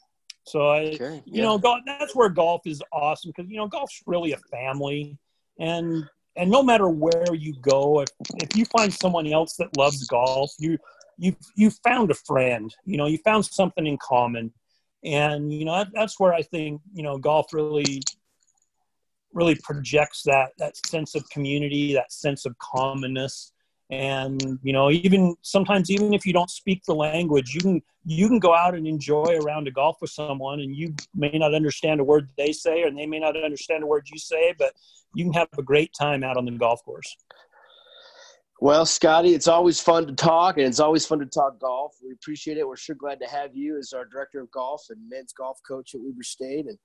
So 0.44 0.68
I, 0.68 0.92
okay, 0.94 1.22
you 1.26 1.42
know, 1.42 1.58
golf, 1.58 1.80
that's 1.86 2.16
where 2.16 2.30
golf 2.30 2.62
is 2.64 2.82
awesome 2.90 3.32
because 3.36 3.50
you 3.50 3.58
know 3.58 3.68
golf's 3.68 4.02
really 4.06 4.32
a 4.32 4.38
family 4.50 5.18
and 5.58 6.04
and 6.36 6.50
no 6.50 6.62
matter 6.62 6.88
where 6.88 7.34
you 7.34 7.54
go 7.62 8.00
if, 8.00 8.08
if 8.42 8.56
you 8.56 8.64
find 8.66 8.92
someone 8.92 9.26
else 9.26 9.56
that 9.56 9.76
loves 9.76 10.06
golf 10.06 10.52
you 10.58 10.78
you 11.18 11.34
you 11.56 11.70
found 11.70 12.10
a 12.10 12.14
friend 12.14 12.74
you 12.84 12.96
know 12.96 13.06
you 13.06 13.18
found 13.18 13.44
something 13.44 13.86
in 13.86 13.98
common. 13.98 14.52
And 15.04 15.52
you 15.52 15.64
know 15.64 15.76
that, 15.76 15.88
that's 15.94 16.18
where 16.18 16.34
i 16.34 16.42
think 16.42 16.80
you 16.92 17.02
know 17.02 17.16
golf 17.16 17.52
really 17.52 18.00
really 19.32 19.54
projects 19.62 20.22
that 20.24 20.50
that 20.58 20.76
sense 20.86 21.14
of 21.14 21.28
community 21.28 21.94
that 21.94 22.10
sense 22.10 22.44
of 22.44 22.56
commonness 22.58 23.52
and 23.90 24.58
you 24.62 24.72
know 24.72 24.90
even 24.90 25.36
sometimes 25.42 25.90
even 25.90 26.12
if 26.12 26.26
you 26.26 26.32
don't 26.32 26.50
speak 26.50 26.82
the 26.84 26.94
language 26.94 27.54
you 27.54 27.60
can 27.60 27.80
you 28.04 28.28
can 28.28 28.40
go 28.40 28.54
out 28.54 28.74
and 28.74 28.86
enjoy 28.86 29.24
a 29.24 29.40
round 29.40 29.68
of 29.68 29.74
golf 29.74 29.96
with 30.00 30.10
someone 30.10 30.60
and 30.60 30.74
you 30.74 30.92
may 31.14 31.30
not 31.30 31.54
understand 31.54 32.00
a 32.00 32.04
word 32.04 32.28
they 32.36 32.52
say 32.52 32.82
and 32.82 32.98
they 32.98 33.06
may 33.06 33.20
not 33.20 33.36
understand 33.36 33.84
a 33.84 33.86
word 33.86 34.06
you 34.12 34.18
say 34.18 34.52
but 34.58 34.72
you 35.14 35.24
can 35.24 35.32
have 35.32 35.48
a 35.56 35.62
great 35.62 35.92
time 35.98 36.22
out 36.24 36.36
on 36.36 36.44
the 36.44 36.50
golf 36.50 36.84
course. 36.84 37.16
Well 38.60 38.86
scotty 38.86 39.34
it's 39.34 39.46
always 39.46 39.80
fun 39.80 40.06
to 40.08 40.14
talk 40.14 40.56
and 40.56 40.66
it's 40.66 40.80
always 40.80 41.06
fun 41.06 41.20
to 41.20 41.26
talk 41.26 41.60
golf. 41.60 41.94
We 42.04 42.12
appreciate 42.12 42.58
it. 42.58 42.66
We're 42.66 42.76
sure 42.76 42.96
glad 42.96 43.20
to 43.20 43.28
have 43.28 43.54
you 43.54 43.78
as 43.78 43.92
our 43.92 44.04
director 44.04 44.40
of 44.40 44.50
golf 44.50 44.86
and 44.90 44.98
men's 45.08 45.32
golf 45.32 45.58
coach 45.66 45.94
at 45.94 46.00
weber 46.00 46.24
state 46.24 46.66
and 46.66 46.78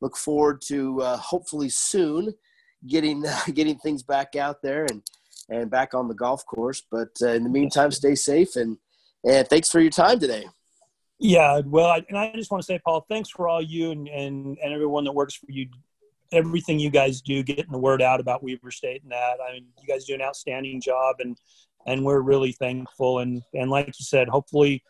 look 0.00 0.16
forward 0.16 0.62
to 0.68 1.02
uh, 1.02 1.16
hopefully 1.18 1.68
soon 1.68 2.32
getting 2.86 3.26
uh, 3.26 3.40
getting 3.52 3.78
things 3.78 4.02
back 4.02 4.36
out 4.36 4.62
there 4.62 4.86
and 4.90 5.02
and 5.48 5.70
back 5.70 5.94
on 5.94 6.08
the 6.08 6.14
golf 6.14 6.44
course. 6.46 6.82
But 6.90 7.10
uh, 7.22 7.28
in 7.28 7.44
the 7.44 7.50
meantime, 7.50 7.90
stay 7.90 8.14
safe 8.14 8.56
and 8.56 8.78
and 9.24 9.46
thanks 9.48 9.70
for 9.70 9.80
your 9.80 9.90
time 9.90 10.20
today. 10.20 10.44
Yeah, 11.18 11.60
well, 11.64 11.86
I, 11.86 12.04
and 12.08 12.18
I 12.18 12.32
just 12.34 12.50
want 12.50 12.62
to 12.62 12.66
say, 12.66 12.78
Paul, 12.84 13.06
thanks 13.08 13.30
for 13.30 13.48
all 13.48 13.62
you 13.62 13.90
and, 13.90 14.06
and, 14.06 14.58
and 14.62 14.72
everyone 14.72 15.04
that 15.04 15.12
works 15.12 15.34
for 15.34 15.46
you, 15.48 15.68
everything 16.30 16.78
you 16.78 16.90
guys 16.90 17.22
do, 17.22 17.42
getting 17.42 17.72
the 17.72 17.78
word 17.78 18.02
out 18.02 18.20
about 18.20 18.42
Weber 18.42 18.70
State 18.70 19.02
and 19.02 19.12
that. 19.12 19.38
I 19.46 19.54
mean, 19.54 19.66
you 19.80 19.88
guys 19.88 20.04
do 20.04 20.14
an 20.14 20.22
outstanding 20.22 20.80
job, 20.80 21.16
and 21.20 21.38
and 21.86 22.04
we're 22.04 22.20
really 22.20 22.52
thankful. 22.52 23.20
And 23.20 23.42
and 23.54 23.70
like 23.70 23.86
you 23.86 24.04
said, 24.04 24.28
hopefully, 24.28 24.84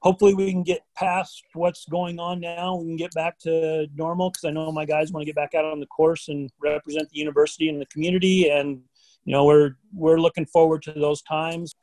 hopefully 0.00 0.34
we 0.34 0.52
can 0.52 0.62
get 0.62 0.82
past 0.96 1.42
what's 1.54 1.84
going 1.86 2.20
on 2.20 2.40
now. 2.40 2.76
We 2.76 2.86
can 2.86 2.96
get 2.96 3.14
back 3.14 3.38
to 3.40 3.88
normal 3.94 4.30
because 4.30 4.44
I 4.44 4.50
know 4.50 4.70
my 4.70 4.84
guys 4.84 5.10
want 5.10 5.22
to 5.22 5.26
get 5.26 5.34
back 5.34 5.54
out 5.54 5.64
on 5.64 5.80
the 5.80 5.86
course 5.86 6.28
and 6.28 6.48
represent 6.60 7.10
the 7.10 7.18
university 7.18 7.68
and 7.68 7.80
the 7.80 7.86
community 7.86 8.50
and 8.50 8.82
you 9.26 9.32
know 9.32 9.44
we're 9.44 9.72
we're 9.92 10.18
looking 10.18 10.46
forward 10.46 10.82
to 10.82 10.92
those 10.92 11.20
times 11.22 11.74